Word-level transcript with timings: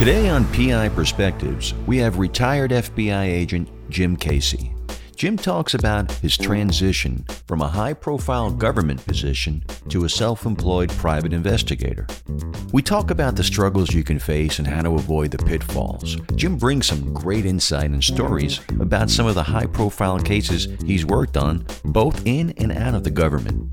Today 0.00 0.30
on 0.30 0.46
PI 0.54 0.88
Perspectives, 0.88 1.74
we 1.86 1.98
have 1.98 2.16
retired 2.16 2.70
FBI 2.70 3.26
agent 3.26 3.68
Jim 3.90 4.16
Casey. 4.16 4.72
Jim 5.20 5.36
talks 5.36 5.74
about 5.74 6.10
his 6.12 6.34
transition 6.34 7.26
from 7.46 7.60
a 7.60 7.68
high 7.68 7.92
profile 7.92 8.50
government 8.50 9.04
position 9.04 9.62
to 9.90 10.06
a 10.06 10.08
self 10.08 10.46
employed 10.46 10.88
private 10.92 11.34
investigator. 11.34 12.06
We 12.72 12.80
talk 12.80 13.10
about 13.10 13.36
the 13.36 13.44
struggles 13.44 13.92
you 13.92 14.02
can 14.02 14.18
face 14.18 14.58
and 14.58 14.66
how 14.66 14.80
to 14.80 14.94
avoid 14.94 15.30
the 15.30 15.44
pitfalls. 15.44 16.16
Jim 16.36 16.56
brings 16.56 16.86
some 16.86 17.12
great 17.12 17.44
insight 17.44 17.90
and 17.90 18.02
stories 18.02 18.60
about 18.80 19.10
some 19.10 19.26
of 19.26 19.34
the 19.34 19.42
high 19.42 19.66
profile 19.66 20.18
cases 20.18 20.68
he's 20.86 21.04
worked 21.04 21.36
on, 21.36 21.66
both 21.84 22.26
in 22.26 22.54
and 22.56 22.72
out 22.72 22.94
of 22.94 23.04
the 23.04 23.10
government. 23.10 23.70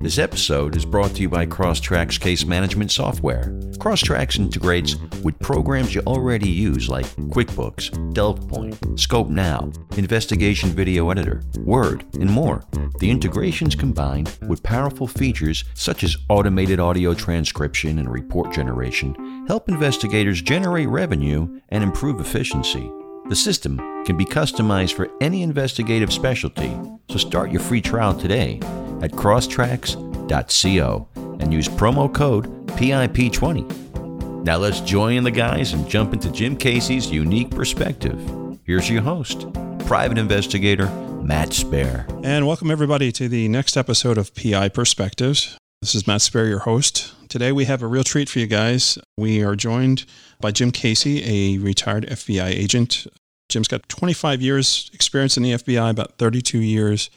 This 0.00 0.18
episode 0.18 0.76
is 0.76 0.84
brought 0.84 1.16
to 1.16 1.22
you 1.22 1.28
by 1.28 1.44
Crosstracks 1.44 2.20
Case 2.20 2.44
Management 2.44 2.92
Software. 2.92 3.48
Crosstracks 3.78 4.38
integrates 4.38 4.94
with 5.24 5.40
programs 5.40 5.92
you 5.92 6.02
already 6.06 6.48
use 6.48 6.88
like 6.88 7.06
QuickBooks, 7.32 7.90
DelvePoint, 8.14 9.00
Scope 9.00 9.28
Now, 9.28 9.72
Investigation 9.96 10.68
Video 10.68 10.83
Video 10.84 11.08
editor, 11.08 11.40
Word, 11.60 12.04
and 12.20 12.28
more. 12.28 12.62
The 12.98 13.08
integrations 13.08 13.74
combined 13.74 14.36
with 14.46 14.62
powerful 14.62 15.06
features 15.06 15.64
such 15.72 16.04
as 16.04 16.18
automated 16.28 16.78
audio 16.78 17.14
transcription 17.14 17.98
and 17.98 18.12
report 18.12 18.52
generation 18.52 19.46
help 19.48 19.70
investigators 19.70 20.42
generate 20.42 20.90
revenue 20.90 21.58
and 21.70 21.82
improve 21.82 22.20
efficiency. 22.20 22.90
The 23.30 23.34
system 23.34 23.78
can 24.04 24.18
be 24.18 24.26
customized 24.26 24.92
for 24.92 25.08
any 25.22 25.42
investigative 25.42 26.12
specialty, 26.12 26.78
so 27.08 27.16
start 27.16 27.50
your 27.50 27.62
free 27.62 27.80
trial 27.80 28.12
today 28.12 28.58
at 29.00 29.12
crosstracks.co 29.12 31.08
and 31.40 31.50
use 31.50 31.66
promo 31.66 32.12
code 32.12 32.66
PIP20. 32.66 34.44
Now 34.44 34.58
let's 34.58 34.80
join 34.80 35.24
the 35.24 35.30
guys 35.30 35.72
and 35.72 35.88
jump 35.88 36.12
into 36.12 36.30
Jim 36.30 36.58
Casey's 36.58 37.10
unique 37.10 37.50
perspective. 37.50 38.43
Here's 38.66 38.88
your 38.88 39.02
host, 39.02 39.46
private 39.80 40.16
investigator 40.16 40.86
Matt 41.22 41.50
Spaier. 41.50 42.08
And 42.24 42.46
welcome 42.46 42.70
everybody 42.70 43.12
to 43.12 43.28
the 43.28 43.46
next 43.48 43.76
episode 43.76 44.16
of 44.16 44.34
PI 44.34 44.70
Perspectives. 44.70 45.58
This 45.82 45.94
is 45.94 46.06
Matt 46.06 46.22
Spaier, 46.22 46.48
your 46.48 46.60
host. 46.60 47.12
Today 47.28 47.52
we 47.52 47.66
have 47.66 47.82
a 47.82 47.86
real 47.86 48.04
treat 48.04 48.30
for 48.30 48.38
you 48.38 48.46
guys. 48.46 48.98
We 49.18 49.44
are 49.44 49.54
joined 49.54 50.06
by 50.40 50.50
Jim 50.50 50.70
Casey, 50.70 51.22
a 51.26 51.58
retired 51.58 52.06
FBI 52.06 52.46
agent. 52.46 53.06
Jim's 53.50 53.68
got 53.68 53.86
25 53.90 54.40
years 54.40 54.90
experience 54.94 55.36
in 55.36 55.42
the 55.42 55.52
FBI, 55.52 55.90
about 55.90 56.16
32 56.16 56.58
years 56.58 57.10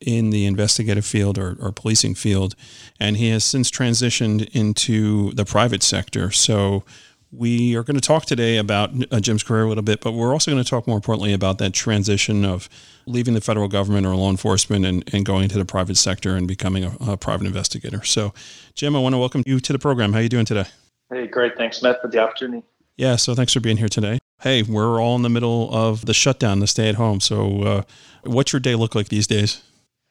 in 0.00 0.30
the 0.30 0.46
investigative 0.46 1.04
field 1.04 1.36
or, 1.36 1.58
or 1.60 1.70
policing 1.70 2.14
field, 2.14 2.54
and 2.98 3.18
he 3.18 3.28
has 3.28 3.44
since 3.44 3.70
transitioned 3.70 4.48
into 4.54 5.32
the 5.32 5.44
private 5.44 5.82
sector. 5.82 6.30
So 6.30 6.82
we 7.30 7.76
are 7.76 7.82
going 7.82 7.96
to 7.96 8.00
talk 8.00 8.24
today 8.24 8.56
about 8.56 8.90
uh, 9.12 9.20
Jim's 9.20 9.42
career 9.42 9.64
a 9.64 9.68
little 9.68 9.82
bit, 9.82 10.00
but 10.00 10.12
we're 10.12 10.32
also 10.32 10.50
going 10.50 10.62
to 10.62 10.68
talk 10.68 10.86
more 10.86 10.96
importantly 10.96 11.32
about 11.32 11.58
that 11.58 11.74
transition 11.74 12.44
of 12.44 12.68
leaving 13.06 13.34
the 13.34 13.40
federal 13.40 13.68
government 13.68 14.06
or 14.06 14.14
law 14.16 14.30
enforcement 14.30 14.86
and, 14.86 15.04
and 15.12 15.26
going 15.26 15.44
into 15.44 15.58
the 15.58 15.64
private 15.64 15.96
sector 15.96 16.36
and 16.36 16.48
becoming 16.48 16.84
a, 16.84 16.96
a 17.00 17.16
private 17.16 17.46
investigator. 17.46 18.02
So, 18.04 18.32
Jim, 18.74 18.96
I 18.96 18.98
want 18.98 19.14
to 19.14 19.18
welcome 19.18 19.42
you 19.46 19.60
to 19.60 19.72
the 19.72 19.78
program. 19.78 20.12
How 20.12 20.20
are 20.20 20.22
you 20.22 20.28
doing 20.28 20.46
today? 20.46 20.64
Hey, 21.10 21.26
great. 21.26 21.56
Thanks, 21.56 21.82
Matt, 21.82 22.00
for 22.00 22.08
the 22.08 22.18
opportunity. 22.18 22.64
Yeah, 22.96 23.16
so 23.16 23.34
thanks 23.34 23.52
for 23.52 23.60
being 23.60 23.76
here 23.76 23.88
today. 23.88 24.18
Hey, 24.40 24.62
we're 24.62 25.00
all 25.00 25.16
in 25.16 25.22
the 25.22 25.28
middle 25.28 25.74
of 25.74 26.06
the 26.06 26.14
shutdown, 26.14 26.60
the 26.60 26.66
stay 26.66 26.88
at 26.88 26.94
home. 26.94 27.20
So, 27.20 27.62
uh, 27.62 27.82
what's 28.24 28.52
your 28.52 28.60
day 28.60 28.74
look 28.74 28.94
like 28.94 29.08
these 29.08 29.26
days? 29.26 29.62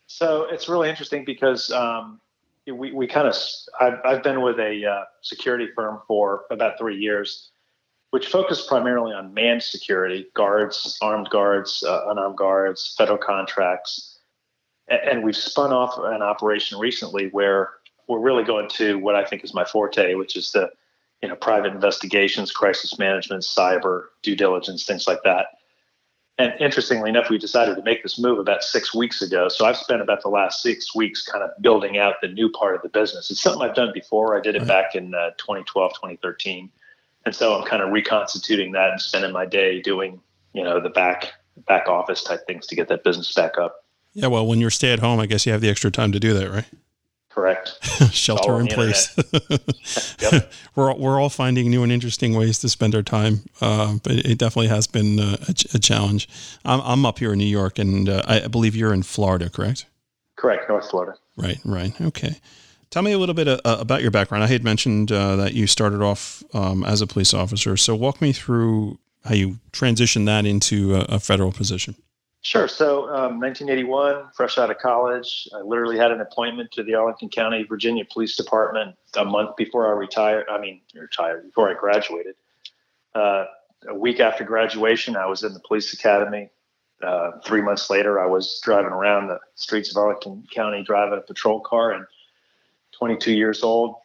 So 0.08 0.48
it's 0.50 0.70
really 0.70 0.90
interesting 0.90 1.26
because 1.26 1.70
um, 1.72 2.20
we, 2.72 2.92
we 2.92 3.08
kind 3.08 3.28
of 3.28 3.36
I've, 3.80 4.00
I've 4.04 4.24
been 4.24 4.42
with 4.42 4.60
a 4.60 4.86
uh, 4.86 5.04
security 5.22 5.70
firm 5.76 6.00
for 6.08 6.46
about 6.52 6.78
three 6.78 6.98
years, 6.98 7.50
which 8.12 8.28
focused 8.28 8.68
primarily 8.68 9.14
on 9.14 9.34
manned 9.34 9.64
security, 9.64 10.28
guards, 10.34 10.98
armed 11.02 11.30
guards, 11.30 11.84
uh, 11.88 12.06
unarmed 12.08 12.38
guards, 12.38 12.96
federal 12.98 13.18
contracts, 13.18 14.20
and, 14.88 15.00
and 15.02 15.24
we've 15.24 15.36
spun 15.38 15.72
off 15.72 15.98
an 15.98 16.22
operation 16.22 16.78
recently 16.78 17.28
where 17.30 17.72
we're 18.08 18.20
really 18.20 18.44
going 18.44 18.70
to 18.70 18.98
what 19.00 19.16
I 19.16 19.26
think 19.26 19.44
is 19.44 19.54
my 19.54 19.66
forte, 19.66 20.16
which 20.16 20.36
is 20.36 20.52
the 20.52 20.70
you 21.22 21.30
know 21.30 21.36
private 21.36 21.74
investigations, 21.74 22.52
crisis 22.52 23.00
management, 23.00 23.44
cyber 23.44 24.06
due 24.22 24.36
diligence, 24.36 24.86
things 24.86 25.08
like 25.08 25.24
that. 25.24 25.48
And 26.40 26.54
interestingly 26.60 27.10
enough, 27.10 27.30
we 27.30 27.40
decided 27.40 27.76
to 27.78 27.82
make 27.82 28.04
this 28.04 28.20
move 28.20 28.38
about 28.38 28.64
six 28.64 28.94
weeks 28.94 29.24
ago. 29.24 29.48
So 29.48 29.66
I've 29.66 29.78
spent 29.78 30.02
about 30.02 30.22
the 30.22 30.30
last 30.30 30.62
six 30.62 30.94
weeks 30.94 31.24
kind 31.24 31.44
of 31.44 31.50
building 31.62 31.98
out 31.98 32.16
the 32.22 32.28
new 32.28 32.50
part 32.50 32.76
of 32.76 32.84
the 32.84 32.90
business. 32.90 33.32
It's 33.32 33.42
something 33.42 33.68
I've 33.68 33.76
done 33.76 33.92
before. 33.92 34.38
I 34.38 34.42
did 34.42 34.56
it 34.56 34.60
right. 34.60 34.68
back 34.68 34.96
in 34.96 35.16
uh, 35.16 35.32
2012, 35.38 35.94
2013. 35.94 36.70
And 37.26 37.36
so 37.36 37.56
I'm 37.56 37.66
kind 37.66 37.82
of 37.82 37.92
reconstituting 37.92 38.72
that 38.74 38.92
and 38.92 39.02
spending 39.02 39.32
my 39.32 39.48
day 39.48 39.82
doing, 39.82 40.22
you 40.54 40.64
know, 40.64 40.80
the 40.80 40.90
back 40.90 41.34
back 41.68 41.88
office 41.88 42.24
type 42.24 42.46
things 42.46 42.68
to 42.68 42.76
get 42.76 42.88
that 42.90 43.04
business 43.04 43.34
back 43.34 43.58
up. 43.58 43.84
Yeah, 44.14 44.28
well, 44.28 44.46
when 44.46 44.62
you're 44.62 44.70
stay 44.70 44.94
at 44.94 45.00
home, 45.00 45.20
I 45.20 45.26
guess 45.26 45.46
you 45.46 45.52
have 45.52 45.62
the 45.62 45.70
extra 45.70 45.90
time 45.90 46.12
to 46.12 46.20
do 46.20 46.34
that, 46.36 46.50
right? 46.52 46.66
Correct. 47.38 47.78
Shelter 48.12 48.60
in 48.60 48.66
place. 48.66 49.16
yep. 50.20 50.52
We're 50.76 50.92
all, 50.92 50.98
we're 50.98 51.22
all 51.22 51.30
finding 51.30 51.70
new 51.70 51.84
and 51.84 51.92
interesting 51.92 52.36
ways 52.36 52.58
to 52.60 52.70
spend 52.70 52.96
our 52.96 53.04
time, 53.04 53.42
uh, 53.62 53.98
but 54.02 54.14
it 54.14 54.40
definitely 54.40 54.70
has 54.70 54.88
been 54.88 55.20
uh, 55.20 55.38
a, 55.48 55.54
a, 55.76 55.80
challenge. 55.80 56.28
I'm, 56.66 56.82
I'm 56.82 57.06
up 57.06 57.20
here 57.20 57.34
in 57.34 57.38
New 57.38 57.46
York, 57.46 57.78
and 57.78 58.10
uh, 58.10 58.24
I 58.28 58.48
believe 58.48 58.76
you're 58.76 58.92
in 58.94 59.04
Florida, 59.04 59.52
correct? 59.52 59.86
Correct, 60.36 60.68
North 60.68 60.90
Florida. 60.90 61.16
Right, 61.36 61.60
right. 61.64 62.00
Okay. 62.02 62.38
Tell 62.90 63.04
me 63.04 63.12
a 63.12 63.20
little 63.20 63.36
bit 63.36 63.48
uh, 63.48 63.60
about 63.64 64.02
your 64.02 64.12
background. 64.12 64.44
I 64.44 64.48
had 64.48 64.64
mentioned 64.64 65.12
uh, 65.12 65.36
that 65.36 65.54
you 65.54 65.68
started 65.68 66.02
off 66.02 66.44
um, 66.56 66.84
as 66.84 67.02
a 67.02 67.08
police 67.08 67.36
officer. 67.36 67.78
So 67.78 67.94
walk 67.94 68.20
me 68.20 68.34
through 68.34 68.98
how 69.26 69.36
you 69.36 69.60
transitioned 69.72 70.26
that 70.26 70.48
into 70.48 70.96
a, 70.96 71.02
a 71.02 71.20
federal 71.20 71.52
position. 71.52 71.96
Sure. 72.42 72.68
So, 72.68 73.10
um, 73.10 73.40
1981, 73.40 74.30
fresh 74.34 74.58
out 74.58 74.72
of 74.72 74.78
college, 74.78 75.50
I 75.54 75.62
literally 75.62 75.98
had 75.98 76.12
an 76.12 76.22
appointment 76.22 76.72
to 76.74 76.84
the 76.84 76.94
Arlington 76.94 77.30
County, 77.30 77.64
Virginia 77.64 78.06
Police 78.06 78.38
Department 78.38 78.96
a 79.18 79.26
month 79.26 79.56
before 79.58 79.88
I 79.88 79.98
retired. 79.98 80.46
I 80.50 80.60
mean, 80.60 80.82
retired 80.96 81.44
before 81.44 81.70
I 81.70 81.74
graduated. 81.74 82.36
Uh, 83.14 83.46
a 83.88 83.96
week 83.96 84.20
after 84.20 84.44
graduation, 84.44 85.16
I 85.16 85.26
was 85.26 85.44
in 85.44 85.54
the 85.54 85.60
police 85.60 85.94
academy. 85.94 86.50
Uh, 87.02 87.32
three 87.46 87.62
months 87.62 87.90
later, 87.90 88.20
I 88.20 88.26
was 88.26 88.60
driving 88.64 88.92
around 88.92 89.28
the 89.28 89.40
streets 89.56 89.92
of 89.92 89.98
Arlington 89.98 90.48
County, 90.54 90.84
driving 90.84 91.18
a 91.18 91.22
patrol 91.22 91.60
car, 91.60 91.92
and 91.92 92.06
22 92.98 93.34
years 93.34 93.62
old, 93.64 93.96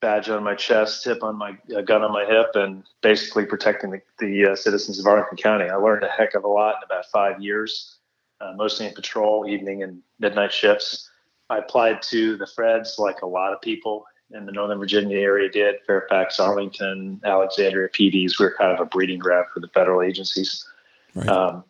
badge 0.00 0.28
on 0.28 0.44
my 0.44 0.54
chest, 0.54 1.04
hip 1.04 1.22
on 1.22 1.36
my 1.36 1.56
uh, 1.76 1.80
gun 1.80 2.02
on 2.02 2.12
my 2.12 2.24
hip, 2.24 2.50
and 2.54 2.84
basically 3.02 3.44
protecting 3.44 3.90
the, 3.90 4.00
the 4.18 4.52
uh, 4.52 4.56
citizens 4.56 4.98
of 4.98 5.06
Arlington 5.06 5.36
County. 5.36 5.68
I 5.68 5.76
learned 5.76 6.04
a 6.04 6.08
heck 6.08 6.34
of 6.34 6.44
a 6.44 6.48
lot 6.48 6.76
in 6.76 6.84
about 6.84 7.06
five 7.06 7.42
years, 7.42 7.96
uh, 8.40 8.52
mostly 8.56 8.86
in 8.86 8.94
patrol, 8.94 9.48
evening 9.48 9.82
and 9.82 10.00
midnight 10.18 10.52
shifts. 10.52 11.10
I 11.50 11.58
applied 11.58 12.02
to 12.02 12.36
the 12.36 12.44
Freds 12.44 12.98
like 12.98 13.22
a 13.22 13.26
lot 13.26 13.52
of 13.52 13.60
people 13.60 14.04
in 14.30 14.44
the 14.44 14.52
Northern 14.52 14.78
Virginia 14.78 15.18
area 15.18 15.48
did. 15.48 15.76
Fairfax, 15.86 16.38
Arlington, 16.38 17.20
Alexandria 17.24 17.88
PDs. 17.88 18.38
We 18.38 18.46
were 18.46 18.54
kind 18.56 18.72
of 18.72 18.80
a 18.80 18.84
breeding 18.84 19.18
ground 19.18 19.46
for 19.52 19.60
the 19.60 19.68
federal 19.68 20.02
agencies. 20.02 20.66
Right. 21.14 21.28
Um, 21.28 21.64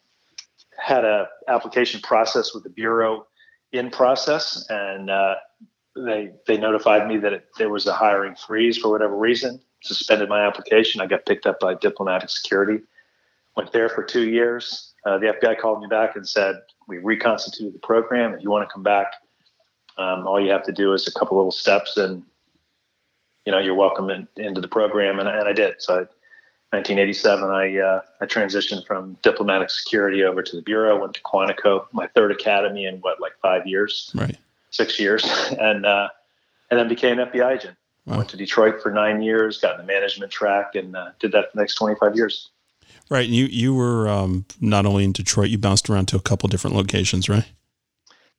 had 0.77 1.05
a 1.05 1.29
application 1.49 2.01
process 2.01 2.55
with 2.55 2.65
the 2.65 2.71
bureau 2.71 3.27
in 3.73 3.91
process, 3.91 4.67
and 4.71 5.11
uh, 5.11 5.37
they 6.05 6.33
they 6.47 6.57
notified 6.57 7.09
me 7.09 7.17
that 7.19 7.33
it, 7.33 7.47
there 7.59 7.69
was 7.69 7.87
a 7.87 7.93
hiring 7.93 8.35
freeze 8.35 8.79
for 8.79 8.91
whatever 8.91 9.17
reason. 9.17 9.61
Suspended 9.83 10.29
my 10.29 10.47
application. 10.47 11.01
I 11.01 11.07
got 11.07 11.27
picked 11.27 11.47
up 11.47 11.61
by 11.61 11.75
diplomatic 11.75 12.31
security. 12.31 12.83
Went 13.57 13.73
there 13.73 13.89
for 13.89 14.03
two 14.03 14.29
years. 14.29 14.93
Uh, 15.05 15.19
the 15.19 15.27
FBI 15.27 15.59
called 15.59 15.81
me 15.81 15.87
back 15.89 16.17
and 16.17 16.29
said 16.29 16.57
we 16.87 16.99
reconstituted 16.99 17.75
the 17.75 17.79
program. 17.79 18.35
If 18.35 18.43
you 18.43 18.51
want 18.51 18.69
to 18.69 18.73
come 18.73 18.83
back, 18.83 19.13
um, 19.97 20.27
all 20.27 20.41
you 20.41 20.51
have 20.51 20.65
to 20.65 20.73
do 20.73 20.93
is 20.93 21.07
a 21.07 21.13
couple 21.13 21.37
little 21.37 21.53
steps, 21.53 21.97
and 21.97 22.23
you 23.45 23.53
know 23.53 23.59
you're 23.59 23.75
welcome 23.75 24.11
in, 24.11 24.29
into 24.37 24.61
the 24.61 24.69
program. 24.69 25.19
And, 25.19 25.29
and 25.29 25.49
I 25.49 25.53
did. 25.53 25.77
So, 25.79 25.95
I, 25.95 26.07
1987, 26.71 27.45
I 27.45 27.79
uh, 27.79 28.01
I 28.21 28.27
transitioned 28.27 28.87
from 28.87 29.17
diplomatic 29.23 29.71
security 29.71 30.23
over 30.25 30.43
to 30.43 30.57
the 30.57 30.63
bureau. 30.63 31.01
Went 31.01 31.15
to 31.15 31.23
Quantico, 31.23 31.87
my 31.93 32.09
third 32.09 32.31
academy 32.31 32.87
in 32.87 32.99
what 32.99 33.21
like 33.21 33.33
five 33.41 33.67
years. 33.67 34.11
Right 34.15 34.37
six 34.71 34.99
years, 34.99 35.25
and 35.61 35.87
uh, 35.87 36.09
and 36.71 36.79
then 36.79 36.89
became 36.89 37.19
an 37.19 37.29
FBI 37.29 37.57
agent. 37.57 37.77
Wow. 38.07 38.19
Went 38.19 38.31
to 38.31 38.37
Detroit 38.37 38.83
for 38.83 38.91
nine 38.91 39.21
years, 39.21 39.59
got 39.59 39.79
in 39.79 39.87
the 39.87 39.93
management 39.93 40.33
track, 40.33 40.75
and 40.75 40.97
uh, 40.97 41.11
did 41.19 41.33
that 41.33 41.51
for 41.51 41.57
the 41.57 41.63
next 41.63 41.75
twenty 41.75 41.97
five 41.97 42.17
years. 42.17 42.51
Right. 43.11 43.27
And 43.27 43.35
you 43.35 43.47
you 43.47 43.75
were 43.75 44.09
um, 44.09 44.45
not 44.61 44.87
only 44.87 45.05
in 45.05 45.13
Detroit, 45.13 45.49
you 45.49 45.59
bounced 45.59 45.89
around 45.89 46.07
to 46.09 46.17
a 46.17 46.21
couple 46.21 46.49
different 46.49 46.77
locations, 46.77 47.29
right? 47.29 47.47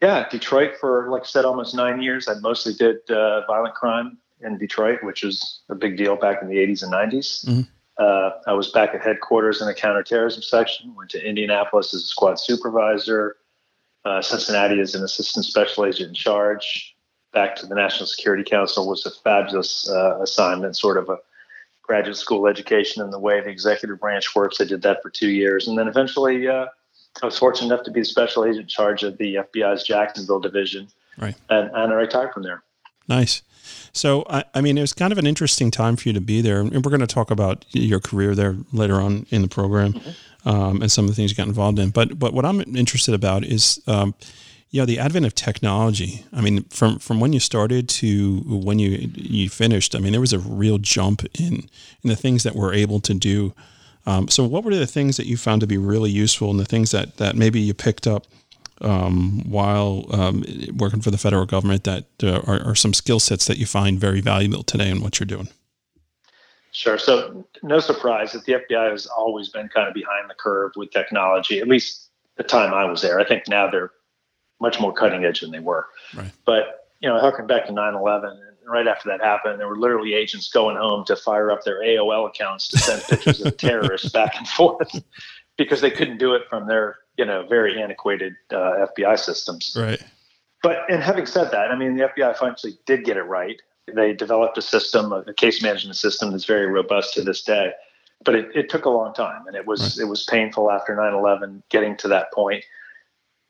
Yeah, 0.01 0.29
Detroit 0.29 0.75
for 0.79 1.09
like 1.09 1.23
I 1.23 1.25
said, 1.25 1.45
almost 1.45 1.75
nine 1.75 2.01
years. 2.01 2.27
I 2.27 2.35
mostly 2.39 2.73
did 2.73 2.97
uh, 3.09 3.45
violent 3.47 3.75
crime 3.75 4.17
in 4.41 4.57
Detroit, 4.57 5.03
which 5.03 5.23
was 5.23 5.61
a 5.69 5.75
big 5.75 5.97
deal 5.97 6.15
back 6.15 6.41
in 6.41 6.47
the 6.47 6.55
80s 6.55 6.83
and 6.83 6.93
90s. 6.93 7.45
Mm-hmm. 7.45 7.61
Uh, 7.97 8.29
I 8.47 8.53
was 8.53 8.71
back 8.71 8.95
at 8.95 9.01
headquarters 9.01 9.59
in 9.59 9.67
the 9.67 9.73
counterterrorism 9.73 10.41
section. 10.41 10.95
Went 10.95 11.09
to 11.11 11.27
Indianapolis 11.27 11.93
as 11.93 12.03
a 12.03 12.05
squad 12.05 12.39
supervisor. 12.39 13.35
Uh, 14.06 14.22
Cincinnati 14.22 14.80
as 14.80 14.96
an 14.96 15.04
assistant 15.04 15.46
special 15.46 15.86
agent 15.86 16.10
in 16.10 16.16
charge. 16.16 16.96
Back 17.34 17.56
to 17.57 17.68
the 17.68 17.75
National 17.75 18.07
Security 18.07 18.44
Council 18.44 18.88
was 18.88 19.06
a 19.06 19.12
fabulous 19.24 19.90
uh, 19.90 20.19
assignment, 20.22 20.78
sort 20.78 20.98
of 20.98 21.10
a 21.10 21.18
graduate 21.84 22.18
school 22.18 22.48
education 22.48 23.04
in 23.04 23.12
the 23.12 23.19
way 23.19 23.42
the 23.42 23.50
executive 23.50 24.00
branch 24.00 24.36
works. 24.36 24.62
I 24.62 24.63
did 24.63 24.81
that 24.84 25.01
for 25.04 25.10
two 25.10 25.30
years, 25.30 25.68
and 25.68 25.78
then 25.78 25.88
eventually 25.88 26.48
uh, 26.48 26.68
I 27.22 27.25
was 27.25 27.38
fortunate 27.38 27.68
enough 27.68 27.84
to 27.86 27.92
be 27.92 28.01
the 28.01 28.06
special 28.06 28.46
agent 28.46 28.62
in 28.62 28.68
charge 28.68 29.04
of 29.04 29.18
the 29.18 29.36
FBI's 29.36 29.84
Jacksonville 29.84 30.40
division, 30.40 30.88
right? 31.18 31.36
And, 31.50 31.69
and 31.74 31.92
I 31.92 31.96
retired 31.96 32.31
from 32.34 32.44
there. 32.44 32.63
Nice. 33.09 33.41
So, 33.91 34.23
I, 34.29 34.44
I, 34.53 34.61
mean, 34.61 34.77
it 34.77 34.81
was 34.81 34.94
kind 34.94 35.11
of 35.11 35.17
an 35.17 35.27
interesting 35.27 35.71
time 35.71 35.95
for 35.95 36.07
you 36.07 36.13
to 36.13 36.21
be 36.21 36.41
there. 36.41 36.59
And 36.61 36.71
we're 36.71 36.91
going 36.91 37.00
to 37.01 37.07
talk 37.07 37.31
about 37.31 37.65
your 37.71 38.00
career 38.00 38.35
there 38.35 38.56
later 38.71 38.95
on 38.95 39.25
in 39.31 39.41
the 39.41 39.47
program 39.47 39.94
mm-hmm. 39.94 40.50
um, 40.50 40.81
and 40.81 40.91
some 40.91 41.06
of 41.06 41.09
the 41.09 41.15
things 41.15 41.31
you 41.31 41.38
got 41.38 41.47
involved 41.47 41.79
in. 41.79 41.89
But, 41.89 42.19
but 42.19 42.33
what 42.33 42.45
I'm 42.45 42.61
interested 42.75 43.15
about 43.15 43.44
is, 43.44 43.81
um, 43.88 44.13
you 44.69 44.79
know, 44.79 44.85
the 44.85 45.00
advent 45.00 45.25
of 45.25 45.33
technology. 45.33 46.23
I 46.31 46.41
mean, 46.41 46.63
from, 46.65 47.00
from 47.00 47.19
when 47.19 47.33
you 47.33 47.39
started 47.39 47.89
to 47.89 48.41
when 48.45 48.77
you, 48.77 49.12
you 49.15 49.50
finished, 49.50 49.95
I 49.95 50.00
mean, 50.00 50.12
there 50.12 50.21
was 50.21 50.33
a 50.33 50.39
real 50.39 50.77
jump 50.77 51.25
in, 51.39 51.67
in 52.03 52.09
the 52.09 52.15
things 52.15 52.44
that 52.44 52.55
we're 52.55 52.73
able 52.73 53.00
to 53.01 53.13
do. 53.15 53.53
Um, 54.05 54.27
so 54.27 54.44
what 54.45 54.63
were 54.63 54.75
the 54.75 54.88
things 54.88 55.17
that 55.17 55.25
you 55.25 55.38
found 55.38 55.62
to 55.62 55.67
be 55.67 55.77
really 55.77 56.12
useful 56.12 56.51
and 56.51 56.59
the 56.59 56.65
things 56.65 56.91
that, 56.91 57.17
that 57.17 57.35
maybe 57.35 57.59
you 57.59 57.73
picked 57.73 58.05
up 58.05 58.27
um, 58.81 59.43
while 59.49 60.05
um, 60.11 60.43
working 60.75 61.01
for 61.01 61.11
the 61.11 61.17
federal 61.17 61.45
government 61.45 61.83
that 61.83 62.05
uh, 62.23 62.41
are, 62.47 62.61
are, 62.63 62.75
some 62.75 62.93
skill 62.93 63.19
sets 63.19 63.45
that 63.45 63.57
you 63.57 63.65
find 63.65 63.99
very 63.99 64.21
valuable 64.21 64.63
today 64.63 64.89
in 64.89 65.01
what 65.01 65.19
you're 65.19 65.27
doing? 65.27 65.49
Sure. 66.71 66.97
So, 66.97 67.45
no 67.63 67.79
surprise 67.79 68.31
that 68.33 68.45
the 68.45 68.53
FBI 68.53 68.91
has 68.91 69.05
always 69.07 69.49
been 69.49 69.69
kind 69.69 69.87
of 69.87 69.93
behind 69.93 70.29
the 70.29 70.35
curve 70.35 70.71
with 70.75 70.91
technology, 70.91 71.59
at 71.59 71.67
least 71.67 72.09
the 72.37 72.43
time 72.43 72.73
I 72.73 72.85
was 72.85 73.01
there. 73.01 73.19
I 73.19 73.25
think 73.25 73.47
now 73.47 73.69
they're 73.69 73.91
much 74.61 74.79
more 74.79 74.93
cutting 74.93 75.25
edge 75.25 75.41
than 75.41 75.51
they 75.51 75.59
were. 75.59 75.87
Right. 76.15 76.31
But, 76.45 76.87
you 76.99 77.09
know, 77.09 77.19
harking 77.19 77.47
back 77.47 77.65
to 77.65 77.71
9 77.73 77.95
11, 77.95 78.29
and 78.29 78.39
right 78.69 78.87
after 78.87 79.09
that 79.09 79.21
happened, 79.21 79.59
there 79.59 79.67
were 79.67 79.79
literally 79.79 80.13
agents 80.13 80.49
going 80.49 80.77
home 80.77 81.05
to 81.05 81.15
fire 81.15 81.51
up 81.51 81.63
their 81.63 81.81
AOL 81.81 82.27
accounts 82.27 82.67
to 82.69 82.77
send 82.77 83.01
pictures 83.03 83.41
of 83.41 83.57
terrorists 83.57 84.09
back 84.11 84.35
and 84.37 84.47
forth 84.47 85.01
because 85.59 85.81
they 85.81 85.91
couldn't 85.91 86.17
do 86.17 86.33
it 86.33 86.44
from 86.50 86.67
their 86.67 86.97
you 87.17 87.25
know 87.25 87.45
very 87.47 87.79
antiquated 87.79 88.33
uh, 88.51 88.88
FBI 88.97 89.19
systems. 89.19 89.75
Right. 89.77 90.01
But 90.63 90.89
and 90.89 91.03
having 91.03 91.27
said 91.27 91.51
that, 91.51 91.69
I 91.69 91.75
mean 91.75 91.95
the 91.95 92.07
FBI 92.07 92.35
finally 92.38 92.79
did 92.88 93.06
get 93.06 93.17
it 93.17 93.23
right. 93.23 93.61
They 93.94 94.13
developed 94.13 94.57
a 94.57 94.61
system, 94.61 95.11
a 95.11 95.33
case 95.33 95.61
management 95.61 95.97
system 95.97 96.31
that's 96.31 96.45
very 96.45 96.67
robust 96.67 97.13
to 97.15 97.23
this 97.23 97.44
day. 97.44 97.71
But 98.23 98.35
it, 98.35 98.50
it 98.53 98.69
took 98.69 98.85
a 98.85 98.89
long 98.89 99.13
time, 99.13 99.47
and 99.47 99.56
it 99.56 99.65
was 99.65 99.81
right. 99.81 100.06
it 100.06 100.09
was 100.09 100.23
painful 100.23 100.71
after 100.71 100.95
9/11 100.95 101.62
getting 101.69 101.95
to 101.97 102.07
that 102.07 102.31
point. 102.33 102.63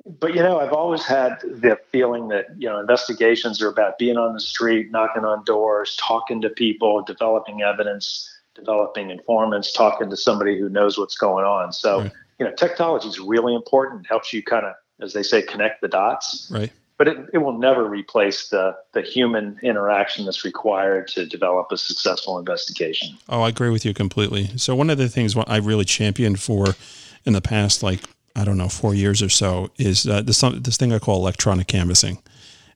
But 0.06 0.34
you 0.34 0.42
know, 0.42 0.60
I've 0.60 0.74
always 0.74 1.06
had 1.06 1.40
the 1.42 1.78
feeling 1.92 2.30
that 2.30 2.48
you 2.58 2.70
know 2.70 2.80
investigations 2.80 3.62
are 3.62 3.70
about 3.70 3.98
being 3.98 4.18
on 4.18 4.34
the 4.34 4.40
street, 4.40 4.92
knocking 4.92 5.26
on 5.26 5.44
doors, 5.44 5.96
talking 5.96 6.42
to 6.42 6.50
people, 6.50 7.04
developing 7.04 7.62
evidence, 7.62 8.30
developing 8.60 9.10
informants, 9.10 9.72
talking 9.74 10.10
to 10.10 10.18
somebody 10.18 10.60
who 10.60 10.70
knows 10.70 10.98
what's 10.98 11.18
going 11.18 11.46
on. 11.46 11.74
So. 11.74 12.02
Right 12.02 12.12
you 12.40 12.46
know, 12.46 12.54
technology 12.54 13.08
is 13.08 13.20
really 13.20 13.54
important. 13.54 14.06
It 14.06 14.08
helps 14.08 14.34
you 14.34 14.42
kind 14.42 14.66
of, 14.66 14.74
as 15.02 15.14
they 15.14 15.24
say, 15.24 15.42
connect 15.42 15.82
the 15.82 15.90
dots. 15.90 16.50
Right. 16.52 16.72
But 16.98 17.08
it, 17.08 17.18
it 17.34 17.38
will 17.38 17.58
never 17.58 17.86
replace 17.86 18.50
the 18.50 18.76
the 18.94 19.02
human 19.02 19.58
interaction 19.62 20.26
that's 20.26 20.44
required 20.44 21.08
to 21.10 21.26
develop 21.26 21.72
a 21.72 21.78
successful 21.78 22.40
investigation. 22.40 23.18
Oh, 23.30 23.42
I 23.42 23.50
agree 23.50 23.70
with 23.70 23.86
you 23.86 23.94
completely. 23.94 24.48
So 24.58 24.76
one 24.76 24.90
of 24.90 24.98
the 24.98 25.08
things 25.08 25.36
what 25.36 25.50
I 25.50 25.58
really 25.58 25.86
championed 25.86 26.42
for 26.42 26.76
in 27.24 27.34
the 27.34 27.42
past, 27.42 27.84
like 27.84 28.02
I 28.36 28.44
don't 28.44 28.58
know, 28.58 28.68
four 28.68 28.94
years 28.94 29.22
or 29.22 29.30
so, 29.30 29.70
is 29.78 30.08
uh, 30.08 30.22
this 30.22 30.42
this 30.42 30.76
thing 30.76 30.92
I 30.92 31.00
call 31.00 31.18
electronic 31.18 31.68
canvassing, 31.68 32.22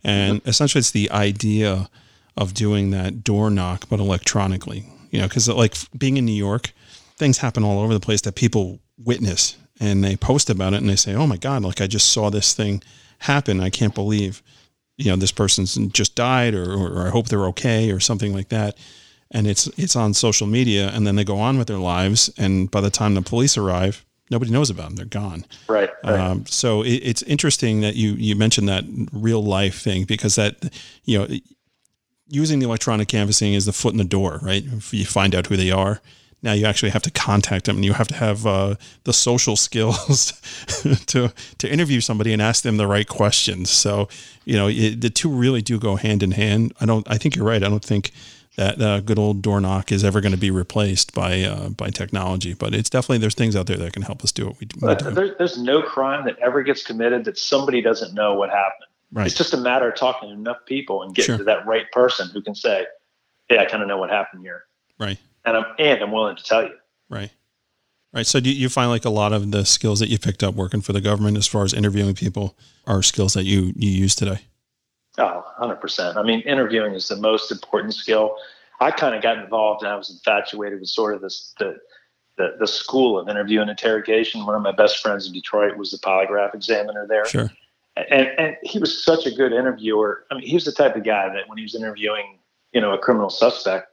and 0.05 0.39
mm-hmm. 0.39 0.49
essentially 0.49 0.79
it's 0.79 0.91
the 0.91 1.11
idea 1.11 1.89
of 2.37 2.53
doing 2.53 2.91
that 2.91 3.25
door 3.25 3.49
knock 3.49 3.89
but 3.89 3.99
electronically. 3.99 4.85
You 5.13 5.19
know, 5.19 5.27
because 5.27 5.47
like 5.47 5.75
being 5.95 6.17
in 6.17 6.25
New 6.25 6.31
York, 6.31 6.71
things 7.17 7.37
happen 7.37 7.63
all 7.63 7.79
over 7.79 7.93
the 7.93 7.99
place 7.99 8.21
that 8.21 8.33
people 8.33 8.79
witness 8.97 9.55
and 9.79 10.03
they 10.03 10.15
post 10.15 10.49
about 10.49 10.73
it 10.73 10.77
and 10.77 10.89
they 10.89 10.95
say, 10.95 11.13
"Oh 11.13 11.27
my 11.27 11.37
God, 11.37 11.63
like 11.63 11.81
I 11.81 11.87
just 11.87 12.11
saw 12.11 12.31
this 12.31 12.53
thing 12.53 12.81
happen. 13.19 13.61
I 13.61 13.69
can't 13.69 13.93
believe, 13.93 14.41
you 14.97 15.11
know, 15.11 15.15
this 15.15 15.31
person's 15.31 15.75
just 15.93 16.15
died, 16.15 16.55
or, 16.55 16.73
or, 16.73 16.89
or 16.93 17.07
I 17.07 17.11
hope 17.11 17.27
they're 17.27 17.45
okay, 17.47 17.91
or 17.91 17.99
something 17.99 18.33
like 18.33 18.49
that." 18.49 18.75
And 19.29 19.45
it's 19.45 19.67
it's 19.77 19.95
on 19.95 20.15
social 20.15 20.47
media, 20.47 20.89
and 20.89 21.05
then 21.05 21.15
they 21.15 21.23
go 21.23 21.37
on 21.37 21.59
with 21.59 21.67
their 21.67 21.77
lives, 21.77 22.31
and 22.35 22.71
by 22.71 22.81
the 22.81 22.89
time 22.89 23.13
the 23.13 23.21
police 23.21 23.55
arrive, 23.55 24.03
nobody 24.31 24.49
knows 24.49 24.71
about 24.71 24.87
them; 24.87 24.95
they're 24.95 25.05
gone. 25.05 25.45
Right. 25.69 25.91
right. 26.03 26.19
Um, 26.19 26.47
so 26.47 26.81
it, 26.81 27.01
it's 27.03 27.21
interesting 27.21 27.81
that 27.81 27.95
you 27.95 28.13
you 28.13 28.35
mentioned 28.35 28.67
that 28.67 28.83
real 29.11 29.43
life 29.43 29.79
thing 29.79 30.05
because 30.05 30.35
that 30.37 30.73
you 31.03 31.19
know 31.19 31.27
using 32.33 32.59
the 32.59 32.65
electronic 32.65 33.07
canvassing 33.07 33.53
is 33.53 33.65
the 33.65 33.73
foot 33.73 33.93
in 33.93 33.97
the 33.97 34.03
door, 34.03 34.39
right? 34.41 34.63
If 34.65 34.93
you 34.93 35.05
find 35.05 35.35
out 35.35 35.47
who 35.47 35.57
they 35.57 35.71
are 35.71 36.01
now 36.43 36.51
you 36.51 36.65
actually 36.65 36.89
have 36.89 37.01
to 37.03 37.11
contact 37.11 37.65
them 37.65 37.77
and 37.77 37.85
you 37.85 37.93
have 37.93 38.09
to 38.09 38.15
have 38.15 38.45
uh, 38.45 38.75
the 39.05 39.13
social 39.13 39.55
skills 39.67 40.33
to 41.07 41.33
to 41.57 41.71
interview 41.71 42.01
somebody 42.01 42.33
and 42.33 42.41
ask 42.41 42.63
them 42.63 42.77
the 42.77 42.87
right 42.87 43.07
questions. 43.07 43.71
So 43.71 44.09
you 44.45 44.55
know 44.55 44.67
it, 44.67 45.01
the 45.01 45.09
two 45.09 45.29
really 45.29 45.61
do 45.61 45.79
go 45.79 45.95
hand 45.95 46.21
in 46.21 46.31
hand. 46.31 46.73
I 46.79 46.85
don't 46.85 47.09
i 47.09 47.17
think 47.17 47.35
you're 47.35 47.45
right. 47.45 47.63
I 47.63 47.69
don't 47.69 47.83
think 47.83 48.11
that 48.55 48.79
uh, 48.79 48.99
good 48.99 49.17
old 49.17 49.41
door 49.41 49.59
knock 49.59 49.91
is 49.91 50.03
ever 50.03 50.21
going 50.21 50.33
to 50.33 50.37
be 50.37 50.51
replaced 50.51 51.15
by 51.15 51.41
uh, 51.41 51.69
by 51.69 51.89
technology 51.89 52.53
but 52.53 52.75
it's 52.75 52.87
definitely 52.87 53.17
there's 53.17 53.33
things 53.33 53.55
out 53.55 53.65
there 53.65 53.77
that 53.77 53.93
can 53.93 54.03
help 54.03 54.23
us 54.23 54.31
do 54.31 54.45
what 54.45 54.59
we, 54.59 54.67
we 54.79 54.95
do 54.95 55.09
there, 55.09 55.35
there's 55.39 55.57
no 55.57 55.81
crime 55.81 56.23
that 56.25 56.37
ever 56.37 56.61
gets 56.61 56.83
committed 56.83 57.25
that 57.25 57.35
somebody 57.35 57.81
doesn't 57.81 58.13
know 58.13 58.35
what 58.35 58.51
happened 58.51 58.92
right. 59.13 59.27
it's 59.27 59.37
just 59.37 59.53
a 59.53 59.57
matter 59.57 59.89
of 59.89 59.95
talking 59.95 60.29
to 60.29 60.35
enough 60.35 60.57
people 60.65 61.03
and 61.03 61.15
getting 61.15 61.27
sure. 61.27 61.37
to 61.37 61.43
that 61.45 61.65
right 61.65 61.89
person 61.91 62.29
who 62.29 62.41
can 62.41 62.53
say 62.53 62.85
hey 63.47 63.57
i 63.57 63.65
kind 63.65 63.81
of 63.81 63.87
know 63.87 63.97
what 63.97 64.09
happened 64.09 64.41
here 64.41 64.65
right 64.99 65.17
and 65.45 65.57
I'm 65.57 65.65
and 65.79 66.01
I'm 66.01 66.11
willing 66.11 66.35
to 66.35 66.43
tell 66.43 66.63
you. 66.63 66.75
Right. 67.09 67.31
Right. 68.13 68.27
So 68.27 68.39
do 68.39 68.51
you 68.51 68.69
find 68.69 68.89
like 68.89 69.05
a 69.05 69.09
lot 69.09 69.33
of 69.33 69.51
the 69.51 69.65
skills 69.65 69.99
that 69.99 70.09
you 70.09 70.19
picked 70.19 70.43
up 70.43 70.53
working 70.53 70.81
for 70.81 70.93
the 70.93 71.01
government 71.01 71.35
as 71.35 71.47
far 71.47 71.63
as 71.63 71.73
interviewing 71.73 72.13
people 72.13 72.55
are 72.85 73.01
skills 73.01 73.33
that 73.33 73.43
you, 73.43 73.73
you 73.75 73.89
use 73.89 74.13
today? 74.13 74.41
Oh, 75.17 75.43
100%. 75.59 76.15
I 76.15 76.21
mean, 76.21 76.41
interviewing 76.41 76.93
is 76.93 77.07
the 77.07 77.15
most 77.15 77.51
important 77.51 77.95
skill. 77.95 78.35
I 78.79 78.91
kind 78.91 79.15
of 79.15 79.23
got 79.23 79.39
involved 79.39 79.81
and 79.81 79.91
I 79.91 79.95
was 79.95 80.11
infatuated 80.11 80.79
with 80.79 80.89
sort 80.89 81.15
of 81.15 81.21
this, 81.21 81.55
the, 81.57 81.77
the, 82.37 82.55
the 82.59 82.67
school 82.67 83.17
of 83.17 83.27
interview 83.29 83.61
and 83.61 83.69
interrogation. 83.69 84.45
One 84.45 84.55
of 84.55 84.61
my 84.61 84.71
best 84.71 84.99
friends 84.99 85.25
in 85.25 85.33
Detroit 85.33 85.75
was 85.75 85.89
the 85.89 85.97
polygraph 85.97 86.53
examiner 86.53 87.07
there. 87.07 87.25
Sure. 87.25 87.51
And, 87.95 88.27
and 88.39 88.57
he 88.63 88.79
was 88.79 89.03
such 89.03 89.25
a 89.25 89.31
good 89.31 89.53
interviewer. 89.53 90.25
I 90.31 90.35
mean, 90.35 90.47
he 90.47 90.55
was 90.55 90.65
the 90.65 90.71
type 90.71 90.95
of 90.95 91.03
guy 91.03 91.29
that 91.29 91.47
when 91.47 91.57
he 91.57 91.63
was 91.63 91.75
interviewing, 91.75 92.39
you 92.71 92.81
know, 92.81 92.93
a 92.93 92.97
criminal 92.97 93.29
suspect, 93.29 93.87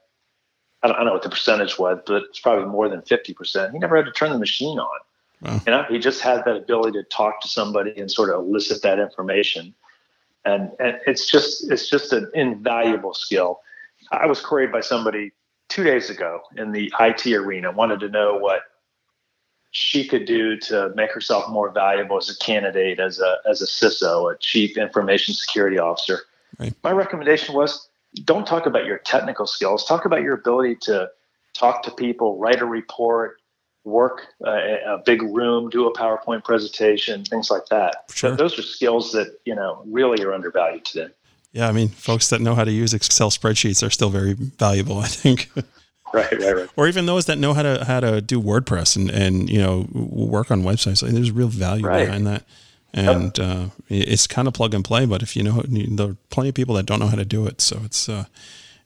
I 0.83 0.89
don't, 0.89 0.97
I 0.97 1.01
don't 1.01 1.07
know 1.09 1.13
what 1.13 1.23
the 1.23 1.31
percentage 1.31 1.79
was, 1.79 1.99
but 2.07 2.23
it's 2.23 2.41
probably 2.41 2.67
more 2.67 2.89
than 2.89 3.03
50%. 3.03 3.73
He 3.73 3.79
never 3.79 3.97
had 3.97 4.07
to 4.07 4.13
turn 4.13 4.31
the 4.31 4.39
machine 4.39 4.79
on. 4.79 5.01
Wow. 5.43 5.61
You 5.67 5.73
know, 5.73 5.85
he 5.89 5.99
just 5.99 6.21
had 6.21 6.45
that 6.45 6.57
ability 6.57 6.99
to 6.99 7.05
talk 7.05 7.41
to 7.43 7.49
somebody 7.49 7.99
and 7.99 8.11
sort 8.11 8.31
of 8.31 8.41
elicit 8.41 8.83
that 8.83 8.99
information. 8.99 9.75
And, 10.45 10.71
and 10.79 10.99
it's 11.07 11.27
just 11.27 11.71
it's 11.71 11.89
just 11.89 12.13
an 12.15 12.31
invaluable 12.35 13.13
skill. 13.13 13.61
I 14.11 14.27
was 14.27 14.41
queried 14.41 14.73
by 14.73 14.81
somebody 14.81 15.33
two 15.69 15.85
days 15.85 16.11
ago 16.11 16.41
in 16.57 16.73
the 16.73 16.93
IT 16.99 17.27
arena, 17.27 17.71
wanted 17.71 18.01
to 18.01 18.09
know 18.09 18.37
what 18.37 18.63
she 19.71 20.07
could 20.07 20.25
do 20.25 20.57
to 20.57 20.93
make 20.97 21.13
herself 21.13 21.49
more 21.49 21.71
valuable 21.71 22.17
as 22.17 22.29
a 22.29 22.37
candidate, 22.39 22.99
as 22.99 23.21
a 23.21 23.37
as 23.49 23.63
a 23.63 23.67
CISO, 23.67 24.33
a 24.33 24.39
chief 24.39 24.77
information 24.77 25.35
security 25.35 25.79
officer. 25.79 26.21
Right. 26.59 26.75
My 26.83 26.93
recommendation 26.93 27.55
was 27.55 27.89
don't 28.25 28.47
talk 28.47 28.67
about 28.67 28.87
your 28.87 28.99
technical 28.99 29.47
skills. 29.47 29.85
Talk 29.85 30.05
about 30.05 30.23
your 30.23 30.35
ability 30.35 30.77
to 30.83 31.09
talk 31.55 31.83
to 31.85 31.91
people, 31.93 32.39
write 32.39 32.61
a 32.61 32.67
report, 32.67 33.41
work 33.85 34.27
uh, 34.45 34.51
a 34.51 34.99
big 35.05 35.23
room, 35.23 35.71
do 35.71 35.87
a 35.87 35.95
PowerPoint 35.95 36.45
presentation, 36.45 37.25
things 37.25 37.51
like 37.51 37.67
that. 37.67 38.05
Sure. 38.11 38.35
those 38.37 38.59
are 38.59 38.63
skills 38.63 39.13
that 39.13 39.39
you 39.45 39.55
know 39.55 39.83
really 39.87 40.23
are 40.25 40.35
undervalued 40.35 40.85
today. 40.85 41.13
Yeah, 41.53 41.69
I 41.69 41.73
mean, 41.73 41.89
folks 41.89 42.31
that 42.31 42.41
know 42.41 42.55
how 42.55 42.63
to 42.65 42.71
use 42.71 42.95
Excel 42.95 43.31
spreadsheets 43.31 43.85
are 43.85 43.91
still 43.91 44.11
very 44.11 44.35
valuable. 44.35 44.99
I 44.99 45.07
think. 45.07 45.51
right, 46.15 46.33
right, 46.33 46.57
right. 46.57 46.69
Or 46.77 46.89
even 46.89 47.07
those 47.07 47.27
that 47.27 47.39
know 47.39 47.55
how 47.55 47.63
to 47.63 47.85
how 47.85 48.01
to 48.01 48.21
do 48.21 48.41
WordPress 48.41 48.97
and 48.97 49.11
and 49.11 49.49
you 49.49 49.59
know 49.59 49.87
work 49.93 50.51
on 50.51 50.63
websites. 50.63 51.03
Like, 51.03 51.13
there's 51.13 51.31
real 51.31 51.49
value 51.49 51.87
right. 51.87 52.07
behind 52.07 52.27
that 52.27 52.45
and 52.93 53.39
uh, 53.39 53.67
it's 53.89 54.27
kind 54.27 54.49
of 54.49 54.55
plug 54.55 54.75
and 54.75 54.85
play. 54.85 55.07
But 55.07 55.23
if 55.23 55.37
you 55.37 55.43
know, 55.43 55.63
there 55.63 56.11
are 56.11 56.17
plenty 56.31 56.49
of 56.49 56.55
people 56.55 56.75
that 56.77 56.87
don't 56.87 56.99
know 56.99 57.07
how 57.07 57.17
to 57.17 57.25
do 57.25 57.47
it, 57.47 57.61
so 57.61 57.81
it's 57.85 58.09
uh, 58.09 58.25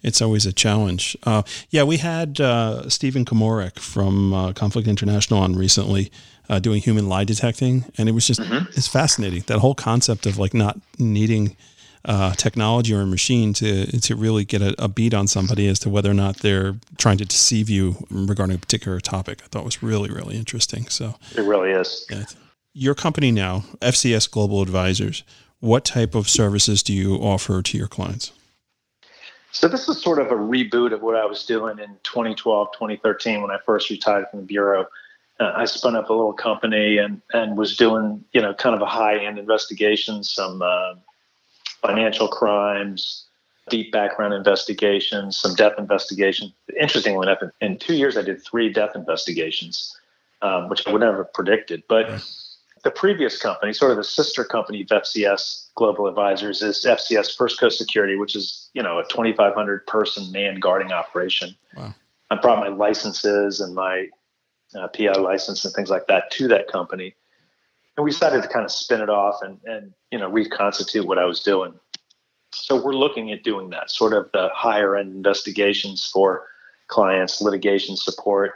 it's 0.02 0.20
always 0.20 0.46
a 0.46 0.52
challenge. 0.52 1.16
Uh, 1.24 1.42
yeah, 1.70 1.82
we 1.82 1.96
had 1.96 2.40
uh, 2.40 2.88
Stephen 2.88 3.24
Komorek 3.24 3.78
from 3.78 4.34
uh, 4.34 4.52
Conflict 4.52 4.86
International 4.86 5.40
on 5.40 5.56
recently 5.56 6.12
uh, 6.48 6.58
doing 6.58 6.82
human 6.82 7.08
lie 7.08 7.24
detecting, 7.24 7.86
and 7.96 8.08
it 8.08 8.12
was 8.12 8.26
just 8.26 8.40
mm-hmm. 8.40 8.66
it's 8.76 8.88
fascinating 8.88 9.42
that 9.46 9.58
whole 9.58 9.74
concept 9.74 10.26
of 10.26 10.38
like 10.38 10.54
not 10.54 10.78
needing. 10.98 11.56
Technology 12.36 12.94
or 12.94 13.00
a 13.00 13.06
machine 13.06 13.52
to 13.54 14.00
to 14.00 14.14
really 14.14 14.44
get 14.44 14.62
a, 14.62 14.74
a, 14.82 14.88
beat 14.88 15.14
on 15.14 15.26
somebody 15.26 15.66
as 15.68 15.78
to 15.80 15.88
whether 15.88 16.10
or 16.10 16.14
not 16.14 16.38
they're 16.38 16.76
trying 16.98 17.16
to 17.16 17.24
deceive 17.24 17.70
you 17.70 18.06
regarding 18.10 18.56
a 18.56 18.58
particular 18.58 19.00
topic. 19.00 19.40
I 19.42 19.46
thought 19.48 19.64
was 19.64 19.82
really 19.82 20.10
really 20.10 20.36
interesting. 20.36 20.86
So 20.88 21.16
it 21.36 21.42
really 21.42 21.70
is. 21.70 22.06
Yeah, 22.10 22.24
your 22.74 22.94
company 22.94 23.30
now, 23.30 23.64
FCS 23.80 24.30
Global 24.30 24.60
Advisors, 24.60 25.22
what 25.60 25.84
type 25.84 26.14
of 26.14 26.28
services 26.28 26.82
do 26.82 26.92
you 26.92 27.14
offer 27.14 27.62
to 27.62 27.78
your 27.78 27.88
clients? 27.88 28.32
So 29.52 29.68
this 29.68 29.88
is 29.88 30.02
sort 30.02 30.18
of 30.18 30.32
a 30.32 30.34
reboot 30.34 30.92
of 30.92 31.00
what 31.00 31.14
I 31.14 31.24
was 31.24 31.46
doing 31.46 31.78
in 31.78 31.96
2012, 32.02 32.68
2013 32.72 33.40
when 33.40 33.52
I 33.52 33.58
first 33.64 33.88
retired 33.88 34.26
from 34.28 34.40
the 34.40 34.46
bureau. 34.46 34.86
Uh, 35.38 35.52
I 35.54 35.64
spun 35.64 35.94
up 35.94 36.10
a 36.10 36.12
little 36.12 36.32
company 36.32 36.98
and 36.98 37.22
and 37.32 37.56
was 37.56 37.76
doing 37.76 38.24
you 38.32 38.42
know 38.42 38.52
kind 38.52 38.74
of 38.74 38.82
a 38.82 38.86
high 38.86 39.18
end 39.24 39.38
investigation, 39.38 40.24
some 40.24 40.60
uh, 40.60 40.94
financial 41.86 42.28
crimes, 42.28 43.26
deep 43.68 43.92
background 43.92 44.34
investigations, 44.34 45.36
some 45.36 45.54
death 45.54 45.74
investigation. 45.78 46.52
Interestingly 46.80 47.26
enough, 47.26 47.42
in, 47.42 47.50
in 47.60 47.78
two 47.78 47.94
years 47.94 48.16
I 48.16 48.22
did 48.22 48.42
three 48.42 48.72
death 48.72 48.92
investigations, 48.94 49.96
um, 50.42 50.68
which 50.68 50.86
I 50.86 50.92
would 50.92 51.00
never 51.00 51.18
have 51.18 51.32
predicted. 51.32 51.82
But 51.88 52.22
the 52.84 52.90
previous 52.90 53.40
company, 53.40 53.72
sort 53.72 53.90
of 53.90 53.96
the 53.96 54.04
sister 54.04 54.44
company 54.44 54.82
of 54.82 54.88
FCS 54.88 55.68
Global 55.74 56.06
Advisors, 56.06 56.62
is 56.62 56.84
FCS 56.84 57.36
First 57.36 57.58
Coast 57.58 57.78
Security, 57.78 58.16
which 58.16 58.36
is 58.36 58.70
you 58.74 58.82
know 58.82 58.98
a 58.98 59.04
2,500 59.08 59.86
person 59.86 60.30
man 60.30 60.60
guarding 60.60 60.92
operation. 60.92 61.56
Wow. 61.76 61.94
I 62.30 62.36
brought 62.36 62.60
my 62.60 62.68
licenses 62.68 63.60
and 63.60 63.74
my 63.74 64.08
uh, 64.74 64.88
PI 64.88 65.12
license 65.12 65.64
and 65.64 65.74
things 65.74 65.90
like 65.90 66.06
that 66.08 66.30
to 66.32 66.48
that 66.48 66.68
company, 66.68 67.14
and 67.96 68.04
we 68.04 68.10
decided 68.10 68.42
to 68.42 68.48
kind 68.48 68.64
of 68.64 68.72
spin 68.72 69.00
it 69.00 69.10
off 69.10 69.40
and 69.42 69.58
and 69.64 69.92
you 70.10 70.18
know 70.18 70.28
reconstitute 70.28 71.06
what 71.06 71.18
I 71.18 71.24
was 71.24 71.40
doing. 71.40 71.74
So 72.52 72.80
we're 72.82 72.94
looking 72.94 73.32
at 73.32 73.42
doing 73.42 73.70
that 73.70 73.90
sort 73.90 74.12
of 74.12 74.30
the 74.32 74.48
higher 74.54 74.96
end 74.96 75.12
investigations 75.12 76.08
for 76.12 76.46
clients, 76.86 77.40
litigation 77.40 77.96
support, 77.96 78.52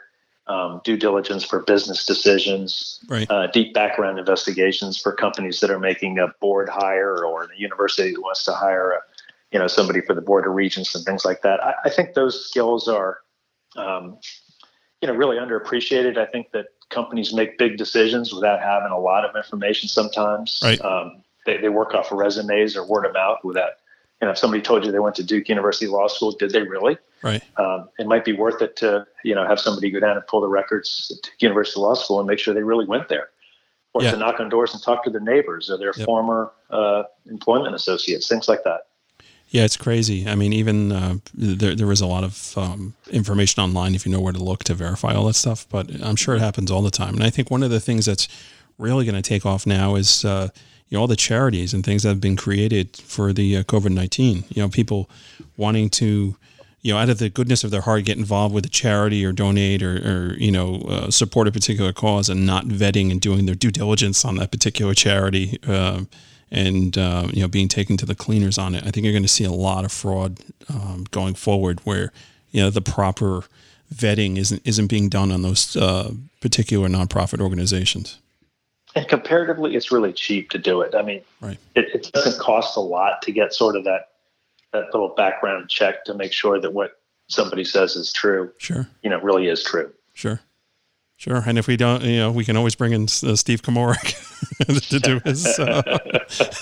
um, 0.46 0.80
due 0.84 0.96
diligence 0.96 1.44
for 1.44 1.60
business 1.60 2.06
decisions, 2.06 3.04
right. 3.08 3.28
uh, 3.30 3.48
deep 3.48 3.74
background 3.74 4.18
investigations 4.18 5.00
for 5.00 5.12
companies 5.12 5.60
that 5.60 5.70
are 5.70 5.80
making 5.80 6.18
a 6.18 6.28
board 6.40 6.68
hire 6.68 7.24
or 7.24 7.44
a 7.44 7.48
university 7.56 8.12
that 8.12 8.20
wants 8.20 8.44
to 8.44 8.52
hire 8.52 8.92
a, 8.92 9.00
you 9.52 9.58
know 9.58 9.66
somebody 9.66 10.00
for 10.00 10.14
the 10.14 10.20
board 10.20 10.46
of 10.46 10.54
regents 10.54 10.94
and 10.94 11.04
things 11.04 11.24
like 11.24 11.42
that. 11.42 11.62
I, 11.62 11.74
I 11.84 11.90
think 11.90 12.14
those 12.14 12.48
skills 12.48 12.88
are 12.88 13.18
um, 13.76 14.18
you 15.02 15.08
know 15.08 15.14
really 15.14 15.36
underappreciated. 15.36 16.16
I 16.18 16.26
think 16.26 16.50
that 16.52 16.66
companies 16.90 17.32
make 17.32 17.58
big 17.58 17.76
decisions 17.76 18.32
without 18.32 18.60
having 18.60 18.90
a 18.90 18.98
lot 18.98 19.24
of 19.24 19.36
information 19.36 19.88
sometimes. 19.88 20.60
Right. 20.62 20.80
Um, 20.80 21.22
they, 21.46 21.58
they 21.58 21.68
work 21.68 21.94
off 21.94 22.10
of 22.12 22.18
resumes 22.18 22.76
or 22.76 22.84
word 22.86 23.04
of 23.06 23.12
mouth 23.12 23.38
without 23.44 23.72
you 24.20 24.26
know 24.26 24.32
if 24.32 24.38
somebody 24.38 24.62
told 24.62 24.84
you 24.84 24.92
they 24.92 24.98
went 24.98 25.16
to 25.16 25.22
Duke 25.24 25.48
University 25.48 25.86
Law 25.86 26.08
School, 26.08 26.32
did 26.32 26.50
they 26.50 26.62
really? 26.62 26.98
Right. 27.22 27.42
Um, 27.56 27.88
it 27.98 28.06
might 28.06 28.24
be 28.24 28.32
worth 28.32 28.60
it 28.62 28.76
to 28.76 29.06
you 29.24 29.34
know 29.34 29.46
have 29.46 29.60
somebody 29.60 29.90
go 29.90 30.00
down 30.00 30.16
and 30.16 30.26
pull 30.26 30.40
the 30.40 30.48
records 30.48 31.08
to 31.22 31.30
University 31.40 31.80
Law 31.80 31.94
School 31.94 32.18
and 32.20 32.26
make 32.26 32.38
sure 32.38 32.54
they 32.54 32.62
really 32.62 32.86
went 32.86 33.08
there, 33.08 33.28
or 33.94 34.02
Yeah. 34.02 34.12
to 34.12 34.16
knock 34.16 34.40
on 34.40 34.48
doors 34.48 34.74
and 34.74 34.82
talk 34.82 35.04
to 35.04 35.10
their 35.10 35.20
neighbors 35.20 35.70
or 35.70 35.78
their 35.78 35.92
Yep. 35.96 36.06
former 36.06 36.52
uh, 36.70 37.04
employment 37.26 37.74
associates, 37.74 38.28
things 38.28 38.48
like 38.48 38.64
that. 38.64 38.87
Yeah, 39.50 39.64
it's 39.64 39.78
crazy. 39.78 40.28
I 40.28 40.34
mean, 40.34 40.52
even 40.52 40.92
uh, 40.92 41.16
there 41.34 41.74
there 41.74 41.90
is 41.90 42.02
a 42.02 42.06
lot 42.06 42.22
of 42.22 42.56
um, 42.56 42.94
information 43.10 43.62
online 43.62 43.94
if 43.94 44.04
you 44.04 44.12
know 44.12 44.20
where 44.20 44.32
to 44.32 44.42
look 44.42 44.64
to 44.64 44.74
verify 44.74 45.14
all 45.14 45.26
that 45.26 45.34
stuff. 45.34 45.66
But 45.70 45.90
I'm 46.02 46.16
sure 46.16 46.36
it 46.36 46.40
happens 46.40 46.70
all 46.70 46.82
the 46.82 46.90
time. 46.90 47.14
And 47.14 47.24
I 47.24 47.30
think 47.30 47.50
one 47.50 47.62
of 47.62 47.70
the 47.70 47.80
things 47.80 48.04
that's 48.04 48.28
really 48.76 49.04
going 49.04 49.14
to 49.14 49.22
take 49.22 49.46
off 49.46 49.66
now 49.66 49.94
is 49.94 50.24
uh, 50.24 50.48
you 50.88 50.96
know 50.96 51.00
all 51.00 51.06
the 51.06 51.16
charities 51.16 51.72
and 51.72 51.82
things 51.82 52.02
that 52.02 52.10
have 52.10 52.20
been 52.20 52.36
created 52.36 52.96
for 52.96 53.32
the 53.32 53.56
uh, 53.56 53.62
COVID 53.62 53.90
nineteen. 53.90 54.44
You 54.50 54.62
know, 54.62 54.68
people 54.68 55.08
wanting 55.56 55.88
to 55.90 56.36
you 56.82 56.92
know 56.92 56.98
out 56.98 57.08
of 57.08 57.18
the 57.18 57.30
goodness 57.30 57.64
of 57.64 57.70
their 57.70 57.80
heart 57.80 58.04
get 58.04 58.18
involved 58.18 58.54
with 58.54 58.66
a 58.66 58.70
charity 58.70 59.24
or 59.24 59.32
donate 59.32 59.82
or, 59.82 59.96
or 59.96 60.34
you 60.34 60.52
know 60.52 60.82
uh, 60.88 61.10
support 61.10 61.48
a 61.48 61.52
particular 61.52 61.94
cause 61.94 62.28
and 62.28 62.44
not 62.44 62.66
vetting 62.66 63.10
and 63.10 63.22
doing 63.22 63.46
their 63.46 63.54
due 63.54 63.70
diligence 63.70 64.26
on 64.26 64.36
that 64.36 64.50
particular 64.50 64.92
charity. 64.92 65.58
Um, 65.66 66.08
and 66.50 66.96
uh, 66.98 67.28
you 67.32 67.42
know 67.42 67.48
being 67.48 67.68
taken 67.68 67.96
to 67.98 68.06
the 68.06 68.14
cleaners 68.14 68.58
on 68.58 68.74
it. 68.74 68.84
I 68.86 68.90
think 68.90 69.04
you're 69.04 69.12
going 69.12 69.22
to 69.22 69.28
see 69.28 69.44
a 69.44 69.52
lot 69.52 69.84
of 69.84 69.92
fraud 69.92 70.40
um, 70.68 71.04
going 71.10 71.34
forward, 71.34 71.80
where 71.84 72.12
you 72.50 72.62
know 72.62 72.70
the 72.70 72.80
proper 72.80 73.42
vetting 73.94 74.36
isn't 74.38 74.62
isn't 74.66 74.86
being 74.88 75.08
done 75.08 75.30
on 75.32 75.42
those 75.42 75.76
uh, 75.76 76.12
particular 76.40 76.88
nonprofit 76.88 77.40
organizations. 77.40 78.18
And 78.94 79.06
comparatively, 79.06 79.76
it's 79.76 79.92
really 79.92 80.12
cheap 80.14 80.48
to 80.50 80.58
do 80.58 80.80
it. 80.80 80.94
I 80.94 81.02
mean, 81.02 81.20
Right. 81.42 81.58
it, 81.74 81.86
it 81.94 82.10
doesn't 82.12 82.40
cost 82.40 82.76
a 82.76 82.80
lot 82.80 83.20
to 83.22 83.32
get 83.32 83.52
sort 83.52 83.76
of 83.76 83.84
that 83.84 84.08
that 84.72 84.84
little 84.92 85.10
background 85.10 85.68
check 85.68 86.04
to 86.06 86.14
make 86.14 86.32
sure 86.32 86.58
that 86.60 86.72
what 86.72 87.00
somebody 87.28 87.64
says 87.64 87.96
is 87.96 88.12
true. 88.12 88.50
Sure, 88.58 88.88
You 89.02 89.10
know, 89.10 89.20
really 89.20 89.46
is 89.48 89.62
true. 89.62 89.92
sure, 90.14 90.40
sure. 91.18 91.42
And 91.44 91.58
if 91.58 91.66
we 91.66 91.76
don't, 91.76 92.02
you 92.02 92.16
know, 92.16 92.32
we 92.32 92.46
can 92.46 92.56
always 92.56 92.74
bring 92.74 92.92
in 92.92 93.02
uh, 93.02 93.36
Steve 93.36 93.60
Komorik 93.60 94.14
to 94.88 94.98
do 94.98 95.20
his 95.24 95.46
uh, 95.58 95.82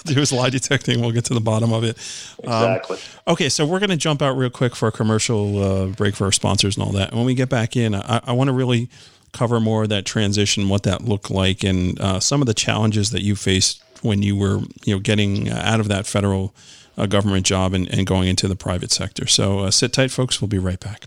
do 0.04 0.14
his 0.14 0.32
lie 0.32 0.50
detecting. 0.50 1.00
We'll 1.00 1.12
get 1.12 1.26
to 1.26 1.34
the 1.34 1.40
bottom 1.40 1.72
of 1.72 1.84
it. 1.84 1.96
Um, 2.44 2.72
Exactly. 2.72 2.98
Okay, 3.28 3.48
so 3.48 3.64
we're 3.64 3.78
going 3.78 3.90
to 3.90 3.96
jump 3.96 4.20
out 4.20 4.36
real 4.36 4.50
quick 4.50 4.74
for 4.74 4.88
a 4.88 4.92
commercial 4.92 5.62
uh, 5.62 5.86
break 5.86 6.16
for 6.16 6.24
our 6.24 6.32
sponsors 6.32 6.76
and 6.76 6.84
all 6.84 6.92
that. 6.92 7.10
And 7.10 7.16
when 7.18 7.26
we 7.26 7.34
get 7.34 7.48
back 7.48 7.76
in, 7.76 7.94
I, 7.94 8.20
I 8.24 8.32
want 8.32 8.48
to 8.48 8.54
really 8.54 8.88
cover 9.32 9.60
more 9.60 9.82
of 9.84 9.90
that 9.90 10.04
transition, 10.06 10.68
what 10.68 10.82
that 10.84 11.02
looked 11.04 11.30
like, 11.30 11.62
and 11.62 12.00
uh, 12.00 12.18
some 12.18 12.40
of 12.40 12.46
the 12.46 12.54
challenges 12.54 13.10
that 13.10 13.22
you 13.22 13.36
faced 13.36 13.82
when 14.02 14.22
you 14.22 14.34
were, 14.36 14.60
you 14.84 14.94
know, 14.94 14.98
getting 14.98 15.50
out 15.50 15.78
of 15.80 15.88
that 15.88 16.06
federal 16.06 16.54
uh, 16.96 17.06
government 17.06 17.44
job 17.44 17.74
and, 17.74 17.88
and 17.92 18.06
going 18.06 18.28
into 18.28 18.48
the 18.48 18.56
private 18.56 18.90
sector. 18.90 19.26
So 19.26 19.60
uh, 19.60 19.70
sit 19.70 19.92
tight, 19.92 20.10
folks. 20.10 20.40
We'll 20.40 20.48
be 20.48 20.58
right 20.58 20.80
back. 20.80 21.06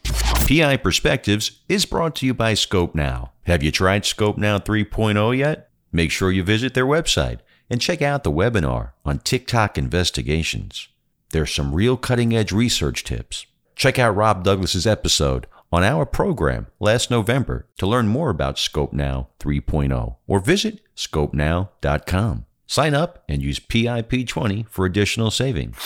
PI 0.49 0.77
Perspectives 0.77 1.59
is 1.69 1.85
brought 1.85 2.15
to 2.15 2.25
you 2.25 2.33
by 2.33 2.55
Scope 2.55 2.95
Now. 2.95 3.33
Have 3.43 3.61
you 3.61 3.71
tried 3.71 4.03
Scope 4.03 4.35
Now 4.35 4.57
3.0 4.57 5.37
yet? 5.37 5.69
Make 5.91 6.09
sure 6.09 6.31
you 6.31 6.41
visit 6.41 6.73
their 6.73 6.87
website 6.87 7.41
and 7.69 7.79
check 7.79 8.01
out 8.01 8.23
the 8.23 8.31
webinar 8.31 8.93
on 9.05 9.19
TikTok 9.19 9.77
investigations. 9.77 10.87
There's 11.29 11.53
some 11.53 11.75
real 11.75 11.97
cutting 11.97 12.35
edge 12.35 12.51
research 12.51 13.03
tips. 13.03 13.45
Check 13.75 13.99
out 13.99 14.15
Rob 14.15 14.43
Douglas's 14.43 14.87
episode 14.87 15.45
on 15.71 15.83
our 15.83 16.03
program 16.03 16.65
last 16.79 17.11
November 17.11 17.67
to 17.77 17.85
learn 17.85 18.07
more 18.07 18.31
about 18.31 18.55
oh 18.55 18.57
Scope 18.57 18.91
Now 18.91 19.29
3.0 19.39 20.15
or 20.25 20.39
visit 20.39 20.81
scopenow.com. 20.95 22.47
Sign 22.65 22.95
up 22.95 23.23
and 23.29 23.43
use 23.43 23.59
PIP20 23.59 24.67
for 24.67 24.87
additional 24.87 25.29
savings. 25.29 25.77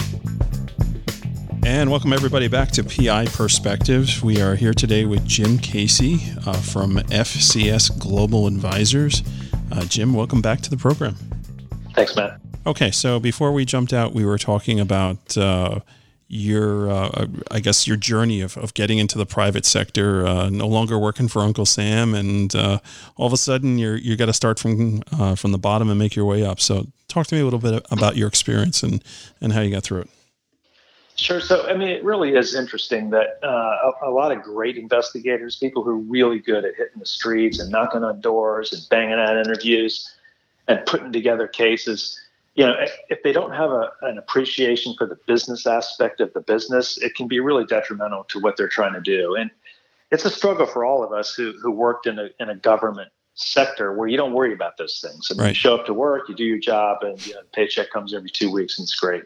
And 1.65 1.89
welcome 1.89 2.13
everybody 2.13 2.47
back 2.47 2.69
to 2.71 2.83
PI 2.83 3.25
Perspectives. 3.25 4.23
We 4.23 4.39
are 4.39 4.55
here 4.55 4.73
today 4.73 5.03
with 5.03 5.25
Jim 5.25 5.57
Casey 5.57 6.19
uh, 6.45 6.53
from 6.53 6.97
FCS 6.97 7.99
Global 7.99 8.47
Advisors. 8.47 9.21
Uh, 9.71 9.83
Jim, 9.85 10.13
welcome 10.13 10.41
back 10.41 10.61
to 10.61 10.69
the 10.69 10.77
program. 10.77 11.15
Thanks, 11.93 12.15
Matt. 12.15 12.39
Okay, 12.67 12.89
so 12.89 13.19
before 13.19 13.51
we 13.51 13.63
jumped 13.63 13.93
out, 13.93 14.13
we 14.13 14.25
were 14.25 14.39
talking 14.39 14.79
about 14.79 15.37
uh, 15.37 15.81
your, 16.27 16.89
uh, 16.89 17.27
I 17.51 17.59
guess, 17.59 17.85
your 17.85 17.95
journey 17.95 18.41
of, 18.41 18.57
of 18.57 18.73
getting 18.73 18.97
into 18.97 19.19
the 19.19 19.25
private 19.25 19.65
sector, 19.65 20.25
uh, 20.25 20.49
no 20.49 20.67
longer 20.67 20.97
working 20.97 21.27
for 21.27 21.43
Uncle 21.43 21.67
Sam, 21.67 22.15
and 22.15 22.55
uh, 22.55 22.79
all 23.17 23.27
of 23.27 23.33
a 23.33 23.37
sudden 23.37 23.77
you're 23.77 23.97
you 23.97 24.15
got 24.15 24.25
to 24.25 24.33
start 24.33 24.59
from 24.59 25.03
uh, 25.11 25.35
from 25.35 25.51
the 25.51 25.59
bottom 25.59 25.89
and 25.89 25.99
make 25.99 26.15
your 26.15 26.25
way 26.25 26.43
up. 26.43 26.59
So, 26.59 26.87
talk 27.07 27.27
to 27.27 27.35
me 27.35 27.41
a 27.41 27.43
little 27.43 27.59
bit 27.59 27.85
about 27.91 28.15
your 28.17 28.27
experience 28.27 28.81
and 28.81 29.03
and 29.41 29.53
how 29.53 29.61
you 29.61 29.69
got 29.69 29.83
through 29.83 30.01
it. 30.01 30.09
Sure. 31.17 31.39
So, 31.39 31.65
I 31.69 31.77
mean, 31.77 31.87
it 31.87 32.03
really 32.03 32.35
is 32.35 32.55
interesting 32.55 33.11
that 33.11 33.39
uh, 33.41 33.91
a, 34.01 34.09
a 34.09 34.11
lot 34.11 34.31
of 34.33 34.41
great 34.41 34.77
investigators, 34.77 35.55
people 35.55 35.81
who 35.81 35.91
are 35.91 35.97
really 35.97 36.39
good 36.39 36.65
at 36.65 36.75
hitting 36.75 36.99
the 36.99 37.05
streets 37.05 37.59
and 37.59 37.71
knocking 37.71 38.03
on 38.03 38.19
doors 38.19 38.73
and 38.73 38.81
banging 38.89 39.19
out 39.19 39.37
interviews 39.37 40.11
and 40.67 40.85
putting 40.85 41.13
together 41.13 41.47
cases, 41.47 42.19
you 42.55 42.65
know, 42.65 42.75
if, 43.09 43.21
they 43.21 43.33
don't 43.33 43.51
have 43.51 43.69
a, 43.69 43.91
an 44.01 44.17
appreciation 44.17 44.95
for 44.97 45.05
the 45.05 45.17
business 45.27 45.67
aspect 45.67 46.21
of 46.21 46.33
the 46.33 46.39
business, 46.39 46.97
it 46.97 47.13
can 47.15 47.27
be 47.27 47.39
really 47.39 47.65
detrimental 47.65 48.23
to 48.25 48.39
what 48.39 48.55
they're 48.57 48.69
trying 48.69 48.93
to 48.93 49.01
do. 49.01 49.35
And 49.35 49.51
it's 50.11 50.23
a 50.23 50.29
struggle 50.29 50.65
for 50.65 50.85
all 50.85 51.03
of 51.03 51.11
us 51.11 51.35
who, 51.35 51.53
who 51.61 51.71
worked 51.71 52.07
in 52.07 52.17
a, 52.17 52.29
in 52.39 52.49
a 52.49 52.55
government 52.55 53.11
sector 53.33 53.93
where 53.93 54.07
you 54.07 54.15
don't 54.15 54.31
worry 54.31 54.53
about 54.53 54.77
those 54.77 55.01
things. 55.01 55.29
I 55.29 55.33
mean, 55.33 55.41
Right. 55.43 55.49
you 55.49 55.55
show 55.55 55.75
up 55.75 55.85
to 55.87 55.93
work, 55.93 56.29
you 56.29 56.35
do 56.35 56.45
your 56.45 56.57
job, 56.57 57.03
and 57.03 57.25
you 57.25 57.33
know, 57.33 57.41
the 57.41 57.47
paycheck 57.47 57.91
comes 57.91 58.13
every 58.13 58.29
two 58.29 58.49
weeks, 58.49 58.79
and 58.79 58.85
it's 58.85 58.95
great. 58.95 59.23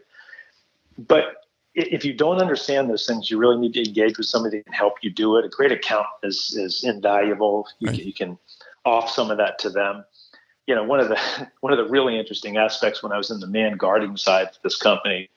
But 0.98 1.36
if 1.76 2.04
you 2.04 2.14
don't 2.14 2.40
understand 2.40 2.90
those 2.90 3.06
things, 3.06 3.30
you 3.30 3.38
really 3.38 3.58
need 3.58 3.74
to 3.76 3.88
engage 3.88 4.18
with 4.18 4.26
somebody 4.26 4.58
that 4.58 4.66
can 4.66 4.74
help 4.74 4.96
you 5.04 5.12
do 5.12 5.38
it. 5.38 5.46
A 5.46 5.50
great 5.50 5.72
accountant 5.72 6.10
is 6.24 6.56
is 6.58 6.84
invaluable. 6.84 7.68
You, 7.78 7.88
Right. 7.88 7.96
can, 7.96 8.08
you 8.08 8.14
can 8.14 8.38
off 8.86 9.12
some 9.12 9.30
of 9.30 9.38
that 9.38 9.60
to 9.60 9.70
them. 9.70 10.04
You 10.70 10.76
know, 10.76 10.84
one 10.84 11.00
of 11.00 11.10
the 11.10 11.20
one 11.62 11.74
of 11.74 11.80
the 11.80 11.92
really 11.92 12.20
interesting 12.20 12.58
aspects 12.58 13.02
when 13.02 13.12
I 13.12 13.18
was 13.18 13.32
in 13.32 13.40
the 13.40 13.48
man 13.48 13.76
guarding 13.76 14.16
side 14.16 14.50
of 14.50 14.60
this 14.62 14.78
company, 14.78 15.28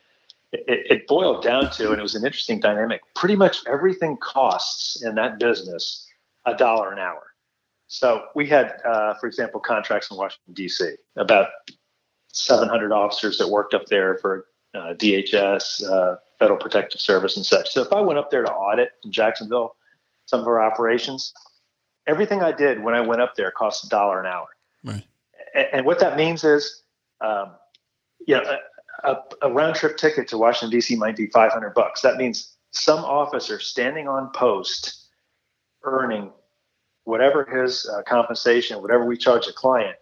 it, 0.52 0.86
it 0.90 1.06
boiled 1.06 1.42
down 1.42 1.70
to, 1.70 1.90
and 1.90 1.98
it 1.98 2.02
was 2.02 2.14
an 2.14 2.26
interesting 2.26 2.60
dynamic. 2.60 3.00
Pretty 3.14 3.34
much 3.34 3.66
everything 3.66 4.18
costs 4.18 5.02
in 5.02 5.14
that 5.14 5.38
business 5.38 6.06
a 6.44 6.54
dollar 6.54 6.92
an 6.92 6.98
hour. 6.98 7.22
So 7.86 8.26
we 8.34 8.46
had, 8.46 8.74
uh, 8.84 9.14
for 9.14 9.26
example, 9.26 9.58
contracts 9.58 10.10
in 10.10 10.18
Washington 10.18 10.52
D.C. 10.52 10.96
About 11.16 11.48
700 12.28 12.92
officers 12.92 13.38
that 13.38 13.48
worked 13.48 13.72
up 13.72 13.86
there 13.86 14.18
for 14.18 14.46
uh, 14.74 14.92
DHS, 14.94 15.82
uh, 15.90 16.16
Federal 16.38 16.58
Protective 16.58 17.00
Service, 17.00 17.38
and 17.38 17.46
such. 17.46 17.70
So 17.70 17.80
if 17.80 17.90
I 17.90 18.02
went 18.02 18.18
up 18.18 18.30
there 18.30 18.42
to 18.42 18.52
audit 18.52 18.90
in 19.02 19.12
Jacksonville 19.12 19.76
some 20.26 20.40
of 20.40 20.46
our 20.46 20.62
operations, 20.62 21.32
everything 22.06 22.42
I 22.42 22.52
did 22.52 22.82
when 22.82 22.94
I 22.94 23.00
went 23.00 23.22
up 23.22 23.34
there 23.34 23.50
cost 23.50 23.84
a 23.84 23.88
dollar 23.88 24.20
an 24.20 24.26
hour. 24.26 24.48
Right. 24.84 25.04
And, 25.54 25.84
what 25.84 25.98
that 26.00 26.16
means 26.16 26.44
is, 26.44 26.82
um, 27.20 27.52
you 28.26 28.36
know, 28.36 28.58
a, 29.04 29.16
a 29.42 29.52
round 29.52 29.76
trip 29.76 29.96
ticket 29.96 30.28
to 30.28 30.38
Washington 30.38 30.70
D.C. 30.70 30.96
might 30.96 31.16
be 31.16 31.26
500 31.26 31.74
bucks. 31.74 32.00
That 32.02 32.16
means 32.16 32.56
some 32.70 33.04
officer 33.04 33.60
standing 33.60 34.08
on 34.08 34.30
post, 34.34 35.08
earning 35.82 36.32
whatever 37.04 37.44
his 37.44 37.88
uh, 37.88 38.02
compensation, 38.02 38.80
whatever 38.80 39.04
we 39.04 39.16
charge 39.16 39.46
a 39.46 39.52
client, 39.52 39.96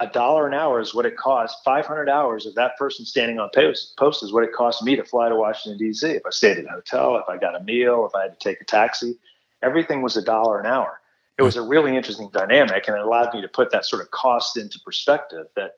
a 0.00 0.06
dollar 0.08 0.46
an 0.46 0.54
hour 0.54 0.80
is 0.80 0.94
what 0.94 1.06
it 1.06 1.16
costs. 1.16 1.60
500 1.64 2.08
hours 2.08 2.46
of 2.46 2.54
that 2.56 2.76
person 2.76 3.04
standing 3.04 3.38
on 3.38 3.48
post, 3.54 3.96
post 3.96 4.22
is 4.22 4.32
what 4.32 4.44
it 4.44 4.52
cost 4.52 4.82
me 4.82 4.96
to 4.96 5.04
fly 5.04 5.28
to 5.28 5.36
Washington, 5.36 5.78
D.C. 5.78 6.08
If 6.10 6.26
I 6.26 6.30
stayed 6.30 6.58
at 6.58 6.66
a 6.66 6.70
hotel, 6.70 7.16
if 7.16 7.28
I 7.28 7.38
got 7.38 7.54
a 7.54 7.62
meal, 7.62 8.06
if 8.06 8.14
I 8.14 8.22
had 8.22 8.38
to 8.38 8.48
take 8.48 8.60
a 8.60 8.64
taxi, 8.64 9.16
everything 9.62 10.02
was 10.02 10.16
a 10.16 10.22
dollar 10.22 10.60
an 10.60 10.66
hour. 10.66 11.00
It 11.38 11.42
was 11.42 11.56
a 11.56 11.62
really 11.62 11.96
interesting 11.96 12.30
dynamic, 12.32 12.86
and 12.86 12.96
it 12.96 13.02
allowed 13.02 13.34
me 13.34 13.40
to 13.42 13.48
put 13.48 13.70
that 13.72 13.84
sort 13.84 14.02
of 14.02 14.10
cost 14.10 14.56
into 14.56 14.78
perspective 14.84 15.46
that, 15.56 15.72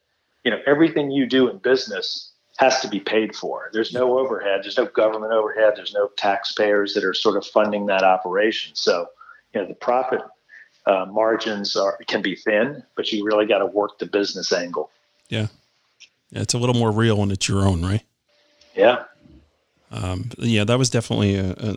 you 0.45 0.51
know, 0.51 0.59
everything 0.67 1.11
you 1.11 1.27
do 1.27 1.49
in 1.49 1.59
business 1.59 2.33
has 2.59 2.81
to 2.81 2.89
be 2.89 3.01
paid 3.01 3.35
for. 3.35 3.71
There's 3.73 3.93
no 3.93 4.19
overhead, 4.19 4.61
there's 4.63 4.77
no 4.77 4.87
government 4.87 5.33
overhead, 5.33 5.75
there's 5.77 5.95
no 5.95 6.09
taxpayers 6.17 6.95
that 6.95 7.05
are 7.05 7.15
sort 7.15 7.37
of 7.37 7.47
funding 7.47 7.87
that 7.87 8.03
operation. 8.03 8.75
So, 8.75 9.09
you 9.55 9.61
know, 9.61 9.69
the 9.69 9.75
profit 9.75 10.21
uh, 10.87 11.07
margins 11.07 11.77
are 11.77 11.99
can 12.07 12.23
be 12.23 12.37
thin, 12.37 12.83
but 12.95 13.11
you 13.13 13.25
really 13.25 13.47
got 13.47 13.59
to 13.59 13.67
work 13.67 13.99
the 13.99 14.07
business 14.07 14.53
angle. 14.53 14.91
Yeah. 15.29 15.49
yeah, 16.31 16.43
it's 16.43 16.55
a 16.55 16.59
little 16.59 16.75
more 16.75 16.93
real 16.93 17.19
when 17.19 17.31
it's 17.31 17.49
your 17.49 17.67
own, 17.67 17.83
right? 17.83 18.03
Yeah. 18.75 19.05
Um, 19.91 20.31
yeah, 20.39 20.65
that 20.65 20.79
was 20.79 20.91
definitely 20.91 21.37
a, 21.37 21.51
a, 21.53 21.77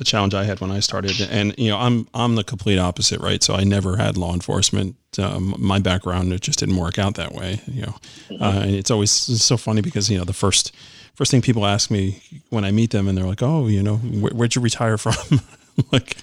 a, 0.00 0.04
challenge 0.04 0.34
I 0.34 0.42
had 0.42 0.60
when 0.60 0.72
I 0.72 0.80
started, 0.80 1.20
and 1.30 1.54
you 1.56 1.68
know, 1.70 1.78
I'm 1.78 2.08
I'm 2.12 2.34
the 2.34 2.42
complete 2.42 2.78
opposite, 2.78 3.20
right? 3.20 3.42
So 3.42 3.54
I 3.54 3.62
never 3.62 3.96
had 3.96 4.16
law 4.16 4.34
enforcement. 4.34 4.96
Um, 5.18 5.54
my 5.58 5.78
background 5.78 6.32
it 6.32 6.40
just 6.40 6.58
didn't 6.58 6.76
work 6.76 6.98
out 6.98 7.14
that 7.14 7.32
way, 7.32 7.60
you 7.68 7.82
know. 7.82 7.94
Mm-hmm. 8.28 8.42
Uh, 8.42 8.60
and 8.62 8.70
it's 8.74 8.90
always 8.90 9.12
so 9.12 9.56
funny 9.56 9.82
because 9.82 10.10
you 10.10 10.18
know 10.18 10.24
the 10.24 10.32
first 10.32 10.74
first 11.14 11.30
thing 11.30 11.42
people 11.42 11.64
ask 11.64 11.92
me 11.92 12.22
when 12.50 12.64
I 12.64 12.72
meet 12.72 12.90
them, 12.90 13.06
and 13.06 13.16
they're 13.16 13.26
like, 13.26 13.42
"Oh, 13.42 13.68
you 13.68 13.84
know, 13.84 13.96
wh- 13.96 14.34
where'd 14.34 14.56
you 14.56 14.60
retire 14.60 14.98
from?" 14.98 15.40
like, 15.92 16.16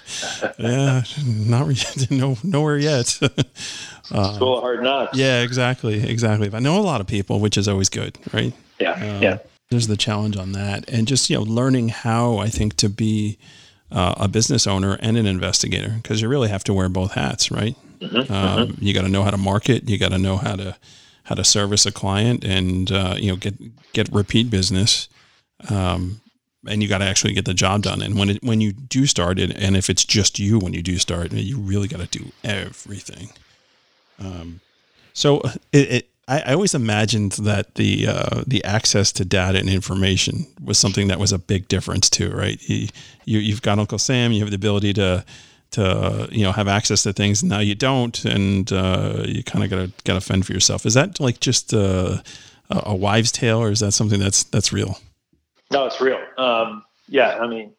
yeah, 0.60 1.04
not 1.26 1.66
re- 1.66 1.78
no 2.10 2.38
nowhere 2.44 2.78
yet. 2.78 3.18
uh, 4.12 4.34
School 4.36 4.58
of 4.58 4.64
hard 4.64 4.84
knocks. 4.84 5.18
Yeah, 5.18 5.44
exactly, 5.44 6.04
exactly. 6.04 6.50
But 6.50 6.58
I 6.58 6.60
know 6.60 6.78
a 6.78 6.82
lot 6.82 7.00
of 7.00 7.08
people, 7.08 7.40
which 7.40 7.58
is 7.58 7.70
always 7.70 7.88
good, 7.88 8.18
right? 8.34 8.54
Yeah, 8.80 8.92
um, 8.92 9.24
yeah. 9.24 9.38
There's 9.72 9.88
the 9.88 9.98
challenge 9.98 10.38
on 10.38 10.52
that, 10.52 10.88
and 10.90 11.08
just 11.08 11.30
you 11.30 11.38
know, 11.38 11.44
learning 11.44 11.90
how 11.90 12.38
I 12.38 12.50
think 12.50 12.76
to 12.78 12.90
be 12.90 13.38
uh, 13.90 14.16
a 14.18 14.28
business 14.28 14.68
owner 14.68 14.98
and 15.00 15.18
an 15.18 15.26
investigator 15.26 15.96
because 16.02 16.22
you 16.22 16.28
really 16.28 16.50
have 16.50 16.64
to 16.66 16.74
wear 16.74 16.90
both 16.90 17.14
hats, 17.14 17.50
right? 17.50 17.76
Mm-hmm, 18.00 18.34
um, 18.34 18.68
mm-hmm. 18.68 18.86
You 18.86 18.94
got 18.94 19.04
to 19.04 19.10
know 19.10 19.24
how 19.24 19.32
to 19.32 19.38
market. 19.38 19.88
You 19.88 19.98
got 19.98 20.12
to 20.12 20.18
know 20.18 20.36
how 20.36 20.58
to 20.58 20.76
how 21.24 21.36
to 21.36 21.46
service 21.46 21.86
a 21.86 21.92
client, 21.92 22.44
and 22.44 22.92
uh, 22.92 23.16
you 23.18 23.32
know, 23.32 23.38
get 23.38 23.56
get 23.94 24.12
repeat 24.12 24.50
business. 24.50 25.08
Um, 25.70 26.20
and 26.68 26.84
you 26.84 26.90
got 26.90 27.00
to 27.00 27.06
actually 27.06 27.34
get 27.34 27.46
the 27.46 27.54
job 27.54 27.84
done. 27.84 28.02
And 28.02 28.20
when 28.20 28.30
it, 28.30 28.44
when 28.44 28.62
you 28.62 28.72
do 28.72 29.06
start 29.08 29.40
it, 29.40 29.56
and 29.56 29.76
if 29.76 29.90
it's 29.90 30.06
just 30.06 30.38
you 30.38 30.60
when 30.60 30.74
you 30.74 30.84
do 30.84 30.98
start, 30.98 31.32
you 31.32 31.58
really 31.58 31.88
got 31.88 32.02
to 32.02 32.20
do 32.20 32.32
everything. 32.44 33.30
Um, 34.20 34.60
so 35.14 35.42
it, 35.72 35.92
it, 35.92 36.10
I, 36.32 36.40
I, 36.46 36.54
always 36.54 36.74
imagined 36.74 37.34
that 37.34 37.76
the 37.76 38.08
uh, 38.08 38.44
the 38.48 38.64
access 38.64 39.12
to 39.14 39.26
data 39.26 39.60
and 39.60 39.70
information 39.70 40.48
was 40.64 40.80
something 40.80 41.10
that 41.10 41.20
was 41.20 41.34
a 41.34 41.38
big 41.38 41.68
difference 41.68 42.10
too, 42.10 42.30
right? 42.32 42.58
He, 42.60 42.90
you 43.26 43.40
you've 43.40 43.62
got 43.62 43.80
Uncle 43.80 43.98
Sam, 43.98 44.32
you 44.32 44.40
have 44.40 44.50
the 44.50 44.56
ability 44.56 44.94
to 44.94 45.26
to 45.72 46.30
you 46.32 46.44
know 46.44 46.54
have 46.54 46.70
access 46.70 47.04
to 47.04 47.12
things. 47.12 47.44
Now 47.44 47.60
you 47.60 47.76
don't, 47.76 48.24
and 48.24 48.72
uh, 48.72 49.24
you 49.26 49.44
kind 49.44 49.66
of 49.66 49.70
got 49.70 49.76
to 49.78 50.04
got 50.06 50.14
to 50.14 50.22
fend 50.22 50.46
for 50.46 50.54
yourself. 50.54 50.86
Is 50.86 50.94
that 50.94 51.20
like 51.20 51.42
just 51.42 51.74
a, 51.74 52.24
a 52.70 52.96
wives' 52.96 53.34
tale, 53.34 53.60
or 53.60 53.70
is 53.70 53.82
that 53.82 53.92
something 53.92 54.20
that's 54.20 54.44
that's 54.46 54.72
real? 54.72 55.00
No, 55.70 55.86
it's 55.86 56.00
real. 56.00 56.22
Um, 56.38 56.86
yeah, 57.10 57.40
I 57.40 57.48
mean, 57.48 57.74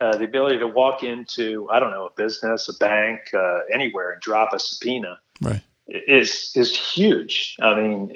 uh, 0.00 0.16
the 0.16 0.24
ability 0.24 0.58
to 0.60 0.66
walk 0.66 1.02
into 1.02 1.68
I 1.70 1.78
don't 1.78 1.90
know 1.90 2.06
a 2.06 2.12
business, 2.16 2.70
a 2.70 2.76
bank, 2.78 3.20
uh, 3.34 3.60
anywhere, 3.70 4.12
and 4.12 4.22
drop 4.22 4.54
a 4.54 4.58
subpoena 4.58 5.18
right. 5.42 5.62
Is 5.92 6.52
is 6.54 6.76
huge. 6.76 7.56
I 7.60 7.74
mean, 7.74 8.12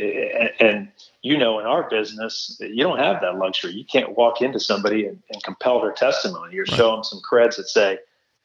and, 0.60 0.88
you 1.22 1.36
know, 1.36 1.58
in 1.60 1.66
our 1.66 1.88
business, 1.88 2.56
you 2.60 2.82
don't 2.82 2.98
have 2.98 3.20
that 3.20 3.36
luxury. 3.36 3.72
You 3.72 3.84
can't 3.84 4.16
walk 4.16 4.40
into 4.40 4.58
somebody 4.58 5.06
and, 5.06 5.22
and 5.30 5.42
compel 5.42 5.80
their 5.80 5.92
testimony 5.92 6.56
or 6.56 6.62
right. 6.62 6.68
show 6.68 6.94
them 6.94 7.04
some 7.04 7.20
creds 7.28 7.56
that 7.56 7.68
say, 7.68 7.98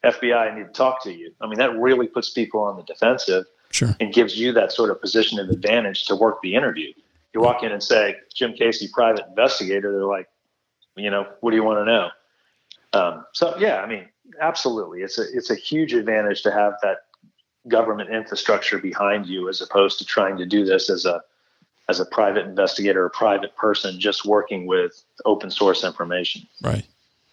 "FBI, 0.04 0.52
I 0.52 0.56
need 0.56 0.68
to 0.68 0.74
talk 0.74 1.04
to 1.04 1.14
you." 1.14 1.32
I 1.40 1.48
mean, 1.48 1.60
that 1.60 1.78
really 1.78 2.08
puts 2.08 2.30
people 2.30 2.62
on 2.62 2.76
the 2.76 2.84
defensive 2.84 3.46
sure. 3.72 3.96
and 4.00 4.14
gives 4.14 4.38
you 4.38 4.52
that 4.54 4.72
sort 4.72 4.92
of 4.92 5.00
position 5.00 5.40
of 5.40 5.50
advantage 5.50 6.06
to 6.06 6.16
work 6.16 6.42
the 6.42 6.56
interview. 6.56 6.92
You 7.34 7.42
walk 7.42 7.64
in 7.64 7.72
and 7.72 7.82
say, 7.82 8.18
"Jim 8.34 8.54
Casey, 8.54 8.90
private 8.94 9.26
investigator." 9.30 9.94
They're 9.94 10.06
like, 10.06 10.28
you 10.98 11.10
know, 11.10 11.28
what 11.40 11.52
do 11.52 11.58
you 11.58 11.64
want 11.64 11.80
to 11.80 11.86
know? 11.86 12.10
Um, 12.94 13.26
so 13.32 13.56
yeah, 13.58 13.78
I 13.78 13.88
mean, 13.88 14.10
absolutely, 14.42 15.02
it's 15.02 15.18
a 15.18 15.24
it's 15.34 15.50
a 15.50 15.56
huge 15.56 15.94
advantage 15.94 16.42
to 16.44 16.52
have 16.52 16.74
that 16.84 17.06
government 17.68 18.10
infrastructure 18.10 18.80
behind 18.80 19.28
you 19.28 19.50
as 19.50 19.62
opposed 19.62 20.00
to 20.00 20.06
trying 20.06 20.38
to 20.38 20.46
do 20.46 20.66
this 20.66 20.90
as 20.90 21.06
a 21.06 21.22
as 21.90 22.00
a 22.00 22.06
private 22.06 22.46
investigator 22.46 23.04
or 23.04 23.10
private 23.10 23.56
person 23.56 24.00
just 24.00 24.26
working 24.26 24.66
with 24.66 25.04
open 25.26 25.52
source 25.52 25.84
information. 25.84 26.48
Right. 26.64 26.86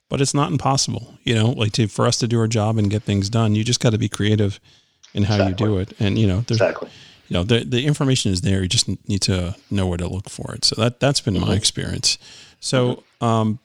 But 0.09 0.21
it's 0.21 0.35
not 0.35 0.51
impossible, 0.51 1.19
you 1.23 1.35
know, 1.35 1.51
like 1.51 1.73
to, 1.73 1.87
for 1.87 2.07
us 2.07 2.17
to 2.19 2.27
do 2.27 2.41
our 2.41 2.49
job 2.49 2.79
and 2.79 2.91
get 2.91 3.03
things 3.03 3.29
done, 3.29 3.55
you 3.55 3.62
just 3.62 3.79
got 3.79 3.91
to 3.91 3.99
be 3.99 4.09
creative 4.09 4.59
in 5.14 5.25
how 5.25 5.35
exactly. 5.35 5.67
you 5.67 5.73
do 5.73 5.79
it. 5.79 5.93
And, 6.01 6.19
you 6.19 6.27
know, 6.27 6.41
there's, 6.41 6.61
exactly. 6.61 6.88
you 7.29 7.35
know, 7.35 7.45
the, 7.45 7.62
the 7.62 7.87
information 7.87 8.33
is 8.33 8.41
there. 8.41 8.62
You 8.62 8.69
just 8.69 8.88
need 9.07 9.23
to 9.23 9.55
know 9.71 9.87
where 9.87 9.99
to 9.99 10.09
look 10.09 10.29
for 10.29 10.55
it. 10.55 10.64
So 10.64 10.81
that, 10.81 10.99
that's 10.99 11.21
been 11.21 11.35
mm-hmm. 11.35 11.47
my 11.47 11.55
experience. 11.55 12.19
So, 12.59 13.05
um, 13.21 13.61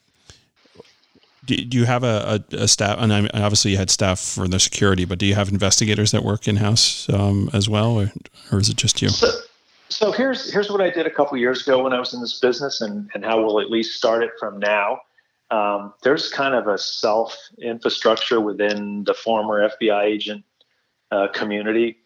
do, 1.45 1.55
do 1.57 1.77
you 1.77 1.85
have 1.85 2.03
a, 2.03 2.41
a, 2.51 2.55
a, 2.55 2.67
staff? 2.67 2.97
And 2.99 3.11
obviously 3.33 3.71
you 3.71 3.77
had 3.77 3.89
staff 3.89 4.19
for 4.19 4.47
the 4.47 4.59
security, 4.59 5.05
but 5.05 5.19
do 5.19 5.25
you 5.25 5.35
have 5.35 5.49
investigators 5.49 6.11
that 6.11 6.23
work 6.23 6.47
in 6.47 6.57
house 6.57 7.09
um, 7.09 7.49
as 7.53 7.67
well, 7.67 7.99
or, 7.99 8.11
or 8.51 8.59
is 8.59 8.69
it 8.69 8.77
just 8.77 9.01
you? 9.01 9.09
So, 9.09 9.27
so 9.89 10.11
here's 10.11 10.51
here's 10.51 10.69
what 10.69 10.81
I 10.81 10.89
did 10.89 11.05
a 11.05 11.11
couple 11.11 11.37
years 11.37 11.65
ago 11.67 11.83
when 11.83 11.93
I 11.93 11.99
was 11.99 12.13
in 12.13 12.21
this 12.21 12.39
business, 12.39 12.81
and 12.81 13.09
and 13.13 13.23
how 13.23 13.43
we'll 13.43 13.59
at 13.59 13.69
least 13.69 13.97
start 13.97 14.23
it 14.23 14.31
from 14.39 14.59
now. 14.59 14.99
Um, 15.51 15.93
there's 16.01 16.29
kind 16.29 16.55
of 16.55 16.67
a 16.67 16.77
self 16.77 17.37
infrastructure 17.61 18.41
within 18.41 19.03
the 19.03 19.13
former 19.13 19.69
FBI 19.69 20.03
agent 20.03 20.43
uh, 21.11 21.27
community. 21.27 21.97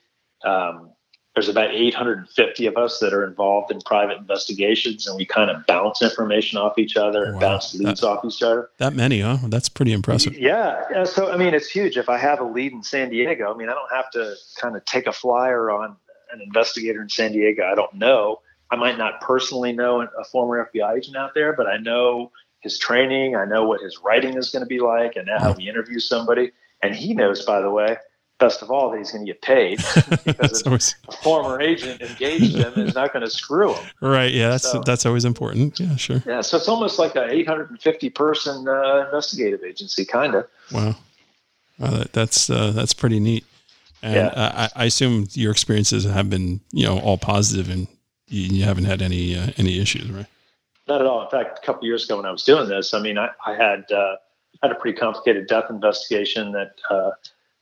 Um, 0.44 0.92
there's 1.38 1.50
about 1.50 1.70
850 1.70 2.66
of 2.66 2.78
us 2.78 2.98
that 2.98 3.14
are 3.14 3.24
involved 3.24 3.72
in 3.72 3.80
private 3.82 4.18
investigations 4.18 5.06
and 5.06 5.16
we 5.16 5.24
kind 5.24 5.52
of 5.52 5.64
bounce 5.68 6.02
information 6.02 6.58
off 6.58 6.80
each 6.80 6.98
other 6.98 7.26
and 7.26 7.36
wow. 7.36 7.42
bounce 7.42 7.76
leads 7.76 8.02
that, 8.02 8.08
off 8.08 8.26
each 8.26 8.42
other. 8.42 8.72
That 8.80 8.96
many 8.96 9.22
huh? 9.22 9.38
That's 9.44 9.70
pretty 9.70 9.94
impressive. 9.94 10.36
Yeah 10.36 11.04
so 11.04 11.32
i 11.32 11.38
mean 11.38 11.54
it's 11.54 11.70
huge. 11.70 11.96
If 11.96 12.10
i 12.10 12.18
have 12.18 12.40
a 12.40 12.44
lead 12.44 12.72
in 12.72 12.82
san 12.82 13.12
diego 13.12 13.54
i 13.54 13.56
mean 13.56 13.70
i 13.70 13.74
don't 13.74 13.92
have 13.92 14.10
to 14.12 14.34
kind 14.60 14.76
of 14.76 14.84
take 14.86 15.06
a 15.06 15.12
flyer 15.12 15.70
on 15.70 15.96
an 16.34 16.42
investigator 16.42 17.04
in 17.04 17.10
san 17.10 17.34
diego. 17.34 17.64
I 17.72 17.76
don't 17.76 17.94
know. 17.94 18.42
I 18.72 18.76
might 18.76 18.98
not 18.98 19.22
personally 19.22 19.74
know 19.74 20.02
a 20.02 20.24
former 20.32 20.68
fbi 20.74 20.98
agent 20.98 21.18
out 21.18 21.36
there 21.36 21.54
but 21.54 21.68
i 21.68 21.78
know 21.78 22.32
his 22.62 22.80
training. 22.80 23.36
I 23.36 23.46
know 23.46 23.68
what 23.68 23.82
his 23.82 24.00
writing 24.04 24.36
is 24.38 24.50
going 24.50 24.64
to 24.64 24.68
be 24.68 24.80
like 24.80 25.16
and 25.16 25.30
how 25.30 25.54
he 25.54 25.70
interviews 25.70 26.10
somebody. 26.10 26.52
And 26.82 26.96
he 26.96 27.14
knows 27.14 27.46
by 27.46 27.62
the 27.62 27.70
way 27.70 27.98
best 28.40 28.62
of 28.62 28.70
all 28.70 28.92
that 28.92 28.98
he's 28.98 29.12
going 29.12 29.26
to 29.26 29.32
get 29.32 29.42
paid 29.42 29.78
because 30.26 30.64
always... 30.64 30.96
a 31.08 31.12
former 31.12 31.60
agent 31.62 32.02
engaged 32.02 32.56
him 32.56 32.74
is 32.76 32.96
not 32.96 33.12
going 33.14 33.24
to 33.24 33.30
screw 33.30 33.74
him. 33.74 33.86
Right. 34.02 34.32
Yeah. 34.32 34.50
That's 34.50 34.72
so, 34.72 34.82
that's 34.86 35.06
always 35.06 35.26
important. 35.26 35.80
Yeah. 35.80 35.96
Sure. 35.96 36.24
Yeah. 36.26 36.42
So 36.42 36.58
it's 36.58 36.68
almost 36.68 37.00
like 37.00 37.16
a 37.16 37.30
850 37.30 38.10
person 38.12 38.68
uh, 38.68 39.06
investigative 39.06 39.64
agency, 39.64 40.06
kind 40.06 40.36
of. 40.36 40.48
Wow. 40.72 40.96
that, 41.80 42.14
that's 42.14 42.50
uh, 42.50 42.72
that's 42.72 42.94
pretty 42.94 43.20
neat. 43.20 43.46
And 44.04 44.16
yeah. 44.16 44.28
uh, 44.28 44.68
I, 44.76 44.84
I, 44.84 44.86
assume 44.86 45.28
your 45.32 45.52
experiences 45.52 46.04
have 46.04 46.30
been 46.30 46.60
you 46.72 46.86
know 46.86 47.00
all 47.00 47.18
positive 47.18 47.70
and 47.70 47.88
you, 48.28 48.58
you 48.58 48.64
haven't 48.64 48.86
had 48.86 49.02
any 49.02 49.36
uh, 49.36 49.52
any 49.58 49.80
issues, 49.80 50.10
right? 50.12 50.28
Not 50.88 51.02
at 51.02 51.08
all. 51.08 51.24
In 51.24 51.30
fact, 51.30 51.60
a 51.62 51.66
couple 51.66 51.86
years 51.86 52.06
ago 52.06 52.18
when 52.18 52.26
I 52.26 52.32
was 52.32 52.44
doing 52.44 52.70
this, 52.70 52.94
I 52.94 53.00
mean, 53.00 53.18
I, 53.18 53.30
I 53.46 53.56
had 53.56 53.92
uh, 53.92 54.18
had 54.62 54.72
a 54.72 54.76
pretty 54.76 54.98
complicated 54.98 55.48
death 55.48 55.66
investigation 55.70 56.52
that 56.52 56.76
uh, 56.90 57.12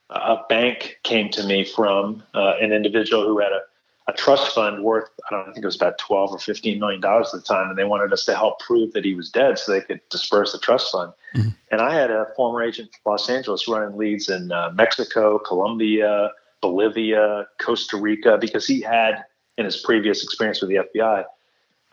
a 0.10 0.38
bank 0.50 1.00
came 1.04 1.30
to 1.30 1.44
me 1.44 1.64
from 1.64 2.24
uh, 2.34 2.54
an 2.62 2.72
individual 2.72 3.26
who 3.26 3.40
had 3.40 3.52
a, 3.52 3.62
a 4.08 4.14
trust 4.14 4.54
fund 4.54 4.84
worth 4.84 5.10
I 5.28 5.32
don't 5.32 5.46
know, 5.46 5.52
I 5.52 5.54
think 5.54 5.64
it 5.64 5.68
was 5.68 5.76
about 5.76 5.98
twelve 5.98 6.32
or 6.32 6.40
fifteen 6.40 6.80
million 6.80 7.02
dollars 7.02 7.34
at 7.34 7.42
the 7.42 7.48
time, 7.48 7.70
and 7.70 7.78
they 7.78 7.86
wanted 7.86 8.14
us 8.14 8.26
to 8.26 8.36
help 8.36 8.60
prove 8.60 8.94
that 8.94 9.04
he 9.04 9.16
was 9.16 9.30
dead 9.30 9.58
so 9.58 9.72
they 9.72 9.82
could 9.82 10.02
disperse 10.10 10.52
the 10.52 10.60
trust 10.60 10.92
fund. 10.92 11.12
Mm-hmm. 11.36 11.50
And 11.72 11.82
I 11.82 11.94
had 11.94 12.12
a 12.12 12.28
former 12.36 12.62
agent 12.62 12.92
from 12.92 13.12
Los 13.12 13.30
Angeles 13.30 13.68
running 13.68 13.98
leads 13.98 14.30
in 14.30 14.52
uh, 14.52 14.72
Mexico, 14.76 15.40
Colombia, 15.40 16.32
Bolivia, 16.62 17.48
Costa 17.60 17.98
Rica, 17.98 18.38
because 18.40 18.68
he 18.68 18.82
had 18.82 19.24
in 19.58 19.66
his 19.66 19.78
previous 19.78 20.24
experience 20.24 20.62
with 20.62 20.70
the 20.70 20.82
FBI 20.96 21.26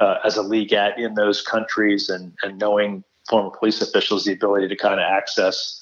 uh, 0.01 0.19
as 0.25 0.37
a 0.37 0.43
lead 0.43 0.73
at 0.73 0.99
in 0.99 1.15
those 1.15 1.43
countries 1.43 2.09
and, 2.09 2.33
and 2.43 2.59
knowing 2.59 3.05
former 3.29 3.51
police 3.51 3.81
officials 3.81 4.25
the 4.25 4.33
ability 4.33 4.69
to 4.69 4.77
kind 4.77 5.01
of 5.01 5.05
access, 5.05 5.82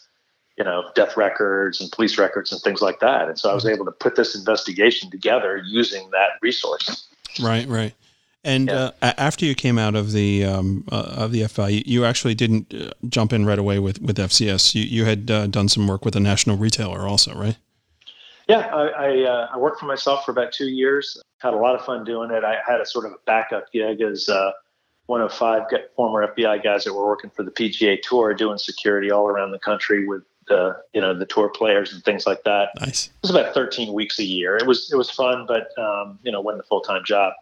you 0.60 0.64
know, 0.64 0.84
death 0.94 1.16
records 1.16 1.80
and 1.80 1.90
police 1.90 2.18
records 2.18 2.52
and 2.52 2.60
things 2.60 2.82
like 2.82 3.00
that. 3.00 3.28
And 3.28 3.38
so 3.38 3.50
I 3.50 3.54
was 3.54 3.64
able 3.64 3.86
to 3.86 3.92
put 3.92 4.16
this 4.16 4.34
investigation 4.34 5.10
together 5.10 5.56
using 5.56 6.10
that 6.10 6.32
resource. 6.42 7.08
Right, 7.40 7.66
right. 7.66 7.94
And 8.44 8.68
yeah. 8.68 8.90
uh, 9.00 9.14
after 9.16 9.46
you 9.46 9.54
came 9.54 9.78
out 9.78 9.94
of 9.94 10.12
the 10.12 10.44
um, 10.44 10.84
uh, 10.92 11.14
of 11.16 11.32
the 11.32 11.42
FBI, 11.42 11.86
you 11.86 12.04
actually 12.04 12.34
didn't 12.34 12.74
uh, 12.74 12.90
jump 13.08 13.32
in 13.32 13.46
right 13.46 13.58
away 13.58 13.78
with, 13.78 14.02
with 14.02 14.18
FCS. 14.18 14.74
You, 14.74 14.82
you 14.82 15.06
had 15.06 15.30
uh, 15.30 15.46
done 15.46 15.68
some 15.68 15.88
work 15.88 16.04
with 16.04 16.14
a 16.14 16.20
national 16.20 16.58
retailer 16.58 17.08
also, 17.08 17.34
right? 17.34 17.56
Yeah, 18.46 18.66
I 18.74 18.88
I, 18.88 19.22
uh, 19.22 19.48
I, 19.54 19.56
worked 19.56 19.80
for 19.80 19.86
myself 19.86 20.26
for 20.26 20.32
about 20.32 20.52
two 20.52 20.68
years. 20.68 21.22
Had 21.38 21.54
a 21.54 21.58
lot 21.58 21.74
of 21.74 21.84
fun 21.86 22.04
doing 22.04 22.30
it. 22.30 22.44
I 22.44 22.58
had 22.66 22.82
a 22.82 22.86
sort 22.86 23.06
of 23.06 23.12
a 23.12 23.18
backup 23.24 23.72
gig 23.72 24.02
as 24.02 24.28
uh, 24.28 24.52
one 25.06 25.22
of 25.22 25.32
five 25.32 25.62
former 25.96 26.26
FBI 26.26 26.62
guys 26.62 26.84
that 26.84 26.92
were 26.92 27.06
working 27.06 27.30
for 27.30 27.44
the 27.44 27.50
PGA 27.50 28.00
Tour, 28.02 28.34
doing 28.34 28.58
security 28.58 29.10
all 29.10 29.26
around 29.26 29.52
the 29.52 29.58
country 29.58 30.06
with 30.06 30.22
the 30.50 30.76
you 30.92 31.00
know 31.00 31.14
the 31.14 31.24
tour 31.24 31.48
players 31.48 31.94
and 31.94 32.04
things 32.04 32.26
like 32.26 32.44
that. 32.44 32.68
Nice. 32.78 33.06
It 33.06 33.12
was 33.22 33.30
about 33.30 33.54
13 33.54 33.94
weeks 33.94 34.18
a 34.18 34.24
year. 34.24 34.56
It 34.56 34.66
was 34.66 34.92
it 34.92 34.96
was 34.96 35.10
fun, 35.10 35.46
but 35.48 35.70
um, 35.78 36.18
you 36.22 36.30
know 36.30 36.42
wasn't 36.42 36.64
a 36.64 36.66
full 36.66 36.82
time 36.82 37.02
job. 37.06 37.32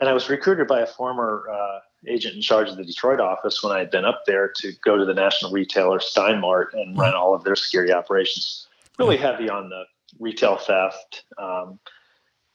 And 0.00 0.08
I 0.08 0.12
was 0.12 0.28
recruited 0.30 0.66
by 0.66 0.80
a 0.80 0.86
former 0.86 1.46
uh, 1.52 1.80
agent 2.06 2.34
in 2.34 2.42
charge 2.42 2.68
of 2.68 2.76
the 2.76 2.84
Detroit 2.84 3.20
office 3.20 3.62
when 3.62 3.72
I 3.72 3.78
had 3.78 3.90
been 3.90 4.04
up 4.04 4.22
there 4.26 4.52
to 4.56 4.72
go 4.84 4.96
to 4.96 5.04
the 5.04 5.14
national 5.14 5.52
retailer 5.52 6.00
Stein 6.00 6.40
Mart 6.40 6.74
and 6.74 6.98
run 6.98 7.14
all 7.14 7.34
of 7.34 7.44
their 7.44 7.56
security 7.56 7.92
operations. 7.92 8.66
Really 8.98 9.16
heavy 9.16 9.48
on 9.48 9.68
the 9.68 9.84
retail 10.18 10.56
theft, 10.56 11.24
um, 11.38 11.78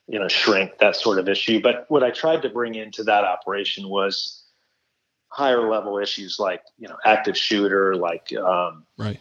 you 0.07 0.19
know, 0.19 0.27
shrink, 0.27 0.77
that 0.79 0.95
sort 0.95 1.19
of 1.19 1.27
issue. 1.27 1.61
But 1.61 1.85
what 1.89 2.03
I 2.03 2.11
tried 2.11 2.41
to 2.43 2.49
bring 2.49 2.75
into 2.75 3.03
that 3.03 3.23
operation 3.23 3.89
was 3.89 4.43
higher 5.29 5.69
level 5.69 5.97
issues 5.97 6.39
like, 6.39 6.63
you 6.77 6.87
know, 6.87 6.97
active 7.05 7.37
shooter, 7.37 7.95
like, 7.95 8.33
um, 8.35 8.85
right. 8.97 9.19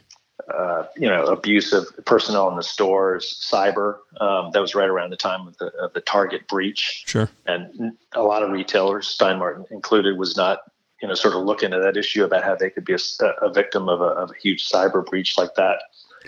Uh, 0.53 0.87
you 0.97 1.09
know, 1.09 1.25
abuse 1.25 1.73
of 1.73 1.87
personnel 2.07 2.49
in 2.49 2.57
the 2.57 2.63
stores, 2.63 3.39
cyber. 3.53 3.99
Um, 4.21 4.51
that 4.53 4.61
was 4.61 4.75
right 4.75 4.89
around 4.89 5.11
the 5.11 5.17
time 5.17 5.47
of 5.47 5.57
the, 5.59 5.67
of 5.77 5.93
the 5.93 6.01
Target 6.01 6.49
breach. 6.49 7.05
Sure. 7.07 7.29
And 7.47 7.93
a 8.15 8.23
lot 8.23 8.43
of 8.43 8.51
retailers, 8.51 9.09
Stein 9.09 9.39
Mart 9.39 9.67
included, 9.71 10.17
was 10.17 10.37
not, 10.37 10.61
you 11.03 11.09
know, 11.09 11.15
sort 11.15 11.35
of 11.35 11.45
looking 11.45 11.75
at 11.75 11.83
that 11.83 11.97
issue 11.97 12.25
about 12.25 12.45
how 12.45 12.55
they 12.55 12.71
could 12.71 12.85
be 12.85 12.95
a, 12.95 13.27
a 13.43 13.53
victim 13.53 13.89
of 13.89 14.01
a, 14.01 14.05
of 14.05 14.31
a 14.31 14.35
huge 14.41 14.69
cyber 14.69 15.05
breach 15.05 15.37
like 15.37 15.55
that. 15.57 15.81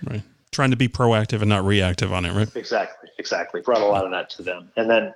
Right 0.04 0.22
trying 0.52 0.70
to 0.70 0.76
be 0.76 0.88
proactive 0.88 1.40
and 1.40 1.48
not 1.48 1.64
reactive 1.64 2.12
on 2.12 2.24
it, 2.24 2.32
right? 2.32 2.54
Exactly, 2.56 3.08
exactly. 3.18 3.60
Brought 3.60 3.82
a 3.82 3.86
lot 3.86 4.04
of 4.04 4.10
that 4.10 4.30
to 4.30 4.42
them, 4.42 4.70
and 4.76 4.90
then 4.90 5.14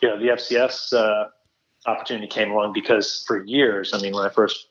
you 0.00 0.08
know 0.08 0.18
the 0.18 0.28
FCS 0.28 0.92
uh, 0.92 1.28
opportunity 1.86 2.26
came 2.26 2.50
along 2.50 2.72
because 2.72 3.24
for 3.26 3.44
years, 3.44 3.92
I 3.92 4.00
mean, 4.00 4.14
when 4.14 4.24
I 4.24 4.30
first 4.30 4.68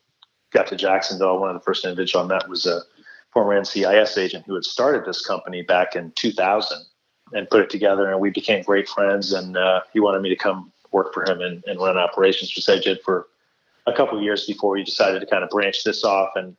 got 0.51 0.67
to 0.67 0.75
Jacksonville, 0.75 1.39
one 1.39 1.49
of 1.49 1.55
the 1.55 1.63
first 1.63 1.85
individuals 1.85 2.25
I 2.25 2.35
met 2.35 2.49
was 2.49 2.65
a 2.65 2.81
former 3.33 3.59
NCIS 3.59 4.17
agent 4.17 4.45
who 4.45 4.53
had 4.53 4.63
started 4.63 5.05
this 5.05 5.25
company 5.25 5.61
back 5.61 5.95
in 5.95 6.11
2000 6.15 6.77
and 7.33 7.49
put 7.49 7.61
it 7.61 7.69
together, 7.69 8.11
and 8.11 8.19
we 8.19 8.29
became 8.29 8.63
great 8.63 8.87
friends. 8.87 9.33
And 9.33 9.57
uh, 9.57 9.81
he 9.91 9.99
wanted 9.99 10.21
me 10.21 10.29
to 10.29 10.35
come 10.35 10.71
work 10.91 11.13
for 11.13 11.23
him 11.23 11.41
and, 11.41 11.63
and 11.65 11.79
run 11.79 11.97
operations, 11.97 12.53
which 12.55 12.69
I 12.69 12.79
did 12.79 13.01
for 13.03 13.27
a 13.87 13.93
couple 13.93 14.17
of 14.17 14.23
years 14.23 14.45
before 14.45 14.71
we 14.71 14.83
decided 14.83 15.19
to 15.19 15.25
kind 15.25 15.43
of 15.43 15.49
branch 15.49 15.83
this 15.83 16.03
off 16.03 16.29
and 16.35 16.55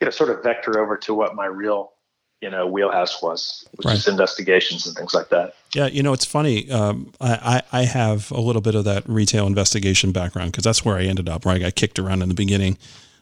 you 0.00 0.04
know 0.04 0.10
sort 0.10 0.28
of 0.30 0.42
vector 0.42 0.78
over 0.78 0.96
to 0.98 1.14
what 1.14 1.34
my 1.34 1.46
real 1.46 1.92
you 2.40 2.50
know 2.50 2.66
wheelhouse 2.66 3.22
was, 3.22 3.66
which 3.72 3.86
right. 3.86 3.96
is 3.96 4.06
investigations 4.06 4.86
and 4.86 4.94
things 4.94 5.14
like 5.14 5.30
that. 5.30 5.54
Yeah, 5.74 5.86
you 5.86 6.02
know 6.02 6.12
it's 6.12 6.26
funny. 6.26 6.70
Um, 6.70 7.12
I 7.20 7.62
I 7.72 7.82
have 7.84 8.30
a 8.30 8.40
little 8.40 8.60
bit 8.60 8.74
of 8.74 8.84
that 8.84 9.08
retail 9.08 9.46
investigation 9.46 10.12
background 10.12 10.52
because 10.52 10.64
that's 10.64 10.84
where 10.84 10.96
I 10.96 11.04
ended 11.04 11.28
up. 11.28 11.46
Right, 11.46 11.56
I 11.56 11.58
got 11.60 11.74
kicked 11.74 11.98
around 11.98 12.22
in 12.22 12.28
the 12.28 12.34
beginning, 12.34 12.76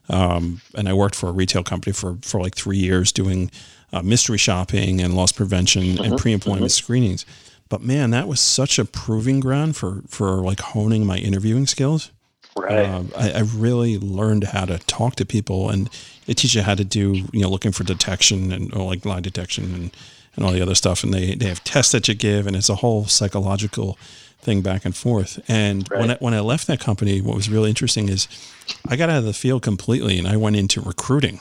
um, 0.09 0.61
and 0.75 0.89
I 0.89 0.93
worked 0.93 1.15
for 1.15 1.29
a 1.29 1.33
retail 1.33 1.63
company 1.63 1.93
for 1.93 2.19
for 2.23 2.41
like 2.41 2.55
three 2.55 2.79
years 2.79 3.13
doing 3.13 3.51
uh, 3.93 4.03
mystery 4.03 4.39
shopping 4.39 5.01
and 5.01 5.15
loss 5.15 5.33
prevention 5.33 5.83
mm-hmm. 5.83 6.05
and 6.05 6.19
pre-employment 6.19 6.65
mm-hmm. 6.65 6.85
screenings. 6.85 7.27
But 7.69 7.83
man, 7.83 8.11
that 8.11 8.29
was 8.29 8.41
such 8.41 8.79
a 8.79 8.85
proving 8.85 9.41
ground 9.41 9.77
for 9.77 10.03
for 10.09 10.43
like 10.43 10.61
honing 10.61 11.07
my 11.07 11.17
interviewing 11.17 11.67
skills. 11.67 12.11
Right. 12.55 12.85
Uh, 12.85 13.05
I, 13.17 13.31
I, 13.31 13.39
really 13.41 13.99
learned 13.99 14.45
how 14.45 14.67
to 14.67 14.79
talk 14.81 15.15
to 15.17 15.25
people, 15.25 15.71
and 15.71 15.89
they 16.27 16.35
teach 16.35 16.55
you 16.55 16.61
how 16.61 16.75
to 16.75 16.85
do, 16.85 17.15
you 17.33 17.41
know, 17.41 17.49
looking 17.49 17.73
for 17.73 17.83
detection 17.83 18.53
and 18.53 18.75
or 18.75 18.85
like 18.85 19.07
lie 19.07 19.21
detection 19.21 19.75
and, 19.75 19.97
and 20.37 20.45
all 20.45 20.53
the 20.53 20.61
other 20.61 20.75
stuff. 20.75 21.03
And 21.03 21.15
they, 21.15 21.35
they 21.35 21.47
have 21.47 21.65
tests 21.65 21.93
that 21.93 22.09
you 22.09 22.15
give, 22.15 22.47
and 22.47 22.55
it's 22.55 22.69
a 22.69 22.75
whole 22.75 23.07
psychological 23.07 23.97
thing 24.43 24.61
back 24.61 24.85
and 24.85 24.95
forth. 24.95 25.41
And 25.49 25.89
right. 25.91 26.01
when 26.01 26.11
I, 26.11 26.17
when 26.17 26.35
I 26.35 26.41
left 26.41 26.67
that 26.67 26.81
company, 26.81 27.21
what 27.21 27.37
was 27.37 27.49
really 27.49 27.71
interesting 27.71 28.09
is 28.09 28.29
I 28.87 28.97
got 28.97 29.09
out 29.09 29.19
of 29.19 29.25
the 29.25 29.33
field 29.33 29.63
completely, 29.63 30.19
and 30.19 30.29
I 30.29 30.37
went 30.37 30.57
into 30.57 30.81
recruiting, 30.81 31.41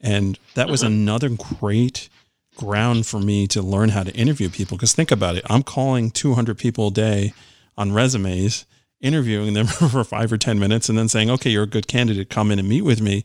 and 0.00 0.38
that 0.54 0.68
was 0.68 0.82
mm-hmm. 0.82 0.92
another 0.92 1.28
great 1.30 2.08
ground 2.56 3.06
for 3.06 3.18
me 3.18 3.46
to 3.48 3.62
learn 3.62 3.90
how 3.90 4.02
to 4.02 4.12
interview 4.14 4.48
people. 4.48 4.76
Because 4.76 4.92
think 4.92 5.10
about 5.10 5.36
it, 5.36 5.44
I'm 5.48 5.62
calling 5.62 6.10
200 6.10 6.58
people 6.58 6.88
a 6.88 6.92
day 6.92 7.32
on 7.76 7.92
resumes 7.92 8.66
interviewing 9.00 9.54
them 9.54 9.66
for 9.90 10.02
five 10.04 10.32
or 10.32 10.38
10 10.38 10.58
minutes 10.58 10.88
and 10.88 10.98
then 10.98 11.08
saying, 11.08 11.30
okay, 11.30 11.50
you're 11.50 11.64
a 11.64 11.68
good 11.68 11.86
candidate, 11.86 12.30
come 12.30 12.50
in 12.50 12.58
and 12.58 12.68
meet 12.68 12.82
with 12.82 13.00
me. 13.00 13.24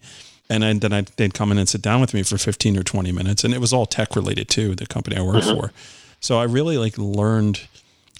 And 0.49 0.65
I, 0.65 0.73
then 0.73 0.93
I, 0.93 1.01
they'd 1.01 1.33
come 1.33 1.51
in 1.51 1.59
and 1.59 1.69
sit 1.69 1.81
down 1.81 2.01
with 2.01 2.13
me 2.13 2.23
for 2.23 2.37
15 2.37 2.77
or 2.77 2.83
20 2.83 3.11
minutes. 3.11 3.43
And 3.43 3.53
it 3.53 3.61
was 3.61 3.71
all 3.71 3.85
tech 3.85 4.15
related 4.15 4.49
too, 4.49 4.75
the 4.75 4.87
company 4.87 5.15
I 5.15 5.21
worked 5.21 5.45
mm-hmm. 5.45 5.59
for. 5.59 5.71
So 6.19 6.39
I 6.39 6.43
really 6.43 6.77
like 6.77 6.97
learned 6.97 7.67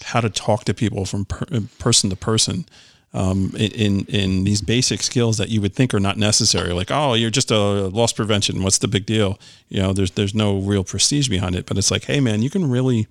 how 0.03 0.21
to 0.21 0.29
talk 0.29 0.65
to 0.65 0.73
people 0.73 1.05
from 1.05 1.25
per, 1.25 1.45
person 1.79 2.09
to 2.09 2.15
person 2.15 2.65
um, 3.13 3.53
in, 3.57 4.05
in 4.05 4.43
these 4.43 4.61
basic 4.61 5.01
skills 5.01 5.37
that 5.37 5.49
you 5.49 5.61
would 5.61 5.73
think 5.73 5.93
are 5.93 5.99
not 5.99 6.17
necessary. 6.17 6.73
Like, 6.73 6.91
oh, 6.91 7.13
you're 7.15 7.31
just 7.31 7.51
a 7.51 7.57
loss 7.57 8.13
prevention. 8.13 8.63
What's 8.63 8.77
the 8.77 8.87
big 8.87 9.05
deal? 9.05 9.39
You 9.67 9.81
know, 9.81 9.93
there's, 9.93 10.11
there's 10.11 10.35
no 10.35 10.59
real 10.59 10.83
prestige 10.83 11.27
behind 11.27 11.55
it, 11.55 11.65
but 11.65 11.77
it's 11.77 11.91
like, 11.91 12.05
Hey 12.05 12.19
man, 12.19 12.41
you 12.41 12.49
can 12.49 12.69
really 12.69 13.07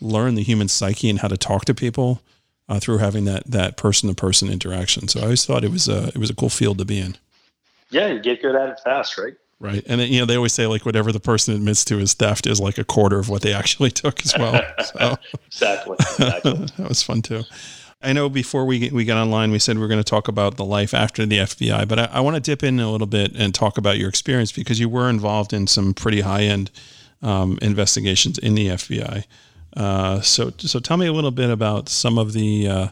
learn 0.00 0.34
the 0.34 0.42
human 0.42 0.68
psyche 0.68 1.10
and 1.10 1.18
how 1.18 1.28
to 1.28 1.36
talk 1.36 1.64
to 1.64 1.74
people 1.74 2.20
uh, 2.68 2.80
through 2.80 2.98
having 2.98 3.24
that 3.24 3.46
that 3.46 3.76
person 3.76 4.08
to 4.08 4.14
person 4.14 4.50
interaction. 4.50 5.08
So 5.08 5.20
I 5.20 5.24
always 5.24 5.44
thought 5.44 5.64
it 5.64 5.70
was 5.70 5.88
a 5.88 6.08
it 6.08 6.18
was 6.18 6.30
a 6.30 6.34
cool 6.34 6.50
field 6.50 6.78
to 6.78 6.84
be 6.84 6.98
in. 6.98 7.16
Yeah, 7.90 8.08
you 8.08 8.20
get 8.20 8.42
good 8.42 8.56
at 8.56 8.68
it 8.70 8.80
fast, 8.82 9.18
right? 9.18 9.34
Right, 9.60 9.82
and 9.86 10.00
then, 10.00 10.12
you 10.12 10.20
know 10.20 10.26
they 10.26 10.36
always 10.36 10.52
say 10.52 10.66
like 10.66 10.84
whatever 10.84 11.12
the 11.12 11.20
person 11.20 11.54
admits 11.54 11.84
to 11.86 11.98
is 11.98 12.14
theft 12.14 12.46
is 12.46 12.60
like 12.60 12.76
a 12.76 12.84
quarter 12.84 13.18
of 13.18 13.28
what 13.28 13.42
they 13.42 13.54
actually 13.54 13.90
took 14.02 14.24
as 14.24 14.34
well. 14.36 14.62
So 14.84 15.16
exactly, 15.46 15.96
exactly. 16.00 16.52
that 16.76 16.88
was 16.88 17.02
fun 17.02 17.22
too. 17.22 17.44
I 18.02 18.12
know 18.12 18.28
before 18.28 18.66
we 18.66 18.90
we 18.90 19.04
got 19.04 19.16
online, 19.16 19.50
we 19.50 19.58
said 19.58 19.78
we 19.78 19.84
are 19.84 19.88
going 19.88 20.02
to 20.02 20.04
talk 20.04 20.28
about 20.28 20.56
the 20.56 20.64
life 20.64 20.92
after 20.92 21.24
the 21.24 21.38
FBI, 21.38 21.88
but 21.88 21.98
I, 21.98 22.04
I 22.12 22.20
want 22.20 22.36
to 22.36 22.40
dip 22.40 22.62
in 22.62 22.78
a 22.78 22.90
little 22.90 23.06
bit 23.06 23.34
and 23.34 23.54
talk 23.54 23.78
about 23.78 23.96
your 23.96 24.08
experience 24.08 24.52
because 24.52 24.78
you 24.78 24.88
were 24.88 25.08
involved 25.08 25.52
in 25.52 25.66
some 25.66 25.94
pretty 25.94 26.20
high 26.20 26.42
end 26.42 26.70
um, 27.22 27.58
investigations 27.62 28.38
in 28.38 28.54
the 28.54 28.68
FBI. 28.68 29.24
Uh, 29.76 30.20
so, 30.20 30.52
so 30.58 30.78
tell 30.78 30.96
me 30.96 31.06
a 31.06 31.12
little 31.12 31.30
bit 31.30 31.50
about 31.50 31.88
some 31.88 32.18
of 32.18 32.32
the 32.32 32.68
uh, 32.68 32.88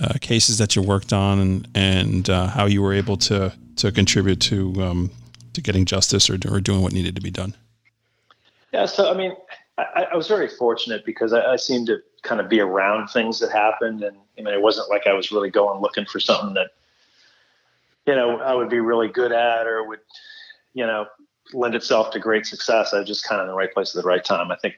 uh, 0.00 0.14
cases 0.20 0.58
that 0.58 0.74
you 0.74 0.82
worked 0.82 1.12
on 1.12 1.38
and, 1.38 1.68
and 1.74 2.30
uh, 2.30 2.46
how 2.46 2.66
you 2.66 2.80
were 2.82 2.94
able 2.94 3.16
to 3.16 3.52
to 3.76 3.90
contribute 3.90 4.40
to 4.40 4.72
um, 4.80 5.10
to 5.54 5.60
getting 5.60 5.84
justice 5.84 6.28
or, 6.28 6.38
or 6.50 6.60
doing 6.60 6.82
what 6.82 6.92
needed 6.92 7.16
to 7.16 7.22
be 7.22 7.30
done. 7.30 7.54
Yeah, 8.72 8.86
so 8.86 9.10
I 9.10 9.16
mean, 9.16 9.36
I, 9.78 10.08
I 10.12 10.16
was 10.16 10.28
very 10.28 10.48
fortunate 10.48 11.04
because 11.04 11.32
I, 11.32 11.52
I, 11.52 11.56
seemed 11.56 11.86
to 11.88 11.98
kind 12.22 12.40
of 12.40 12.48
be 12.48 12.60
around 12.60 13.08
things 13.08 13.38
that 13.40 13.52
happened, 13.52 14.02
and 14.02 14.16
I 14.38 14.42
mean, 14.42 14.54
it 14.54 14.60
wasn't 14.62 14.88
like 14.88 15.06
I 15.06 15.12
was 15.12 15.30
really 15.30 15.50
going 15.50 15.80
looking 15.80 16.06
for 16.06 16.20
something 16.20 16.54
that 16.54 16.70
you 18.06 18.14
know 18.14 18.40
I 18.40 18.54
would 18.54 18.68
be 18.68 18.80
really 18.80 19.08
good 19.08 19.32
at 19.32 19.66
or 19.66 19.86
would 19.86 20.00
you 20.74 20.86
know 20.86 21.06
lend 21.52 21.74
itself 21.74 22.10
to 22.12 22.18
great 22.18 22.46
success. 22.46 22.92
I 22.92 23.00
was 23.00 23.08
just 23.08 23.24
kind 23.28 23.40
of 23.40 23.46
in 23.46 23.52
the 23.52 23.56
right 23.56 23.72
place 23.72 23.94
at 23.94 24.02
the 24.02 24.08
right 24.08 24.24
time. 24.24 24.50
I 24.50 24.56
think 24.56 24.74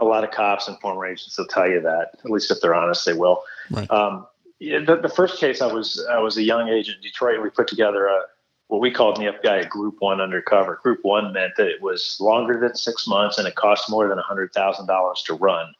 a 0.00 0.04
lot 0.04 0.24
of 0.24 0.30
cops 0.30 0.68
and 0.68 0.78
former 0.80 1.06
agents 1.06 1.38
will 1.38 1.46
tell 1.46 1.68
you 1.68 1.80
that. 1.80 2.10
At 2.24 2.30
least 2.30 2.50
if 2.50 2.60
they're 2.60 2.74
honest, 2.74 3.04
they 3.06 3.14
will. 3.14 3.42
Right. 3.70 3.90
Um, 3.90 4.26
the, 4.60 4.98
the, 5.02 5.08
first 5.08 5.38
case, 5.38 5.60
I 5.60 5.72
was 5.72 6.04
I 6.10 6.18
was 6.18 6.36
a 6.36 6.42
young 6.42 6.68
agent 6.68 6.98
in 6.98 7.02
Detroit. 7.02 7.34
and 7.34 7.42
We 7.42 7.50
put 7.50 7.68
together 7.68 8.06
a 8.06 8.22
what 8.68 8.80
we 8.80 8.90
called 8.90 9.18
in 9.18 9.26
the 9.26 9.32
FBI 9.32 9.64
a 9.64 9.68
Group 9.68 9.96
One 10.00 10.20
undercover. 10.20 10.80
Group 10.82 11.00
One 11.02 11.32
meant 11.32 11.52
that 11.56 11.68
it 11.68 11.80
was 11.80 12.16
longer 12.20 12.58
than 12.58 12.74
six 12.74 13.06
months 13.06 13.38
and 13.38 13.46
it 13.46 13.54
cost 13.54 13.90
more 13.90 14.08
than 14.08 14.18
hundred 14.18 14.52
thousand 14.52 14.86
dollars 14.86 15.22
to 15.26 15.34
run. 15.34 15.72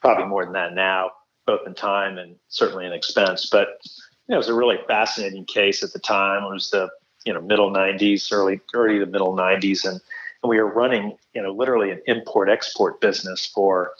Probably 0.00 0.26
more 0.26 0.44
than 0.44 0.52
that 0.52 0.74
now, 0.74 1.10
both 1.46 1.66
in 1.66 1.74
time 1.74 2.18
and 2.18 2.36
certainly 2.48 2.86
in 2.86 2.92
expense. 2.92 3.48
But 3.50 3.80
you 3.84 4.32
know, 4.32 4.36
it 4.36 4.38
was 4.38 4.48
a 4.48 4.54
really 4.54 4.78
fascinating 4.86 5.44
case 5.44 5.82
at 5.82 5.92
the 5.92 5.98
time. 5.98 6.44
It 6.44 6.52
was 6.52 6.70
the 6.70 6.88
you 7.24 7.32
know 7.32 7.40
middle 7.40 7.70
'90s, 7.70 8.32
early 8.32 8.60
early 8.74 8.98
to 8.98 9.06
middle 9.06 9.34
'90s, 9.34 9.84
and 9.84 10.00
and 10.42 10.50
we 10.50 10.58
were 10.58 10.72
running, 10.72 11.16
you 11.34 11.42
know, 11.42 11.52
literally 11.52 11.90
an 11.90 12.00
import 12.06 12.48
export 12.48 13.00
business 13.00 13.46
for 13.46 13.92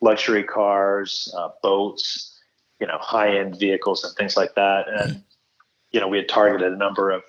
luxury 0.00 0.42
cars, 0.42 1.32
uh, 1.36 1.48
boats, 1.62 2.38
you 2.80 2.86
know, 2.86 2.98
high 3.00 3.38
end 3.38 3.58
vehicles 3.58 4.04
and 4.04 4.14
things 4.16 4.36
like 4.36 4.54
that. 4.54 4.86
And, 4.88 5.22
you 5.92 6.00
know, 6.00 6.08
we 6.08 6.18
had 6.18 6.28
targeted 6.28 6.72
a 6.72 6.76
number 6.76 7.10
of, 7.10 7.22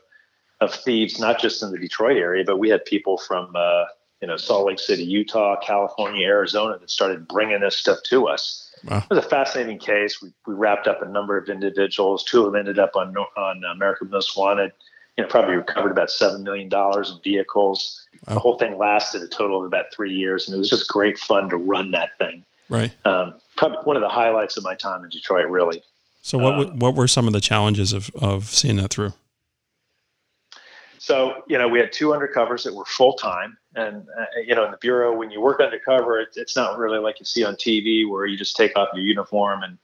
of 0.65 0.73
thieves, 0.73 1.19
not 1.19 1.39
just 1.39 1.63
in 1.63 1.71
the 1.71 1.78
Detroit 1.78 2.17
area, 2.17 2.43
but 2.45 2.60
we 2.60 2.69
had 2.69 2.84
people 2.86 3.17
from, 3.17 3.51
uh, 3.56 3.86
you 4.21 4.28
know, 4.28 4.38
Salt 4.38 4.67
Lake 4.67 4.80
City, 4.80 5.04
Utah, 5.04 5.60
California, 5.62 6.28
Arizona 6.28 6.78
that 6.78 6.89
started 6.89 7.28
bringing 7.28 7.62
this 7.62 7.78
stuff 7.78 7.99
to 8.06 8.28
us. 8.28 8.71
wow. 8.89 8.97
it 8.97 9.10
was 9.10 9.25
a 9.25 9.30
fascinating 9.30 9.80
case. 9.80 10.21
We, 10.21 10.34
we 10.45 10.54
wrapped 10.54 10.88
up 10.88 11.01
a 11.01 11.08
number 11.08 11.38
of 11.38 11.49
individuals. 11.49 12.23
Two 12.23 12.39
of 12.39 12.51
them 12.51 12.56
ended 12.56 12.80
up 12.80 12.95
on 12.95 13.15
on 13.38 13.63
America's 13.63 14.10
Most 14.10 14.38
Wanted. 14.38 14.71
You 15.17 15.23
know, 15.23 15.30
probably 15.30 15.56
recovered 15.56 15.91
about 15.91 16.12
seven 16.12 16.43
million 16.43 16.67
dollars 16.67 17.10
in 17.10 17.19
vehicles. 17.23 18.06
Wow. 18.28 18.34
The 18.34 18.39
whole 18.39 18.58
thing 18.58 18.78
lasted 18.78 19.21
a 19.21 19.28
total 19.28 19.60
of 19.60 19.65
about 19.65 19.86
three 19.93 20.13
years, 20.13 20.47
and 20.47 20.56
it 20.56 20.58
was 20.58 20.69
just 20.69 20.89
great 20.89 21.17
fun 21.17 21.49
to 21.49 21.58
run 21.58 21.91
that 21.91 22.17
thing. 22.17 22.43
Right. 22.67 22.91
Um, 23.06 23.36
probably 23.56 23.78
one 23.84 23.95
of 23.95 24.01
the 24.01 24.10
highlights 24.10 24.58
of 24.58 24.63
my 24.63 24.75
time 24.75 25.04
in 25.04 25.10
Detroit, 25.10 25.47
really. 25.47 25.84
So, 26.21 26.38
what 26.39 26.54
um, 26.56 26.80
what 26.80 26.95
were 26.95 27.08
some 27.08 27.28
of 27.28 27.34
the 27.34 27.41
challenges 27.41 27.93
of 27.93 28.10
of 28.15 28.45
seeing 28.45 28.78
that 28.78 28.89
through? 28.89 29.13
So, 31.06 31.44
you 31.48 31.60
know, 31.60 31.68
we 31.68 31.78
had 31.78 31.94
two 31.94 32.08
undercovers 32.08 32.63
that 32.63 32.74
were 32.74 32.84
full 32.84 33.13
time. 33.13 33.60
And, 33.76 34.08
uh, 34.20 34.26
you 34.44 34.56
know, 34.56 34.65
in 34.65 34.72
the 34.72 34.78
Bureau, 34.78 35.15
when 35.15 35.30
you 35.30 35.39
work 35.39 35.60
undercover, 35.60 36.20
it, 36.20 36.30
it's 36.36 36.56
not 36.56 36.80
really 36.80 36.98
like 36.98 37.20
you 37.20 37.28
see 37.28 37.46
on 37.46 37.54
TV 37.58 38.10
where 38.10 38.26
you 38.26 38.36
just 38.36 38.56
take 38.56 38.76
off 38.76 38.89
your 38.96 39.04
uniform 39.04 39.62
and, 39.62 39.78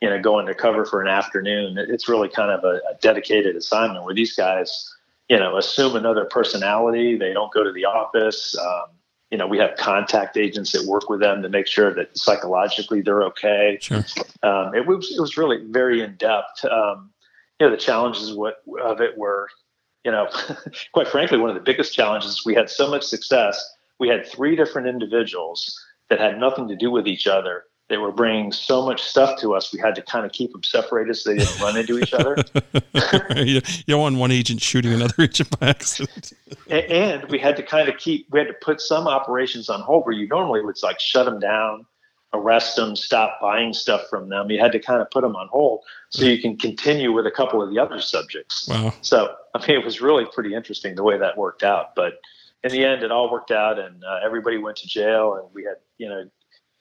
you 0.00 0.08
know, 0.08 0.20
go 0.20 0.38
undercover 0.38 0.84
for 0.84 1.02
an 1.02 1.08
afternoon. 1.08 1.78
It's 1.78 2.08
really 2.08 2.28
kind 2.28 2.52
of 2.52 2.62
a, 2.62 2.76
a 2.88 2.94
dedicated 3.00 3.56
assignment 3.56 4.04
where 4.04 4.14
these 4.14 4.36
guys, 4.36 4.94
you 5.28 5.36
know, 5.36 5.56
assume 5.56 5.96
another 5.96 6.26
personality. 6.26 7.16
They 7.16 7.32
don't 7.32 7.52
go 7.52 7.64
to 7.64 7.72
the 7.72 7.84
office. 7.84 8.56
Um, 8.56 8.84
you 9.32 9.36
know, 9.36 9.48
we 9.48 9.58
have 9.58 9.76
contact 9.78 10.36
agents 10.36 10.70
that 10.70 10.86
work 10.86 11.10
with 11.10 11.18
them 11.18 11.42
to 11.42 11.48
make 11.48 11.66
sure 11.66 11.92
that 11.92 12.16
psychologically 12.16 13.00
they're 13.00 13.24
okay. 13.24 13.78
Sure. 13.80 14.04
Um, 14.44 14.76
it 14.76 14.86
was 14.86 15.10
it 15.10 15.20
was 15.20 15.36
really 15.36 15.58
very 15.70 16.02
in 16.02 16.14
depth. 16.14 16.64
Um, 16.66 17.10
you 17.58 17.66
know, 17.66 17.72
the 17.72 17.76
challenges 17.76 18.30
of 18.30 19.00
it 19.00 19.18
were, 19.18 19.48
you 20.04 20.12
know, 20.12 20.28
quite 20.92 21.08
frankly, 21.08 21.38
one 21.38 21.50
of 21.50 21.54
the 21.54 21.62
biggest 21.62 21.94
challenges. 21.94 22.42
We 22.44 22.54
had 22.54 22.70
so 22.70 22.90
much 22.90 23.04
success. 23.04 23.62
We 23.98 24.08
had 24.08 24.26
three 24.26 24.56
different 24.56 24.88
individuals 24.88 25.78
that 26.08 26.20
had 26.20 26.38
nothing 26.38 26.68
to 26.68 26.76
do 26.76 26.90
with 26.90 27.06
each 27.06 27.26
other. 27.26 27.64
They 27.88 27.96
were 27.96 28.12
bringing 28.12 28.52
so 28.52 28.84
much 28.84 29.02
stuff 29.02 29.40
to 29.40 29.54
us. 29.54 29.72
We 29.72 29.80
had 29.80 29.94
to 29.94 30.02
kind 30.02 30.26
of 30.26 30.32
keep 30.32 30.52
them 30.52 30.62
separated 30.62 31.14
so 31.14 31.30
they 31.30 31.38
didn't 31.38 31.58
run 31.58 31.76
into 31.76 31.98
each 31.98 32.12
other. 32.12 32.36
you 33.36 33.62
don't 33.86 34.00
want 34.00 34.16
one 34.16 34.30
agent 34.30 34.60
shooting 34.60 34.92
another 34.92 35.14
agent 35.18 35.58
by 35.58 35.68
accident. 35.68 36.32
and 36.68 37.24
we 37.30 37.38
had 37.38 37.56
to 37.56 37.62
kind 37.62 37.88
of 37.88 37.96
keep. 37.96 38.26
We 38.30 38.40
had 38.40 38.48
to 38.48 38.54
put 38.60 38.82
some 38.82 39.08
operations 39.08 39.70
on 39.70 39.80
hold 39.80 40.04
where 40.04 40.14
you 40.14 40.28
normally 40.28 40.62
would 40.62 40.76
like 40.82 41.00
shut 41.00 41.24
them 41.24 41.40
down 41.40 41.86
arrest 42.34 42.76
them, 42.76 42.94
stop 42.94 43.38
buying 43.40 43.72
stuff 43.72 44.02
from 44.08 44.28
them. 44.28 44.50
You 44.50 44.60
had 44.60 44.72
to 44.72 44.78
kind 44.78 45.00
of 45.00 45.10
put 45.10 45.22
them 45.22 45.34
on 45.34 45.48
hold 45.48 45.80
so 46.10 46.24
you 46.24 46.40
can 46.40 46.56
continue 46.56 47.12
with 47.12 47.26
a 47.26 47.30
couple 47.30 47.62
of 47.62 47.70
the 47.70 47.78
other 47.78 48.00
subjects. 48.00 48.68
Wow. 48.68 48.92
So, 49.00 49.34
I 49.54 49.66
mean, 49.66 49.78
it 49.78 49.84
was 49.84 50.00
really 50.00 50.26
pretty 50.26 50.54
interesting 50.54 50.94
the 50.94 51.02
way 51.02 51.18
that 51.18 51.38
worked 51.38 51.62
out. 51.62 51.94
But 51.94 52.20
in 52.64 52.72
the 52.72 52.84
end, 52.84 53.02
it 53.02 53.10
all 53.10 53.30
worked 53.30 53.50
out, 53.50 53.78
and 53.78 54.04
uh, 54.04 54.20
everybody 54.22 54.58
went 54.58 54.76
to 54.78 54.88
jail, 54.88 55.34
and 55.34 55.48
we 55.54 55.64
had, 55.64 55.76
you 55.96 56.08
know, 56.08 56.28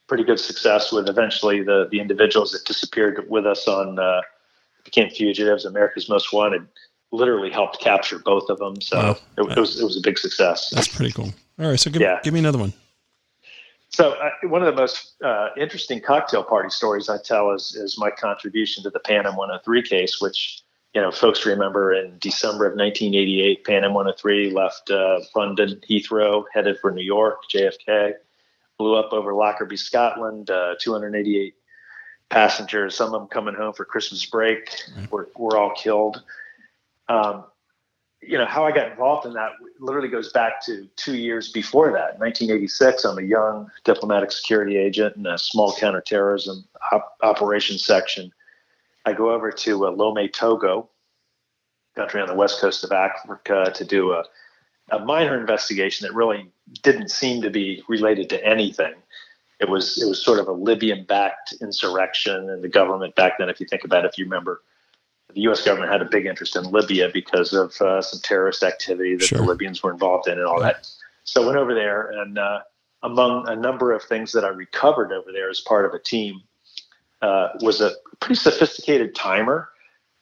pretty 0.08 0.24
good 0.24 0.40
success 0.40 0.92
with 0.92 1.08
eventually 1.10 1.62
the 1.62 1.88
the 1.92 2.00
individuals 2.00 2.52
that 2.52 2.66
disappeared 2.66 3.26
with 3.30 3.46
us 3.46 3.68
on 3.68 4.00
uh, 4.00 4.22
became 4.84 5.10
fugitives. 5.10 5.66
America's 5.66 6.10
Most 6.10 6.34
Wanted 6.34 6.68
literally 7.12 7.52
helped 7.52 7.80
capture 7.80 8.20
both 8.20 8.50
of 8.50 8.58
them, 8.58 8.82
so 8.82 8.98
wow. 8.98 9.18
it, 9.38 9.58
it 9.58 9.60
was 9.60 9.80
it 9.80 9.84
was 9.84 9.98
a 9.98 10.02
big 10.02 10.18
success. 10.18 10.72
That's 10.72 10.88
pretty 10.88 11.12
cool. 11.12 11.32
All 11.60 11.70
right, 11.70 11.80
so 11.80 11.90
give, 11.90 12.02
yeah. 12.02 12.20
give 12.24 12.34
me 12.34 12.40
another 12.40 12.60
one. 12.60 12.74
So 13.98 14.12
uh, 14.12 14.30
one 14.44 14.62
of 14.62 14.68
the 14.68 14.80
most 14.80 15.16
uh, 15.24 15.48
interesting 15.60 16.02
cocktail 16.02 16.44
party 16.44 16.70
stories 16.70 17.10
I 17.10 17.18
tell 17.18 17.50
is, 17.50 17.76
is 17.76 17.98
my 17.98 18.12
contribution 18.12 18.84
to 18.84 18.92
the 18.92 19.00
Pan 19.00 19.26
Am 19.26 19.36
103 19.36 19.82
case, 19.82 20.22
which 20.22 20.62
you 20.94 21.02
know 21.02 21.10
folks 21.10 21.48
remember 21.48 21.96
in 21.96 22.16
December 22.20 22.68
of 22.68 22.78
1988, 22.78 23.66
Pan 23.66 23.84
Am 23.84 23.96
103 23.96 24.52
left 24.52 24.92
uh, 24.92 25.20
London 25.36 25.82
Heathrow, 25.90 26.44
headed 26.54 26.78
for 26.78 26.92
New 26.92 27.02
York, 27.02 27.40
JFK, 27.52 28.14
blew 28.78 28.94
up 28.94 29.14
over 29.14 29.34
Lockerbie, 29.34 29.78
Scotland. 29.78 30.52
Uh, 30.52 30.76
288 30.80 31.56
passengers, 32.30 32.96
some 32.96 33.16
of 33.16 33.20
them 33.20 33.28
coming 33.28 33.56
home 33.56 33.74
for 33.74 33.84
Christmas 33.84 34.24
break, 34.28 34.70
were, 35.10 35.28
were 35.36 35.58
all 35.58 35.74
killed. 35.74 36.22
Um, 37.10 37.46
you 38.22 38.38
know 38.38 38.46
how 38.46 38.66
I 38.66 38.72
got 38.72 38.92
involved 38.92 39.26
in 39.26 39.34
that 39.34 39.52
literally 39.80 40.08
goes 40.08 40.32
back 40.32 40.64
to 40.66 40.88
two 40.96 41.18
years 41.18 41.52
before 41.52 41.92
that. 41.92 42.20
1986, 42.20 43.06
I'm 43.06 43.18
a 43.20 43.22
young 43.22 43.70
diplomatic 43.84 44.32
security 44.32 44.78
agent 44.78 45.16
in 45.16 45.26
a 45.26 45.38
small 45.38 45.76
counterterrorism 45.76 46.66
op- 46.92 47.16
operations 47.22 47.86
section. 47.86 48.32
I 49.06 49.14
go 49.14 49.32
over 49.32 49.52
to 49.52 49.86
uh, 49.86 49.92
Lomé, 49.92 50.32
Togo, 50.32 50.90
country 51.96 52.22
on 52.22 52.28
the 52.28 52.36
west 52.36 52.60
coast 52.60 52.84
of 52.84 52.92
Africa, 52.92 53.72
to 53.74 53.86
do 53.86 54.12
a, 54.12 54.24
a 54.92 55.00
minor 55.00 55.40
investigation 55.40 56.08
that 56.08 56.14
really 56.14 56.52
didn't 56.82 57.10
seem 57.10 57.42
to 57.44 57.50
be 57.50 57.84
related 57.88 58.30
to 58.32 58.46
anything. 58.46 58.94
It 59.60 59.70
was 59.70 60.02
it 60.02 60.08
was 60.08 60.24
sort 60.24 60.40
of 60.40 60.48
a 60.48 60.52
Libyan-backed 60.52 61.56
insurrection, 61.62 62.50
and 62.50 62.64
the 62.64 62.70
government 62.70 63.16
back 63.16 63.38
then, 63.38 63.50
if 63.50 63.60
you 63.60 63.68
think 63.68 63.84
about 63.84 64.06
it, 64.06 64.10
if 64.10 64.18
you 64.18 64.26
remember 64.26 64.62
the 65.34 65.42
U.S. 65.42 65.64
government 65.64 65.92
had 65.92 66.02
a 66.02 66.06
big 66.06 66.26
interest 66.26 66.56
in 66.56 66.64
Libya 66.72 67.10
because 67.14 67.54
of 67.54 67.80
uh, 67.82 68.02
some 68.02 68.20
terrorist 68.22 68.64
activity 68.64 69.16
that 69.16 69.26
sure. 69.26 69.40
the 69.40 69.44
Libyans 69.44 69.84
were 69.84 69.92
involved 69.92 70.28
in 70.28 70.38
and 70.38 70.48
all 70.48 70.60
that. 70.62 70.88
So 71.24 71.44
I 71.44 71.46
went 71.46 71.58
over 71.58 71.74
there, 71.74 72.10
and 72.10 72.38
uh, 72.38 72.62
among 73.04 73.48
a 73.50 73.56
number 73.56 73.92
of 73.92 74.04
things 74.04 74.32
that 74.32 74.46
I 74.46 74.50
recovered 74.50 75.12
over 75.12 75.32
there 75.32 75.50
as 75.50 75.60
part 75.60 75.86
of 75.86 75.94
a 75.94 76.00
team 76.00 76.42
uh, 77.22 77.50
was 77.62 77.82
a 77.82 77.92
pretty 78.20 78.36
sophisticated 78.36 79.16
timer. 79.16 79.70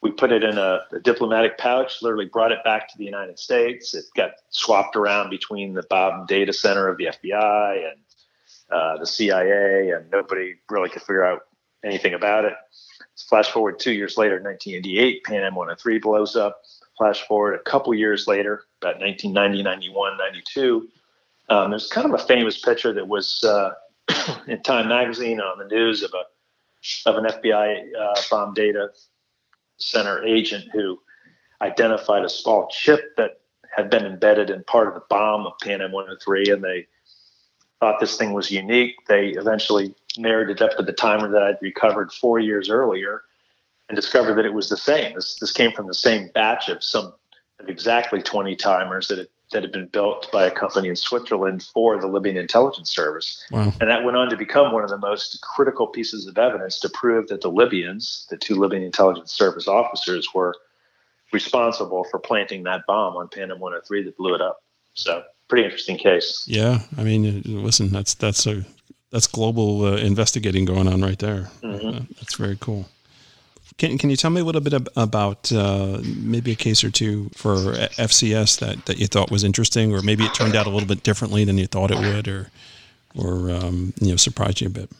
We 0.02 0.10
put 0.10 0.32
it 0.32 0.42
in 0.42 0.58
a, 0.58 0.80
a, 0.92 1.00
diplomatic 1.00 1.58
pouch, 1.58 2.02
literally 2.02 2.26
brought 2.26 2.52
it 2.52 2.62
back 2.64 2.88
to 2.88 2.98
the 2.98 3.04
United 3.04 3.38
States. 3.38 3.94
It 3.94 4.04
got 4.14 4.32
swapped 4.50 4.94
around 4.94 5.30
between 5.30 5.74
the 5.74 5.82
bomb 5.88 6.26
data 6.26 6.52
center 6.52 6.88
of 6.88 6.98
the 6.98 7.06
FBI 7.06 7.90
and 7.90 8.00
uh, 8.70 8.98
the 8.98 9.06
CIA, 9.06 9.90
and 9.90 10.10
nobody 10.10 10.54
really 10.68 10.90
could 10.90 11.02
figure 11.02 11.24
out 11.24 11.45
anything 11.86 12.14
about 12.14 12.44
it. 12.44 12.54
Flash 13.28 13.48
forward 13.48 13.78
two 13.78 13.92
years 13.92 14.16
later, 14.18 14.34
1988, 14.34 15.24
Pan 15.24 15.42
Am 15.42 15.54
103 15.54 15.98
blows 15.98 16.36
up. 16.36 16.60
Flash 16.98 17.26
forward 17.26 17.54
a 17.54 17.70
couple 17.70 17.94
years 17.94 18.26
later, 18.26 18.64
about 18.80 19.00
1990, 19.00 19.62
91, 19.62 20.18
92. 20.18 20.88
Um, 21.48 21.70
there's 21.70 21.88
kind 21.88 22.06
of 22.06 22.18
a 22.18 22.24
famous 22.24 22.60
picture 22.60 22.92
that 22.92 23.06
was 23.06 23.42
uh, 23.44 23.72
in 24.46 24.62
Time 24.62 24.88
magazine 24.88 25.40
on 25.40 25.58
the 25.58 25.66
news 25.66 26.02
of 26.02 26.12
a 26.14 26.24
of 27.06 27.16
an 27.16 27.24
FBI 27.24 27.82
uh, 27.98 28.20
bomb 28.30 28.54
data 28.54 28.90
center 29.78 30.24
agent 30.24 30.66
who 30.72 31.00
identified 31.60 32.24
a 32.24 32.28
small 32.28 32.68
chip 32.70 33.16
that 33.16 33.40
had 33.74 33.90
been 33.90 34.04
embedded 34.04 34.50
in 34.50 34.62
part 34.64 34.88
of 34.88 34.94
the 34.94 35.02
bomb 35.08 35.46
of 35.46 35.52
Pan 35.62 35.80
Am 35.80 35.92
103, 35.92 36.50
and 36.50 36.62
they 36.62 36.86
thought 37.80 38.00
this 38.00 38.16
thing 38.16 38.32
was 38.32 38.50
unique. 38.50 38.94
They 39.06 39.28
eventually 39.30 39.94
married 40.18 40.50
it 40.50 40.62
up 40.62 40.76
to 40.76 40.82
the 40.82 40.92
timer 40.92 41.28
that 41.30 41.42
I'd 41.42 41.58
recovered 41.60 42.12
four 42.12 42.38
years 42.38 42.68
earlier 42.68 43.22
and 43.88 43.96
discovered 43.96 44.34
that 44.34 44.44
it 44.44 44.52
was 44.52 44.68
the 44.68 44.76
same. 44.76 45.14
This, 45.14 45.38
this 45.38 45.52
came 45.52 45.72
from 45.72 45.86
the 45.86 45.94
same 45.94 46.28
batch 46.34 46.68
of 46.68 46.82
some 46.82 47.14
of 47.60 47.68
exactly 47.68 48.20
20 48.20 48.56
timers 48.56 49.08
that 49.08 49.18
had, 49.18 49.28
that 49.52 49.62
had 49.62 49.72
been 49.72 49.86
built 49.86 50.30
by 50.32 50.46
a 50.46 50.50
company 50.50 50.88
in 50.88 50.96
Switzerland 50.96 51.62
for 51.72 52.00
the 52.00 52.06
Libyan 52.06 52.36
intelligence 52.36 52.90
service. 52.90 53.44
Wow. 53.50 53.72
And 53.80 53.88
that 53.88 54.04
went 54.04 54.16
on 54.16 54.28
to 54.30 54.36
become 54.36 54.72
one 54.72 54.82
of 54.82 54.90
the 54.90 54.98
most 54.98 55.40
critical 55.40 55.86
pieces 55.86 56.26
of 56.26 56.36
evidence 56.36 56.80
to 56.80 56.88
prove 56.88 57.28
that 57.28 57.42
the 57.42 57.50
Libyans, 57.50 58.26
the 58.28 58.36
two 58.36 58.56
Libyan 58.56 58.82
intelligence 58.82 59.32
service 59.32 59.68
officers, 59.68 60.28
were 60.34 60.54
responsible 61.32 62.04
for 62.10 62.18
planting 62.18 62.64
that 62.64 62.82
bomb 62.86 63.16
on 63.16 63.28
Pan 63.28 63.50
Am 63.50 63.60
103 63.60 64.02
that 64.02 64.16
blew 64.16 64.34
it 64.34 64.40
up. 64.40 64.62
So 64.94 65.22
pretty 65.48 65.64
interesting 65.64 65.96
case. 65.96 66.44
Yeah, 66.46 66.80
I 66.96 67.04
mean, 67.04 67.42
listen, 67.44 67.90
that's 67.90 68.14
that's 68.14 68.46
a 68.46 68.64
that's 69.10 69.26
global 69.26 69.84
uh, 69.84 69.96
investigating 69.96 70.64
going 70.64 70.88
on 70.88 71.02
right 71.02 71.18
there. 71.18 71.50
Mm-hmm. 71.62 71.88
Uh, 71.88 72.00
that's 72.18 72.34
very 72.34 72.56
cool. 72.60 72.86
Can, 73.78 73.98
can 73.98 74.08
you 74.08 74.16
tell 74.16 74.30
me 74.30 74.40
a 74.40 74.44
little 74.44 74.62
bit 74.62 74.72
ab- 74.72 74.88
about 74.96 75.52
uh, 75.52 76.00
maybe 76.02 76.52
a 76.52 76.56
case 76.56 76.82
or 76.82 76.90
two 76.90 77.30
for 77.34 77.56
FCS 77.56 78.60
that, 78.60 78.86
that 78.86 78.98
you 78.98 79.06
thought 79.06 79.30
was 79.30 79.44
interesting, 79.44 79.92
or 79.94 80.00
maybe 80.00 80.24
it 80.24 80.34
turned 80.34 80.56
out 80.56 80.66
a 80.66 80.70
little 80.70 80.88
bit 80.88 81.02
differently 81.02 81.44
than 81.44 81.58
you 81.58 81.66
thought 81.66 81.90
it 81.90 81.98
would, 81.98 82.26
or 82.26 82.50
or 83.14 83.50
um, 83.50 83.92
you 84.00 84.10
know 84.10 84.16
surprised 84.16 84.60
you 84.60 84.68
a 84.68 84.70
bit? 84.70 84.90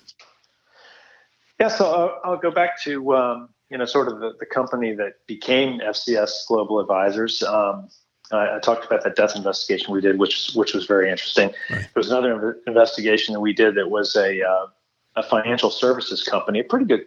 Yeah, 1.59 1.69
so 1.69 1.87
I'll, 1.87 2.21
I'll 2.33 2.39
go 2.39 2.51
back 2.51 2.83
to 2.83 3.15
um, 3.15 3.49
you 3.71 3.79
know 3.79 3.87
sort 3.87 4.09
of 4.09 4.21
the, 4.21 4.33
the 4.41 4.47
company 4.47 4.95
that 4.95 5.15
became 5.27 5.81
FCS 5.81 6.47
Global 6.47 6.79
Advisors. 6.81 7.43
Um, 7.43 7.89
I, 8.33 8.57
I, 8.57 8.59
talked 8.59 8.85
about 8.85 9.05
that 9.05 9.17
death 9.17 9.37
investigation 9.37 9.93
we 9.93 10.01
did, 10.01 10.19
which 10.19 10.53
which 10.55 10.75
was 10.75 10.87
very 10.87 11.11
interesting. 11.11 11.53
Right. 11.71 11.81
There 11.81 11.91
was 11.95 12.11
another 12.11 12.59
investigation 12.67 13.35
that 13.35 13.41
we 13.41 13.53
did 13.53 13.75
that 13.77 13.91
was 13.91 14.17
a 14.17 14.43
uh, 14.43 14.67
a 15.17 15.23
financial 15.23 15.71
services 15.71 16.23
company, 16.23 16.61
a 16.61 16.65
pretty 16.65 16.87
good 16.87 17.07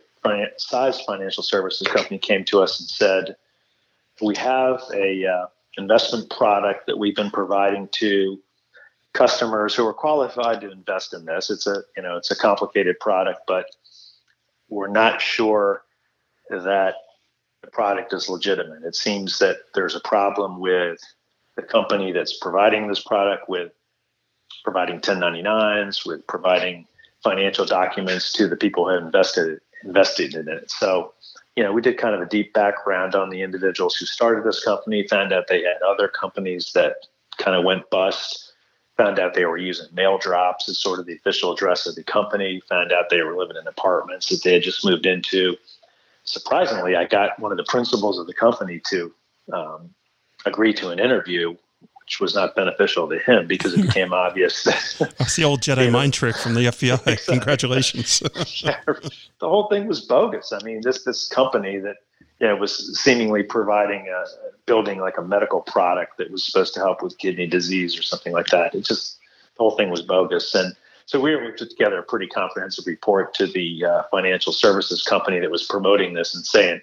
sized 0.57 1.03
financial 1.05 1.43
services 1.43 1.87
company, 1.87 2.17
came 2.17 2.45
to 2.45 2.61
us 2.61 2.79
and 2.79 2.89
said, 2.89 3.35
"We 4.21 4.35
have 4.37 4.81
a 4.93 5.25
uh, 5.25 5.45
investment 5.77 6.29
product 6.29 6.87
that 6.87 6.97
we've 6.97 7.15
been 7.15 7.31
providing 7.31 7.89
to 7.93 8.39
customers 9.13 9.75
who 9.75 9.85
are 9.85 9.93
qualified 9.93 10.61
to 10.61 10.71
invest 10.71 11.13
in 11.13 11.25
this. 11.25 11.49
It's 11.49 11.67
a 11.67 11.83
you 11.97 12.03
know 12.03 12.17
it's 12.17 12.31
a 12.31 12.35
complicated 12.35 12.99
product, 12.99 13.41
but 13.47 13.65
we're 14.69 14.87
not 14.87 15.21
sure 15.21 15.83
that 16.49 16.95
the 17.61 17.67
product 17.67 18.13
is 18.13 18.29
legitimate. 18.29 18.83
It 18.83 18.95
seems 18.95 19.39
that 19.39 19.57
there's 19.73 19.95
a 19.95 20.01
problem 20.01 20.59
with 20.59 20.99
the 21.55 21.61
company 21.61 22.11
that's 22.11 22.37
providing 22.37 22.87
this 22.87 23.03
product 23.03 23.49
with 23.49 23.71
providing 24.63 24.99
1099s, 24.99 26.05
with 26.05 26.25
providing 26.27 26.87
financial 27.23 27.65
documents 27.65 28.31
to 28.33 28.47
the 28.47 28.55
people 28.55 28.85
who 28.85 28.93
had 28.93 29.03
invested 29.03 29.59
invested 29.83 30.35
in 30.35 30.47
it. 30.49 30.69
So, 30.69 31.13
you 31.55 31.63
know, 31.63 31.71
we 31.71 31.81
did 31.81 31.97
kind 31.97 32.15
of 32.15 32.21
a 32.21 32.25
deep 32.25 32.53
background 32.53 33.15
on 33.15 33.29
the 33.29 33.41
individuals 33.41 33.95
who 33.95 34.05
started 34.05 34.43
this 34.43 34.63
company, 34.63 35.07
found 35.07 35.31
out 35.31 35.47
they 35.47 35.63
had 35.63 35.81
other 35.87 36.07
companies 36.07 36.71
that 36.73 36.95
kind 37.37 37.55
of 37.55 37.63
went 37.63 37.89
bust, 37.89 38.53
found 38.97 39.19
out 39.19 39.33
they 39.33 39.45
were 39.45 39.57
using 39.57 39.87
mail 39.93 40.17
drops 40.17 40.67
as 40.67 40.77
sort 40.77 40.99
of 40.99 41.05
the 41.05 41.15
official 41.15 41.53
address 41.53 41.87
of 41.87 41.95
the 41.95 42.03
company, 42.03 42.61
found 42.67 42.91
out 42.91 43.09
they 43.09 43.21
were 43.21 43.37
living 43.37 43.55
in 43.55 43.67
apartments 43.67 44.27
that 44.27 44.43
they 44.43 44.53
had 44.53 44.63
just 44.63 44.85
moved 44.85 45.05
into. 45.05 45.55
Surprisingly, 46.23 46.95
I 46.95 47.05
got 47.05 47.39
one 47.39 47.51
of 47.51 47.57
the 47.57 47.65
principals 47.67 48.19
of 48.19 48.27
the 48.27 48.33
company 48.33 48.81
to 48.89 49.13
um, 49.53 49.89
agree 50.45 50.73
to 50.73 50.89
an 50.89 50.99
interview 50.99 51.55
which 52.09 52.19
was 52.19 52.33
not 52.33 52.55
beneficial 52.55 53.07
to 53.07 53.19
him 53.19 53.45
because 53.45 53.75
it 53.75 53.83
became 53.83 54.13
obvious. 54.13 54.63
That's 54.99 55.35
the 55.35 55.43
old 55.43 55.61
Jedi 55.61 55.91
mind 55.99 56.11
trick 56.11 56.35
from 56.35 56.55
the 56.55 56.61
FBI. 56.61 56.93
Exactly. 57.05 57.35
Congratulations. 57.35 58.23
yeah, 58.63 58.79
the 58.87 59.47
whole 59.47 59.67
thing 59.67 59.87
was 59.87 60.01
bogus. 60.01 60.51
I 60.51 60.59
mean, 60.63 60.81
this 60.83 61.03
this 61.03 61.27
company 61.27 61.77
that 61.77 61.97
you 62.39 62.47
know, 62.47 62.55
was 62.55 62.99
seemingly 62.99 63.43
providing 63.43 64.07
a 64.07 64.23
building 64.65 64.99
like 64.99 65.19
a 65.19 65.21
medical 65.21 65.61
product 65.61 66.17
that 66.17 66.31
was 66.31 66.43
supposed 66.43 66.73
to 66.73 66.79
help 66.79 67.03
with 67.03 67.15
kidney 67.19 67.45
disease 67.45 67.97
or 67.97 68.01
something 68.01 68.33
like 68.33 68.47
that. 68.47 68.73
It 68.73 68.85
just 68.85 69.19
the 69.57 69.63
whole 69.63 69.77
thing 69.77 69.91
was 69.91 70.01
bogus. 70.01 70.55
And 70.55 70.75
so 71.09 71.19
we, 71.19 71.35
we 71.35 71.49
put 71.49 71.71
together 71.71 71.97
a 71.97 72.03
pretty 72.03 72.27
comprehensive 72.27 72.85
report 72.85 73.33
to 73.33 73.47
the 73.47 73.83
uh, 73.83 74.03
financial 74.11 74.53
services 74.53 75.01
company 75.01 75.39
that 75.39 75.49
was 75.49 75.63
promoting 75.63 76.13
this 76.13 76.35
and 76.35 76.45
saying, 76.45 76.81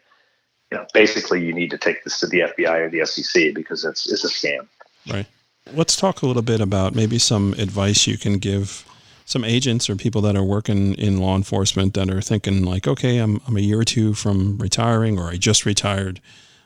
you 0.73 0.79
know, 0.79 0.85
basically 0.93 1.45
you 1.45 1.53
need 1.53 1.71
to 1.71 1.79
take 1.79 2.03
this 2.03 2.19
to 2.19 2.27
the 2.27 2.41
FBI 2.41 2.77
or 2.81 2.91
the 2.91 3.07
SEC 3.07 3.55
because 3.55 3.85
it's 3.85 4.11
it's 4.11 4.25
a 4.25 4.29
scam. 4.29 4.67
Right. 5.09 5.27
Let's 5.73 5.95
talk 5.95 6.23
a 6.23 6.27
little 6.27 6.43
bit 6.43 6.61
about 6.61 6.93
maybe 6.93 7.21
some 7.21 7.53
advice 7.53 8.09
you 8.09 8.19
can 8.19 8.39
give 8.39 8.85
some 9.27 9.45
agents 9.45 9.89
or 9.89 9.95
people 9.95 10.23
that 10.23 10.35
are 10.35 10.43
working 10.43 10.95
in 10.95 11.19
law 11.19 11.37
enforcement 11.37 11.95
that 11.95 12.11
are 12.11 12.21
thinking 12.21 12.65
like, 12.65 12.89
okay, 12.89 13.19
I'm, 13.19 13.41
I'm 13.47 13.57
a 13.57 13.61
year 13.61 13.79
or 13.79 13.85
two 13.85 14.13
from 14.13 14.59
retiring 14.59 15.21
or 15.21 15.29
I 15.29 15.37
just 15.37 15.65
retired. 15.65 16.21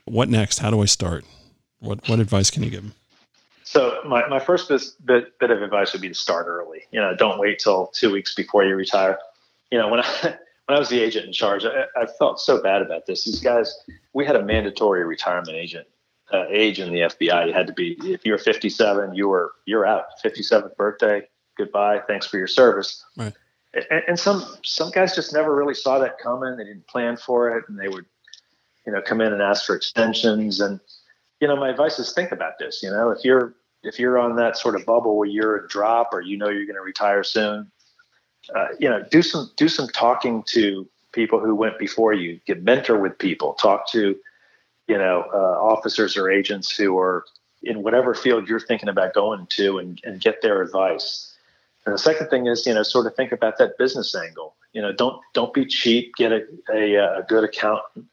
What 0.07 0.31
next? 0.31 0.61
How 0.61 0.71
do 0.71 0.81
I 0.81 0.87
start? 0.87 1.27
What, 1.79 2.09
what 2.09 2.21
advice 2.21 2.51
can 2.51 2.63
you 2.63 2.71
give 2.71 2.85
them? 2.85 2.95
So 3.71 4.01
my, 4.05 4.27
my 4.27 4.41
first 4.41 4.69
bit, 5.07 5.39
bit 5.39 5.51
of 5.53 5.63
advice 5.63 5.93
would 5.93 6.03
be 6.03 6.09
to 6.09 6.15
start 6.15 6.49
early. 6.49 6.81
You 6.91 7.01
know, 7.01 7.15
don't 7.15 7.39
wait 7.39 7.61
till 7.61 7.87
two 7.87 8.11
weeks 8.11 8.35
before 8.35 8.65
you 8.65 8.75
retire. 8.75 9.17
You 9.71 9.79
know, 9.79 9.87
when 9.87 10.01
I, 10.01 10.05
when 10.23 10.77
I 10.77 10.79
was 10.81 10.89
the 10.89 11.01
agent 11.01 11.27
in 11.27 11.33
charge, 11.33 11.65
I, 11.65 11.85
I 11.97 12.07
felt 12.19 12.41
so 12.41 12.61
bad 12.61 12.83
about 12.83 13.07
this. 13.07 13.25
These 13.25 13.39
guys, 13.39 13.73
we 14.13 14.27
had 14.27 14.35
a 14.35 14.43
mandatory 14.43 15.05
retirement 15.05 15.51
agent 15.57 15.87
uh, 16.33 16.47
age 16.49 16.81
in 16.81 16.93
the 16.93 16.99
FBI. 16.99 17.47
You 17.47 17.53
had 17.53 17.69
to 17.69 17.73
be 17.73 17.97
if 18.03 18.25
you 18.25 18.33
were 18.33 18.39
57, 18.39 19.15
you 19.15 19.29
were 19.29 19.53
you're 19.67 19.87
out. 19.87 20.07
57th 20.25 20.75
birthday, 20.75 21.29
goodbye. 21.57 22.01
Thanks 22.09 22.27
for 22.27 22.39
your 22.39 22.49
service. 22.49 23.05
Right. 23.17 23.35
And, 23.73 24.03
and, 24.09 24.19
some 24.19 24.45
some 24.65 24.91
guys 24.91 25.15
just 25.15 25.33
never 25.33 25.55
really 25.55 25.75
saw 25.75 26.01
that 26.01 26.19
coming. 26.19 26.57
They 26.57 26.65
didn't 26.65 26.89
plan 26.89 27.17
for 27.17 27.57
it, 27.57 27.67
and 27.69 27.79
they 27.79 27.87
would, 27.87 28.07
you 28.85 28.93
know, 28.93 29.01
come 29.01 29.21
in 29.21 29.33
and 29.33 29.41
ask 29.41 29.65
for 29.65 29.77
extensions. 29.77 30.61
And 30.61 30.81
you 31.41 31.47
know, 31.47 31.55
my 31.55 31.71
advice 31.71 32.01
is 32.01 32.13
think 32.13 32.33
about 32.33 32.59
this. 32.59 32.83
You 32.83 32.91
know, 32.91 33.11
if 33.11 33.25
you're 33.25 33.55
if 33.83 33.99
you're 33.99 34.19
on 34.19 34.37
that 34.37 34.57
sort 34.57 34.75
of 34.75 34.85
bubble 34.85 35.17
where 35.17 35.29
you're 35.29 35.57
a 35.57 35.69
drop 35.69 36.11
or 36.13 36.21
you 36.21 36.37
know 36.37 36.49
you're 36.49 36.67
going 36.67 36.77
to 36.77 36.83
retire 36.83 37.25
soon, 37.25 37.71
uh, 38.55 38.69
you 38.79 38.89
know, 38.89 39.05
do 39.11 39.23
some 39.23 39.51
do 39.57 39.69
some 39.69 39.89
talking 39.89 40.43
to 40.49 40.89
people 41.13 41.41
who 41.41 41.55
went 41.55 41.79
before 41.79 42.13
you. 42.13 42.41
Get 42.47 42.63
mentor 42.63 42.99
with 42.99 43.19
people. 43.19 43.55
Talk 43.55 43.91
to 43.93 44.17
you 44.91 44.99
know, 44.99 45.25
uh, 45.33 45.37
officers 45.63 46.17
or 46.17 46.29
agents 46.29 46.77
who 46.77 46.99
are 46.99 47.25
in 47.63 47.85
whatever 47.85 48.13
field 48.13 48.49
you're 48.49 48.59
thinking 48.59 48.89
about 48.89 49.15
going 49.15 49.47
to 49.47 49.79
and, 49.79 50.01
and 50.03 50.21
get 50.21 50.43
their 50.43 50.61
advice. 50.63 51.33
And 51.87 51.95
the 51.95 51.99
second 51.99 52.27
thing 52.29 52.49
is, 52.49 52.67
you 52.67 52.75
know, 52.75 52.83
sort 52.83 53.07
of 53.07 53.15
think 53.15 53.31
about 53.31 53.57
that 53.59 53.79
business 53.79 54.17
angle. 54.17 54.57
You 54.73 54.83
know, 54.83 54.93
don't 54.93 55.21
don't 55.33 55.55
be 55.55 55.65
cheap. 55.65 56.17
Get 56.17 56.33
a 56.33 56.43
a, 56.75 57.19
a 57.21 57.23
good 57.29 57.45
accountant. 57.45 58.07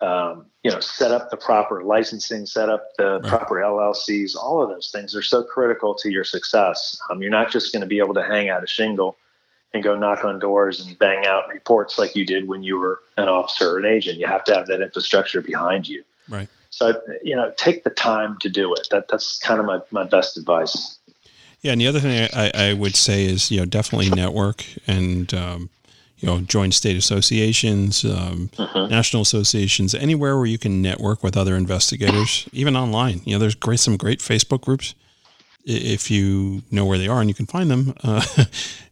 Um, 0.00 0.46
you 0.62 0.70
know, 0.70 0.80
set 0.80 1.10
up 1.10 1.30
the 1.30 1.38
proper 1.38 1.82
licensing, 1.82 2.44
set 2.44 2.68
up 2.68 2.88
the 2.98 3.20
right. 3.20 3.24
proper 3.24 3.54
LLCs. 3.56 4.36
All 4.36 4.62
of 4.62 4.68
those 4.68 4.90
things 4.90 5.16
are 5.16 5.22
so 5.22 5.42
critical 5.42 5.94
to 5.94 6.10
your 6.10 6.24
success. 6.24 6.98
Um, 7.08 7.22
you're 7.22 7.30
not 7.30 7.50
just 7.50 7.72
going 7.72 7.80
to 7.80 7.86
be 7.86 7.98
able 7.98 8.14
to 8.14 8.22
hang 8.22 8.50
out 8.50 8.62
a 8.62 8.66
shingle 8.66 9.16
and 9.72 9.82
go 9.82 9.96
knock 9.96 10.24
on 10.24 10.38
doors 10.38 10.84
and 10.84 10.98
bang 10.98 11.24
out 11.24 11.48
reports 11.48 11.98
like 11.98 12.14
you 12.14 12.26
did 12.26 12.48
when 12.48 12.62
you 12.62 12.78
were 12.78 13.00
an 13.16 13.28
officer 13.28 13.76
or 13.76 13.78
an 13.78 13.86
agent. 13.86 14.18
You 14.18 14.26
have 14.26 14.44
to 14.44 14.54
have 14.54 14.66
that 14.66 14.82
infrastructure 14.82 15.40
behind 15.40 15.88
you. 15.88 16.02
Right. 16.28 16.48
So 16.70 17.00
you 17.22 17.34
know, 17.34 17.52
take 17.56 17.84
the 17.84 17.90
time 17.90 18.36
to 18.40 18.50
do 18.50 18.74
it. 18.74 18.88
That 18.90 19.08
that's 19.08 19.38
kind 19.38 19.60
of 19.60 19.66
my, 19.66 19.80
my 19.90 20.04
best 20.04 20.36
advice. 20.36 20.98
Yeah, 21.62 21.72
and 21.72 21.80
the 21.80 21.86
other 21.86 22.00
thing 22.00 22.28
I, 22.34 22.50
I 22.54 22.72
would 22.74 22.96
say 22.96 23.24
is 23.24 23.50
you 23.50 23.60
know 23.60 23.64
definitely 23.64 24.10
network 24.10 24.64
and 24.86 25.32
um, 25.32 25.70
you 26.18 26.26
know 26.26 26.40
join 26.40 26.72
state 26.72 26.96
associations, 26.96 28.04
um, 28.04 28.50
uh-huh. 28.58 28.86
national 28.86 29.22
associations, 29.22 29.94
anywhere 29.94 30.36
where 30.36 30.46
you 30.46 30.58
can 30.58 30.82
network 30.82 31.22
with 31.22 31.36
other 31.36 31.56
investigators, 31.56 32.48
even 32.52 32.76
online. 32.76 33.20
You 33.24 33.34
know, 33.34 33.38
there's 33.38 33.54
great 33.54 33.80
some 33.80 33.96
great 33.96 34.20
Facebook 34.20 34.62
groups 34.62 34.94
if 35.66 36.12
you 36.12 36.62
know 36.70 36.84
where 36.84 36.96
they 36.96 37.08
are 37.08 37.20
and 37.20 37.28
you 37.28 37.34
can 37.34 37.46
find 37.46 37.70
them, 37.70 37.92
uh, 38.04 38.24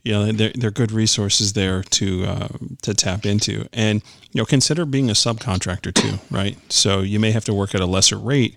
you 0.02 0.12
know 0.12 0.32
they're, 0.32 0.52
they're 0.54 0.70
good 0.72 0.90
resources 0.90 1.52
there 1.52 1.82
to 1.82 2.24
uh, 2.24 2.48
to 2.82 2.92
tap 2.92 3.24
into. 3.24 3.66
And 3.72 4.02
you 4.32 4.40
know, 4.40 4.44
consider 4.44 4.84
being 4.84 5.08
a 5.08 5.12
subcontractor 5.12 5.94
too, 5.94 6.18
right? 6.30 6.58
So 6.70 7.00
you 7.00 7.20
may 7.20 7.30
have 7.30 7.44
to 7.44 7.54
work 7.54 7.74
at 7.74 7.80
a 7.80 7.86
lesser 7.86 8.18
rate, 8.18 8.56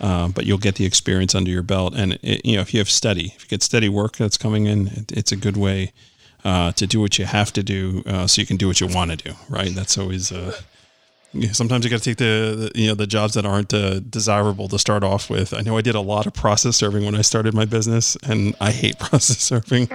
uh, 0.00 0.28
but 0.28 0.44
you'll 0.44 0.58
get 0.58 0.74
the 0.74 0.84
experience 0.84 1.34
under 1.34 1.50
your 1.50 1.62
belt. 1.62 1.94
And 1.94 2.18
it, 2.22 2.44
you 2.44 2.56
know, 2.56 2.62
if 2.62 2.74
you 2.74 2.80
have 2.80 2.90
steady, 2.90 3.32
if 3.36 3.44
you 3.44 3.48
get 3.48 3.62
steady 3.62 3.88
work 3.88 4.16
that's 4.16 4.36
coming 4.36 4.66
in, 4.66 4.88
it, 4.88 5.12
it's 5.12 5.32
a 5.32 5.36
good 5.36 5.56
way 5.56 5.92
uh, 6.44 6.72
to 6.72 6.86
do 6.86 7.00
what 7.00 7.18
you 7.18 7.24
have 7.24 7.52
to 7.52 7.62
do, 7.62 8.02
uh, 8.06 8.26
so 8.26 8.40
you 8.40 8.46
can 8.46 8.56
do 8.56 8.66
what 8.66 8.80
you 8.80 8.86
want 8.86 9.10
to 9.10 9.16
do, 9.16 9.34
right? 9.48 9.74
That's 9.74 9.96
always 9.96 10.32
uh, 10.32 10.60
sometimes 11.52 11.84
you 11.84 11.90
got 11.90 12.02
to 12.02 12.04
take 12.04 12.18
the, 12.18 12.70
the, 12.74 12.80
you 12.80 12.88
know 12.88 12.94
the 12.94 13.06
jobs 13.06 13.34
that 13.34 13.46
aren't 13.46 13.72
uh, 13.72 14.00
desirable 14.00 14.68
to 14.68 14.78
start 14.78 15.02
off 15.02 15.30
with. 15.30 15.54
I 15.54 15.60
know 15.60 15.76
I 15.76 15.80
did 15.80 15.94
a 15.94 16.00
lot 16.00 16.26
of 16.26 16.34
process 16.34 16.76
serving 16.76 17.04
when 17.04 17.14
I 17.14 17.22
started 17.22 17.54
my 17.54 17.64
business, 17.64 18.16
and 18.22 18.54
I 18.60 18.70
hate 18.70 18.98
process 18.98 19.38
serving. 19.38 19.88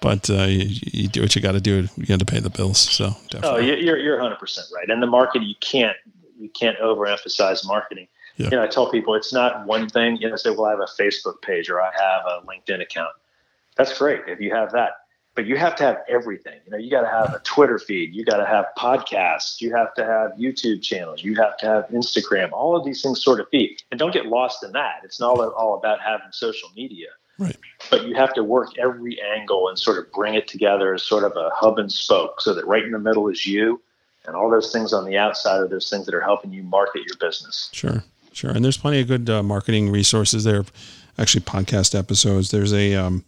But 0.00 0.30
uh, 0.30 0.44
you, 0.44 0.80
you, 0.92 1.08
do 1.08 1.22
what 1.22 1.36
you 1.36 1.42
got 1.42 1.52
to 1.52 1.60
do. 1.60 1.88
You 1.96 2.06
got 2.06 2.20
to 2.20 2.24
pay 2.24 2.40
the 2.40 2.50
bills. 2.50 2.78
So 2.78 3.10
definitely. 3.28 3.70
oh, 3.70 3.74
you're 3.74 3.98
you're 3.98 4.16
100 4.16 4.38
percent 4.38 4.68
right. 4.74 4.88
And 4.88 5.02
the 5.02 5.06
market, 5.06 5.42
you 5.42 5.54
can't 5.60 5.96
you 6.38 6.48
can't 6.48 6.78
overemphasize 6.78 7.66
marketing. 7.66 8.08
Yeah. 8.36 8.46
You 8.46 8.56
know, 8.56 8.62
I 8.62 8.66
tell 8.66 8.90
people 8.90 9.14
it's 9.14 9.32
not 9.32 9.66
one 9.66 9.88
thing. 9.88 10.16
You 10.16 10.30
know, 10.30 10.36
say, 10.36 10.50
well, 10.50 10.66
I 10.66 10.70
have 10.70 10.80
a 10.80 11.02
Facebook 11.02 11.42
page 11.42 11.68
or 11.68 11.80
I 11.80 11.90
have 11.92 12.22
a 12.26 12.46
LinkedIn 12.46 12.80
account. 12.80 13.12
That's 13.76 13.96
great 13.96 14.22
if 14.26 14.40
you 14.40 14.54
have 14.54 14.72
that 14.72 14.92
but 15.34 15.46
you 15.46 15.56
have 15.56 15.76
to 15.76 15.84
have 15.84 15.98
everything. 16.08 16.58
You 16.64 16.72
know, 16.72 16.78
you 16.78 16.90
got 16.90 17.02
to 17.02 17.08
have 17.08 17.34
a 17.34 17.38
Twitter 17.44 17.78
feed, 17.78 18.14
you 18.14 18.24
got 18.24 18.38
to 18.38 18.46
have 18.46 18.66
podcasts, 18.76 19.60
you 19.60 19.74
have 19.74 19.94
to 19.94 20.04
have 20.04 20.32
YouTube 20.32 20.82
channels, 20.82 21.22
you 21.22 21.34
have 21.36 21.56
to 21.58 21.66
have 21.66 21.88
Instagram. 21.88 22.52
All 22.52 22.76
of 22.76 22.84
these 22.84 23.02
things 23.02 23.22
sort 23.22 23.40
of 23.40 23.48
feed, 23.50 23.82
and 23.90 23.98
don't 23.98 24.12
get 24.12 24.26
lost 24.26 24.64
in 24.64 24.72
that. 24.72 25.00
It's 25.04 25.20
not 25.20 25.38
all 25.38 25.74
about 25.74 26.00
having 26.00 26.26
social 26.32 26.70
media, 26.76 27.08
right? 27.38 27.56
But 27.90 28.06
you 28.06 28.14
have 28.14 28.34
to 28.34 28.44
work 28.44 28.78
every 28.78 29.20
angle 29.20 29.68
and 29.68 29.78
sort 29.78 29.98
of 29.98 30.12
bring 30.12 30.34
it 30.34 30.48
together 30.48 30.94
as 30.94 31.02
sort 31.02 31.24
of 31.24 31.32
a 31.36 31.50
hub 31.54 31.78
and 31.78 31.90
spoke, 31.90 32.40
so 32.40 32.54
that 32.54 32.66
right 32.66 32.84
in 32.84 32.90
the 32.90 32.98
middle 32.98 33.28
is 33.28 33.46
you, 33.46 33.80
and 34.26 34.34
all 34.34 34.50
those 34.50 34.72
things 34.72 34.92
on 34.92 35.04
the 35.04 35.16
outside 35.16 35.60
are 35.60 35.68
those 35.68 35.88
things 35.88 36.06
that 36.06 36.14
are 36.14 36.20
helping 36.20 36.52
you 36.52 36.62
market 36.64 37.02
your 37.06 37.16
business. 37.20 37.70
Sure, 37.72 38.04
sure. 38.32 38.50
And 38.50 38.64
there's 38.64 38.78
plenty 38.78 39.00
of 39.00 39.06
good 39.06 39.30
uh, 39.30 39.42
marketing 39.42 39.90
resources 39.90 40.44
there. 40.44 40.64
Actually, 41.18 41.42
podcast 41.42 41.98
episodes. 41.98 42.50
There's 42.50 42.72
a 42.72 42.94
um, 42.94 43.24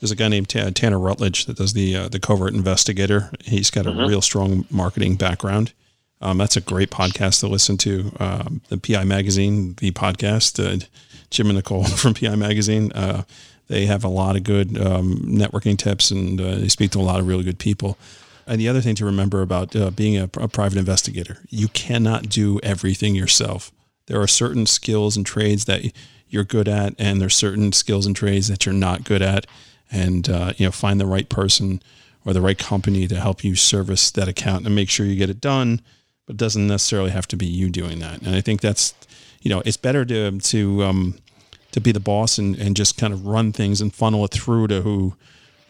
there's 0.00 0.10
a 0.10 0.16
guy 0.16 0.28
named 0.28 0.48
Tanner 0.48 0.98
Rutledge 0.98 1.46
that 1.46 1.56
does 1.56 1.72
the 1.72 1.96
uh, 1.96 2.08
the 2.08 2.20
covert 2.20 2.54
investigator. 2.54 3.30
He's 3.44 3.70
got 3.70 3.86
a 3.86 3.90
mm-hmm. 3.90 4.08
real 4.08 4.22
strong 4.22 4.64
marketing 4.70 5.16
background. 5.16 5.72
Um, 6.20 6.38
that's 6.38 6.56
a 6.56 6.60
great 6.60 6.90
podcast 6.90 7.40
to 7.40 7.48
listen 7.48 7.76
to. 7.78 8.12
Um, 8.18 8.60
the 8.68 8.78
PI 8.78 9.04
Magazine, 9.04 9.74
the 9.74 9.92
podcast, 9.92 10.58
uh, 10.64 10.84
Jim 11.30 11.46
and 11.46 11.56
Nicole 11.56 11.84
from 11.96 12.14
PI 12.14 12.34
Magazine. 12.36 12.92
Uh, 12.92 13.22
they 13.68 13.86
have 13.86 14.02
a 14.02 14.08
lot 14.08 14.34
of 14.34 14.44
good 14.44 14.78
um, 14.80 15.16
networking 15.26 15.76
tips, 15.78 16.10
and 16.10 16.40
uh, 16.40 16.56
they 16.56 16.68
speak 16.68 16.90
to 16.92 16.98
a 16.98 17.02
lot 17.02 17.20
of 17.20 17.26
really 17.26 17.44
good 17.44 17.58
people. 17.58 17.98
And 18.46 18.58
the 18.58 18.68
other 18.68 18.80
thing 18.80 18.94
to 18.94 19.04
remember 19.04 19.42
about 19.42 19.76
uh, 19.76 19.90
being 19.90 20.16
a, 20.16 20.24
a 20.38 20.48
private 20.48 20.78
investigator, 20.78 21.38
you 21.50 21.68
cannot 21.68 22.30
do 22.30 22.58
everything 22.62 23.14
yourself. 23.14 23.70
There 24.06 24.20
are 24.20 24.26
certain 24.26 24.64
skills 24.64 25.18
and 25.18 25.26
trades 25.26 25.66
that 25.66 25.92
you're 26.30 26.44
good 26.44 26.66
at, 26.66 26.94
and 26.98 27.20
there's 27.20 27.36
certain 27.36 27.72
skills 27.72 28.06
and 28.06 28.16
trades 28.16 28.48
that 28.48 28.64
you're 28.64 28.74
not 28.74 29.04
good 29.04 29.20
at 29.20 29.46
and 29.90 30.28
uh, 30.28 30.52
you 30.56 30.66
know 30.66 30.72
find 30.72 31.00
the 31.00 31.06
right 31.06 31.28
person 31.28 31.82
or 32.24 32.32
the 32.32 32.40
right 32.40 32.58
company 32.58 33.06
to 33.06 33.18
help 33.18 33.42
you 33.42 33.54
service 33.54 34.10
that 34.10 34.28
account 34.28 34.66
and 34.66 34.74
make 34.74 34.90
sure 34.90 35.06
you 35.06 35.16
get 35.16 35.30
it 35.30 35.40
done. 35.40 35.80
But 36.26 36.34
it 36.34 36.38
doesn't 36.38 36.66
necessarily 36.66 37.10
have 37.10 37.26
to 37.28 37.36
be 37.36 37.46
you 37.46 37.70
doing 37.70 38.00
that. 38.00 38.20
And 38.22 38.34
I 38.34 38.40
think 38.40 38.60
that's 38.60 38.94
you 39.40 39.50
know 39.50 39.62
it's 39.64 39.76
better 39.76 40.04
to 40.04 40.38
to 40.38 40.84
um, 40.84 41.18
to 41.72 41.80
be 41.80 41.92
the 41.92 42.00
boss 42.00 42.38
and, 42.38 42.56
and 42.56 42.76
just 42.76 42.96
kind 42.96 43.12
of 43.12 43.26
run 43.26 43.52
things 43.52 43.80
and 43.80 43.94
funnel 43.94 44.24
it 44.24 44.30
through 44.30 44.68
to 44.68 44.82
who 44.82 45.14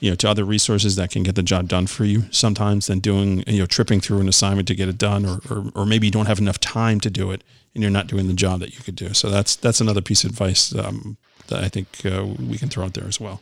you 0.00 0.10
know 0.10 0.16
to 0.16 0.28
other 0.28 0.44
resources 0.44 0.96
that 0.96 1.10
can 1.10 1.22
get 1.22 1.34
the 1.34 1.42
job 1.42 1.68
done 1.68 1.86
for 1.86 2.04
you 2.04 2.24
sometimes 2.30 2.86
than 2.86 3.00
doing 3.00 3.42
you 3.46 3.58
know 3.58 3.66
tripping 3.66 4.00
through 4.00 4.20
an 4.20 4.28
assignment 4.28 4.68
to 4.68 4.74
get 4.74 4.88
it 4.88 4.98
done 4.98 5.26
or, 5.26 5.40
or, 5.50 5.72
or 5.74 5.86
maybe 5.86 6.06
you 6.06 6.10
don't 6.10 6.26
have 6.26 6.38
enough 6.38 6.58
time 6.60 7.00
to 7.00 7.10
do 7.10 7.30
it 7.30 7.42
and 7.74 7.82
you're 7.82 7.90
not 7.90 8.06
doing 8.06 8.26
the 8.26 8.34
job 8.34 8.60
that 8.60 8.76
you 8.76 8.82
could 8.82 8.94
do 8.94 9.12
so 9.12 9.28
that's 9.28 9.56
that's 9.56 9.80
another 9.80 10.00
piece 10.00 10.24
of 10.24 10.30
advice 10.30 10.74
um, 10.74 11.16
that 11.48 11.64
I 11.64 11.68
think 11.68 11.88
uh, 12.04 12.24
we 12.24 12.58
can 12.58 12.68
throw 12.68 12.84
out 12.84 12.94
there 12.94 13.08
as 13.08 13.20
well 13.20 13.40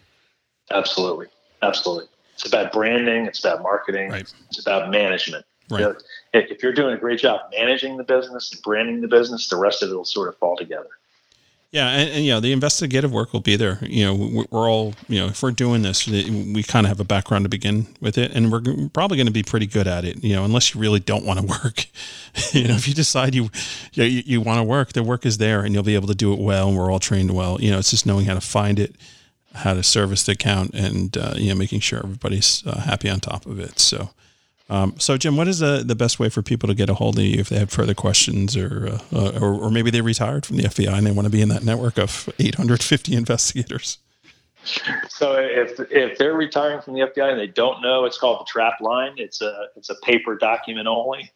Absolutely. 0.70 1.26
Absolutely. 1.62 2.08
It's 2.34 2.46
about 2.46 2.72
branding. 2.72 3.26
It's 3.26 3.40
about 3.44 3.62
marketing. 3.62 4.10
Right. 4.10 4.32
It's 4.48 4.60
about 4.60 4.90
management. 4.90 5.44
Right. 5.70 5.80
You 5.80 5.86
know, 5.86 5.96
if 6.34 6.62
you're 6.62 6.72
doing 6.74 6.94
a 6.94 6.98
great 6.98 7.18
job 7.18 7.40
managing 7.56 7.96
the 7.96 8.04
business 8.04 8.52
and 8.52 8.62
branding 8.62 9.00
the 9.00 9.08
business, 9.08 9.48
the 9.48 9.56
rest 9.56 9.82
of 9.82 9.90
it 9.90 9.94
will 9.94 10.04
sort 10.04 10.28
of 10.28 10.36
fall 10.36 10.56
together. 10.56 10.88
Yeah, 11.72 11.88
and, 11.88 12.10
and 12.10 12.24
you 12.24 12.30
know 12.30 12.40
the 12.40 12.52
investigative 12.52 13.12
work 13.12 13.32
will 13.32 13.40
be 13.40 13.56
there. 13.56 13.78
You 13.82 14.04
know, 14.06 14.14
we- 14.14 14.46
we're 14.50 14.70
all 14.70 14.94
you 15.08 15.18
know 15.18 15.26
if 15.26 15.42
we're 15.42 15.50
doing 15.50 15.82
this, 15.82 16.06
we 16.06 16.62
kind 16.62 16.86
of 16.86 16.88
have 16.88 17.00
a 17.00 17.04
background 17.04 17.44
to 17.44 17.48
begin 17.48 17.88
with 18.00 18.16
it, 18.16 18.30
and 18.32 18.52
we're 18.52 18.60
g- 18.60 18.88
probably 18.92 19.16
going 19.16 19.26
to 19.26 19.32
be 19.32 19.42
pretty 19.42 19.66
good 19.66 19.88
at 19.88 20.04
it. 20.04 20.22
You 20.22 20.36
know, 20.36 20.44
unless 20.44 20.74
you 20.74 20.80
really 20.80 21.00
don't 21.00 21.24
want 21.26 21.40
to 21.40 21.46
work. 21.64 21.86
you 22.52 22.68
know, 22.68 22.74
if 22.74 22.86
you 22.86 22.94
decide 22.94 23.34
you 23.34 23.50
you, 23.94 24.04
you 24.04 24.40
want 24.40 24.58
to 24.58 24.62
work, 24.62 24.92
the 24.92 25.02
work 25.02 25.26
is 25.26 25.38
there, 25.38 25.62
and 25.64 25.74
you'll 25.74 25.82
be 25.82 25.96
able 25.96 26.08
to 26.08 26.14
do 26.14 26.32
it 26.32 26.38
well. 26.38 26.68
And 26.68 26.78
we're 26.78 26.90
all 26.90 27.00
trained 27.00 27.32
well. 27.34 27.60
You 27.60 27.72
know, 27.72 27.78
it's 27.78 27.90
just 27.90 28.06
knowing 28.06 28.26
how 28.26 28.34
to 28.34 28.40
find 28.40 28.78
it, 28.78 28.94
how 29.56 29.74
to 29.74 29.82
service 29.82 30.24
the 30.24 30.32
account, 30.32 30.74
and 30.74 31.16
uh, 31.16 31.34
you 31.36 31.50
know 31.50 31.54
making 31.54 31.80
sure 31.80 32.00
everybody's 32.00 32.62
uh, 32.66 32.80
happy 32.80 33.08
on 33.08 33.20
top 33.20 33.46
of 33.46 33.58
it. 33.58 33.78
So. 33.78 34.10
Um, 34.68 34.96
so 34.98 35.16
Jim, 35.16 35.36
what 35.36 35.46
is 35.46 35.60
the, 35.60 35.84
the 35.86 35.94
best 35.94 36.18
way 36.18 36.28
for 36.28 36.42
people 36.42 36.66
to 36.66 36.74
get 36.74 36.90
a 36.90 36.94
hold 36.94 37.18
of 37.18 37.24
you 37.24 37.38
if 37.38 37.48
they 37.48 37.58
have 37.60 37.70
further 37.70 37.94
questions 37.94 38.56
or, 38.56 38.88
uh, 38.88 39.16
uh, 39.16 39.38
or, 39.40 39.54
or 39.54 39.70
maybe 39.70 39.92
they 39.92 40.00
retired 40.00 40.44
from 40.44 40.56
the 40.56 40.64
FBI 40.64 40.92
and 40.92 41.06
they 41.06 41.12
want 41.12 41.24
to 41.24 41.30
be 41.30 41.40
in 41.40 41.48
that 41.50 41.62
network 41.62 41.98
of 41.98 42.28
850 42.40 43.14
investigators? 43.14 43.98
So 45.08 45.36
if 45.36 45.78
if 45.92 46.18
they're 46.18 46.34
retiring 46.34 46.80
from 46.80 46.94
the 46.94 47.02
FBI 47.02 47.30
and 47.30 47.38
they 47.38 47.46
don't 47.46 47.80
know, 47.80 48.04
it's 48.04 48.18
called 48.18 48.40
the 48.40 48.50
trap 48.50 48.80
line. 48.80 49.12
It's 49.16 49.40
a 49.40 49.68
it's 49.76 49.90
a 49.90 49.94
paper 50.02 50.36
document 50.36 50.88
only 50.88 51.30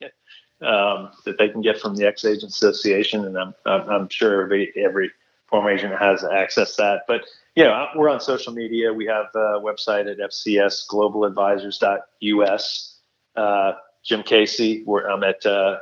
um, 0.63 1.11
that 1.25 1.39
they 1.39 1.49
can 1.49 1.61
get 1.61 1.81
from 1.81 1.95
the 1.95 2.07
Ex 2.07 2.25
Agent 2.25 2.51
Association, 2.51 3.25
and 3.25 3.39
I'm 3.39 3.55
I'm, 3.67 3.89
I'm 3.89 4.09
sure 4.09 4.43
every 4.43 4.73
every 4.77 5.11
former 5.47 5.71
agent 5.71 5.97
has 5.97 6.25
access 6.25 6.77
to 6.77 6.83
that. 6.83 7.03
But 7.07 7.23
you 7.55 7.65
know, 7.65 7.89
we're 7.97 8.09
on 8.09 8.21
social 8.21 8.53
media. 8.53 8.93
We 8.93 9.07
have 9.07 9.27
a 9.35 9.61
website 9.61 10.09
at 10.11 10.19
fcsglobaladvisors.us. 10.19 12.97
Uh, 13.37 13.73
Jim 14.03 14.23
Casey, 14.23 14.83
where 14.85 15.11
I'm 15.11 15.23
at 15.25 15.45
uh, 15.45 15.79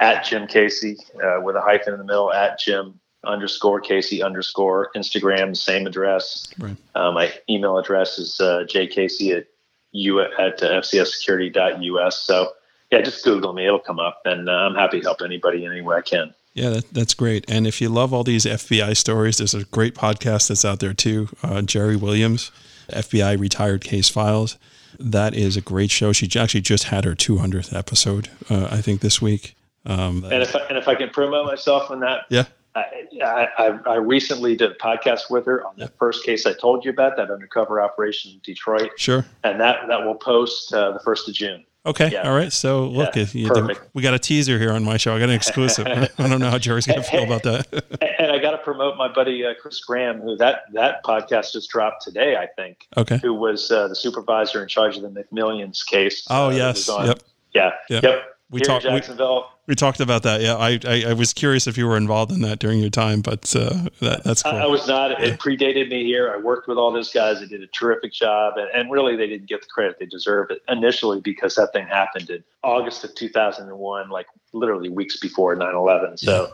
at 0.00 0.24
Jim 0.24 0.46
Casey 0.46 0.96
uh, 1.22 1.40
with 1.42 1.56
a 1.56 1.60
hyphen 1.60 1.92
in 1.92 1.98
the 1.98 2.04
middle 2.04 2.32
at 2.32 2.58
Jim 2.58 2.98
underscore 3.24 3.80
Casey 3.80 4.22
underscore 4.22 4.90
Instagram, 4.96 5.56
same 5.56 5.86
address. 5.86 6.46
Right. 6.58 6.76
Uh, 6.94 7.12
my 7.12 7.32
email 7.48 7.78
address 7.78 8.18
is 8.18 8.40
uh, 8.40 8.64
jcasey 8.68 9.36
at 9.36 9.46
u 9.92 10.20
at 10.20 10.62
uh, 10.62 10.80
fcssecurity.us. 10.80 12.22
So 12.22 12.52
yeah, 12.90 13.02
just 13.02 13.24
Google 13.24 13.52
me; 13.52 13.66
it'll 13.66 13.78
come 13.78 14.00
up, 14.00 14.22
and 14.24 14.48
uh, 14.48 14.52
I'm 14.52 14.74
happy 14.74 15.00
to 15.00 15.04
help 15.04 15.22
anybody 15.22 15.64
any 15.64 15.80
way 15.80 15.96
I 15.96 16.02
can. 16.02 16.34
Yeah, 16.54 16.70
that, 16.70 16.92
that's 16.92 17.14
great. 17.14 17.44
And 17.48 17.66
if 17.66 17.80
you 17.80 17.88
love 17.88 18.12
all 18.12 18.24
these 18.24 18.44
FBI 18.44 18.96
stories, 18.96 19.38
there's 19.38 19.54
a 19.54 19.64
great 19.64 19.94
podcast 19.94 20.48
that's 20.48 20.64
out 20.64 20.80
there 20.80 20.92
too. 20.92 21.28
Uh, 21.42 21.62
Jerri 21.62 21.98
Williams, 21.98 22.50
FBI 22.90 23.38
Retired 23.38 23.82
Case 23.82 24.08
Files. 24.08 24.58
That 24.98 25.34
is 25.34 25.56
a 25.56 25.62
great 25.62 25.90
show. 25.90 26.12
She 26.12 26.28
actually 26.38 26.60
just 26.60 26.84
had 26.84 27.04
her 27.04 27.14
200th 27.14 27.74
episode, 27.74 28.28
uh, 28.50 28.68
I 28.70 28.82
think, 28.82 29.00
this 29.00 29.22
week. 29.22 29.56
Um, 29.86 30.24
And 30.24 30.42
if 30.42 30.54
I, 30.54 30.60
and 30.68 30.76
if 30.76 30.86
I 30.88 30.94
can 30.94 31.08
promote 31.08 31.46
myself 31.46 31.90
on 31.90 32.00
that, 32.00 32.26
yeah, 32.28 32.44
I, 32.74 33.48
I, 33.58 33.78
I 33.86 33.94
recently 33.96 34.56
did 34.56 34.70
a 34.70 34.74
podcast 34.74 35.30
with 35.30 35.46
her 35.46 35.64
on 35.66 35.74
the 35.76 35.88
first 35.98 36.24
case 36.24 36.46
I 36.46 36.52
told 36.52 36.84
you 36.84 36.90
about, 36.90 37.16
that 37.16 37.30
undercover 37.30 37.80
operation 37.80 38.32
in 38.32 38.40
Detroit, 38.42 38.92
sure. 38.96 39.26
and 39.44 39.60
that 39.60 39.88
that 39.88 40.04
will 40.04 40.14
post 40.14 40.72
uh, 40.72 40.92
the 40.92 41.00
first 41.00 41.28
of 41.28 41.34
June. 41.34 41.64
Okay. 41.84 42.10
Yeah. 42.12 42.28
All 42.28 42.36
right. 42.36 42.52
So 42.52 42.86
look, 42.86 43.16
Yeah, 43.16 43.22
if 43.22 43.34
you, 43.34 43.48
perfect. 43.48 43.88
we 43.92 44.02
got 44.02 44.14
a 44.14 44.18
teaser 44.18 44.58
here 44.58 44.72
on 44.72 44.84
my 44.84 44.96
show. 44.96 45.16
I 45.16 45.18
got 45.18 45.28
an 45.28 45.34
exclusive. 45.34 45.86
I 46.18 46.28
don't 46.28 46.38
know 46.38 46.50
how 46.50 46.58
Jerri's 46.58 46.86
going 46.86 47.02
to 47.02 47.08
feel 47.08 47.24
about 47.24 47.42
that. 47.42 47.84
And 48.22 48.30
I 48.30 48.38
got 48.38 48.52
to 48.52 48.58
promote 48.58 48.96
my 48.96 49.12
buddy 49.12 49.44
uh, 49.44 49.54
Chris 49.60 49.80
Graham, 49.80 50.20
who 50.20 50.36
that 50.36 50.62
that 50.74 51.02
podcast 51.02 51.52
just 51.54 51.68
dropped 51.68 52.02
today, 52.02 52.36
I 52.36 52.46
think, 52.46 52.86
okay. 52.96 53.18
who 53.18 53.34
was 53.34 53.68
uh, 53.72 53.88
the 53.88 53.96
supervisor 53.96 54.62
in 54.62 54.68
charge 54.68 54.96
of 54.96 55.02
the 55.02 55.08
McMillions 55.08 55.84
case. 55.84 56.24
Oh 56.30 56.46
uh, 56.46 56.50
yes. 56.50 56.88
Yep. 56.88 57.20
Yeah. 57.52 57.70
Yep. 57.90 58.02
Yep. 58.04 58.36
We 58.50 58.60
talked. 58.60 58.84
Jacksonville. 58.84 59.51
We 59.66 59.74
talked 59.74 60.00
about 60.00 60.24
that. 60.24 60.40
Yeah. 60.40 60.56
I, 60.56 60.78
I, 60.84 61.04
I 61.10 61.12
was 61.12 61.32
curious 61.32 61.66
if 61.66 61.78
you 61.78 61.86
were 61.86 61.96
involved 61.96 62.32
in 62.32 62.40
that 62.42 62.58
during 62.58 62.80
your 62.80 62.90
time, 62.90 63.20
but 63.20 63.54
uh, 63.54 63.88
that, 64.00 64.24
that's 64.24 64.42
cool. 64.42 64.52
I, 64.52 64.62
I 64.62 64.66
was 64.66 64.88
not. 64.88 65.22
It 65.22 65.38
predated 65.38 65.88
me 65.88 66.04
here. 66.04 66.32
I 66.32 66.36
worked 66.36 66.66
with 66.66 66.78
all 66.78 66.90
those 66.90 67.12
guys. 67.12 67.40
They 67.40 67.46
did 67.46 67.62
a 67.62 67.68
terrific 67.68 68.12
job, 68.12 68.54
and, 68.56 68.68
and 68.74 68.90
really, 68.90 69.16
they 69.16 69.28
didn't 69.28 69.48
get 69.48 69.60
the 69.60 69.68
credit 69.68 69.98
they 70.00 70.06
deserve 70.06 70.50
it 70.50 70.62
initially 70.68 71.20
because 71.20 71.54
that 71.54 71.72
thing 71.72 71.86
happened 71.86 72.30
in 72.30 72.42
August 72.64 73.04
of 73.04 73.14
2001, 73.14 74.10
like 74.10 74.26
literally 74.52 74.88
weeks 74.88 75.18
before 75.18 75.54
9/11. 75.54 76.18
So 76.18 76.52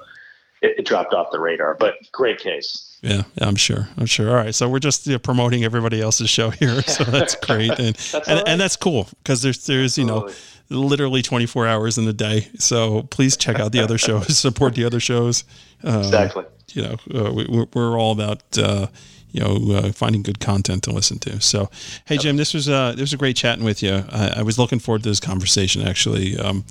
it, 0.61 0.75
it 0.79 0.87
dropped 0.87 1.15
off 1.15 1.31
the 1.33 1.41
radar. 1.41 1.75
But 1.75 1.95
great 2.13 2.39
case. 2.39 2.99
Yeah, 3.01 3.23
I'm 3.41 3.57
sure. 3.57 3.89
I'm 3.97 4.07
sure. 4.07 4.29
All 4.29 4.37
right, 4.37 4.55
so 4.55 4.69
we're 4.69 4.81
just 4.81 5.07
you 5.07 5.13
know, 5.13 5.19
promoting 5.19 5.65
everybody 5.65 6.01
else's 6.03 6.29
show 6.29 6.51
here, 6.51 6.83
so 6.83 7.05
that's 7.11 7.37
great, 7.37 7.71
and 7.79 7.95
That's 7.95 8.15
and, 8.15 8.27
right. 8.27 8.43
and 8.49 8.61
that's 8.61 8.77
cool 8.77 9.09
because 9.23 9.41
there's 9.41 9.65
there's 9.67 9.97
you 9.97 10.05
know 10.05 10.29
literally 10.71 11.23
24 11.23 11.66
hours 11.66 11.99
in 11.99 12.07
a 12.09 12.12
day. 12.12 12.49
So 12.59 13.03
please 13.05 13.37
check 13.37 13.59
out 13.59 13.73
the 13.73 13.81
other 13.81 13.99
shows, 13.99 14.37
support 14.47 14.75
the 14.75 14.85
other 14.85 15.01
shows. 15.01 15.45
Uh, 15.85 15.99
Exactly. 15.99 16.45
You 16.75 16.83
know, 16.83 16.97
uh, 17.14 17.33
we, 17.33 17.47
we're- 17.47 17.66
we're 17.75 17.99
all 17.99 18.12
about 18.12 18.43
uh, 18.59 18.89
you 19.31 19.41
know 19.41 19.75
uh, 19.77 19.93
finding 19.93 20.23
good 20.23 20.39
content 20.41 20.83
to 20.85 20.91
listen 20.91 21.19
to. 21.21 21.41
So, 21.41 21.71
hey 22.07 22.19
Jim, 22.19 22.37
this 22.37 22.53
was 22.53 22.69
uh, 22.69 22.93
this 22.93 23.01
was 23.01 23.12
a 23.14 23.16
great 23.16 23.37
chatting 23.37 23.64
with 23.64 23.83
you. 23.83 24.05
I, 24.11 24.35
I 24.41 24.43
was 24.43 24.59
looking 24.59 24.79
forward 24.79 25.03
to 25.05 25.09
this 25.09 25.21
conversation. 25.21 25.87
Actually, 25.87 26.37
um, 26.39 26.64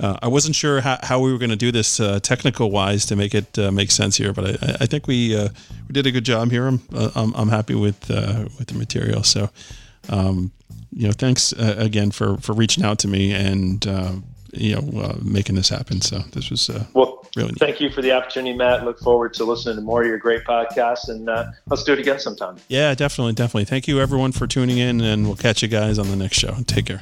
uh, 0.00 0.16
I 0.22 0.26
wasn't 0.28 0.56
sure 0.56 0.80
how, 0.80 0.98
how 1.02 1.20
we 1.20 1.30
were 1.32 1.38
going 1.38 1.50
to 1.50 1.56
do 1.56 1.70
this 1.70 2.00
uh, 2.00 2.18
technical 2.20 2.70
wise 2.72 3.06
to 3.06 3.16
make 3.16 3.32
it 3.34 3.56
uh, 3.58 3.70
make 3.70 3.92
sense 3.92 4.16
here, 4.16 4.32
but 4.32 4.44
I, 4.62 4.76
I 4.80 4.86
think 4.86 5.06
we 5.06 5.36
uh, 5.36 5.48
we 5.88 5.92
did 5.92 6.06
a 6.06 6.10
good 6.10 6.24
job 6.24 6.50
here. 6.50 6.66
I'm 6.66 6.80
uh, 6.92 7.10
I'm, 7.14 7.32
I'm 7.34 7.48
happy 7.48 7.74
with 7.76 8.10
uh, 8.10 8.46
with 8.58 8.68
the 8.68 8.74
material. 8.74 9.22
So, 9.22 9.50
um, 10.08 10.52
you 10.92 11.06
know, 11.06 11.12
thanks 11.12 11.52
uh, 11.52 11.74
again 11.78 12.10
for 12.10 12.36
for 12.38 12.52
reaching 12.52 12.84
out 12.84 12.98
to 13.00 13.08
me 13.08 13.32
and 13.32 13.86
uh, 13.86 14.12
you 14.52 14.74
know 14.76 15.00
uh, 15.00 15.16
making 15.22 15.56
this 15.56 15.68
happen. 15.68 16.00
So 16.00 16.18
this 16.32 16.50
was 16.50 16.70
uh, 16.70 16.84
Well, 16.94 17.26
really 17.36 17.48
neat. 17.48 17.58
thank 17.58 17.80
you 17.80 17.90
for 17.90 18.00
the 18.02 18.12
opportunity, 18.12 18.56
Matt. 18.56 18.84
Look 18.84 18.98
forward 19.00 19.34
to 19.34 19.44
listening 19.44 19.76
to 19.76 19.82
more 19.82 20.02
of 20.02 20.06
your 20.08 20.18
great 20.18 20.44
podcasts, 20.44 21.08
and 21.08 21.28
uh, 21.28 21.46
let's 21.66 21.82
do 21.84 21.92
it 21.92 21.98
again 21.98 22.18
sometime. 22.20 22.56
Yeah, 22.68 22.94
definitely, 22.94 23.32
definitely. 23.32 23.64
Thank 23.64 23.88
you 23.88 24.00
everyone 24.00 24.32
for 24.32 24.46
tuning 24.46 24.78
in, 24.78 25.00
and 25.00 25.26
we'll 25.26 25.36
catch 25.36 25.62
you 25.62 25.68
guys 25.68 25.98
on 25.98 26.08
the 26.08 26.16
next 26.16 26.38
show. 26.38 26.54
Take 26.66 26.86
care. 26.86 27.00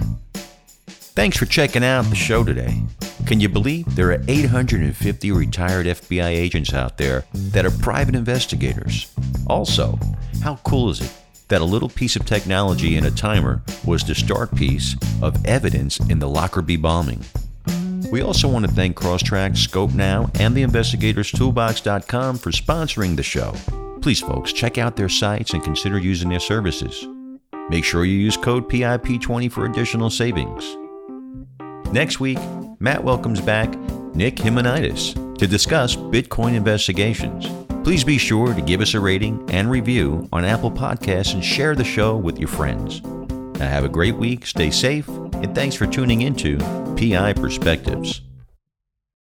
Thanks 1.15 1.37
for 1.37 1.45
checking 1.45 1.85
out 1.85 2.07
the 2.07 2.15
show 2.17 2.43
today. 2.43 2.81
Can 3.27 3.39
you 3.39 3.51
believe 3.51 3.95
there 3.97 4.09
are 4.13 4.23
850 4.29 5.31
retired 5.33 5.85
FBI 5.85 6.25
agents 6.29 6.73
out 6.73 6.97
there 6.97 7.25
that 7.35 7.67
are 7.67 7.71
private 7.71 8.15
investigators? 8.15 9.13
Also, 9.47 9.99
how 10.43 10.57
cool 10.65 10.89
is 10.89 11.03
it 11.03 11.13
that 11.49 11.61
a 11.61 11.65
little 11.65 11.89
piece 11.89 12.17
of 12.17 12.25
technology 12.25 12.97
and 12.97 13.07
a 13.07 13.11
timer 13.11 13.63
was 13.85 14.05
the 14.05 14.15
start 14.15 14.55
piece 14.55 14.97
of 15.21 15.45
evidence 15.45 15.99
in 16.09 16.19
the 16.19 16.29
Lockerbie 16.29 16.77
bombing? 16.77 17.25
We 18.11 18.21
also 18.21 18.47
want 18.49 18.67
to 18.67 18.71
thank 18.71 18.97
Crosstrack, 18.97 19.53
Skopenow, 19.53 20.39
and 20.39 20.55
the 20.55 20.63
InvestigatorSToolbox.com 20.65 22.39
for 22.39 22.51
sponsoring 22.51 23.17
the 23.17 23.23
show. 23.23 23.55
Please, 24.03 24.21
folks, 24.21 24.53
check 24.53 24.77
out 24.77 24.97
their 24.97 25.09
sites 25.09 25.55
and 25.55 25.65
consider 25.65 25.99
using 25.99 26.29
their 26.29 26.41
services. 26.41 27.07
Make 27.71 27.85
sure 27.85 28.05
you 28.05 28.19
use 28.19 28.37
code 28.37 28.69
PIP20 28.69 29.51
for 29.51 29.65
additional 29.65 30.11
savings. 30.11 30.77
Next 31.93 32.21
week, 32.21 32.39
Matt 32.81 33.03
welcomes 33.03 33.41
back 33.41 33.75
Nick 34.15 34.37
Himonidis 34.37 35.39
to 35.39 35.47
discuss 35.47 35.97
Bitcoin 35.97 36.55
investigations. 36.55 37.47
Please 37.85 38.05
be 38.05 38.17
sure 38.17 38.55
to 38.55 38.63
give 38.63 38.81
us 38.81 38.95
a 38.95 39.01
rating 39.01 39.45
and 39.51 39.69
review 39.69 40.29
on 40.33 40.45
Apple 40.45 40.71
Podcasts 40.71 41.35
and 41.35 41.45
share 41.45 41.75
the 41.75 41.83
show 41.83 42.17
with 42.17 42.39
your 42.39 42.49
friends. 42.49 43.03
Now, 43.03 43.69
have 43.69 43.85
a 43.85 43.89
great 43.89 44.15
week, 44.15 44.47
stay 44.47 44.71
safe, 44.71 45.09
and 45.09 45.53
thanks 45.53 45.75
for 45.75 45.87
tuning 45.87 46.23
into 46.23 46.59
PI 46.97 47.33
Perspectives. 47.33 48.21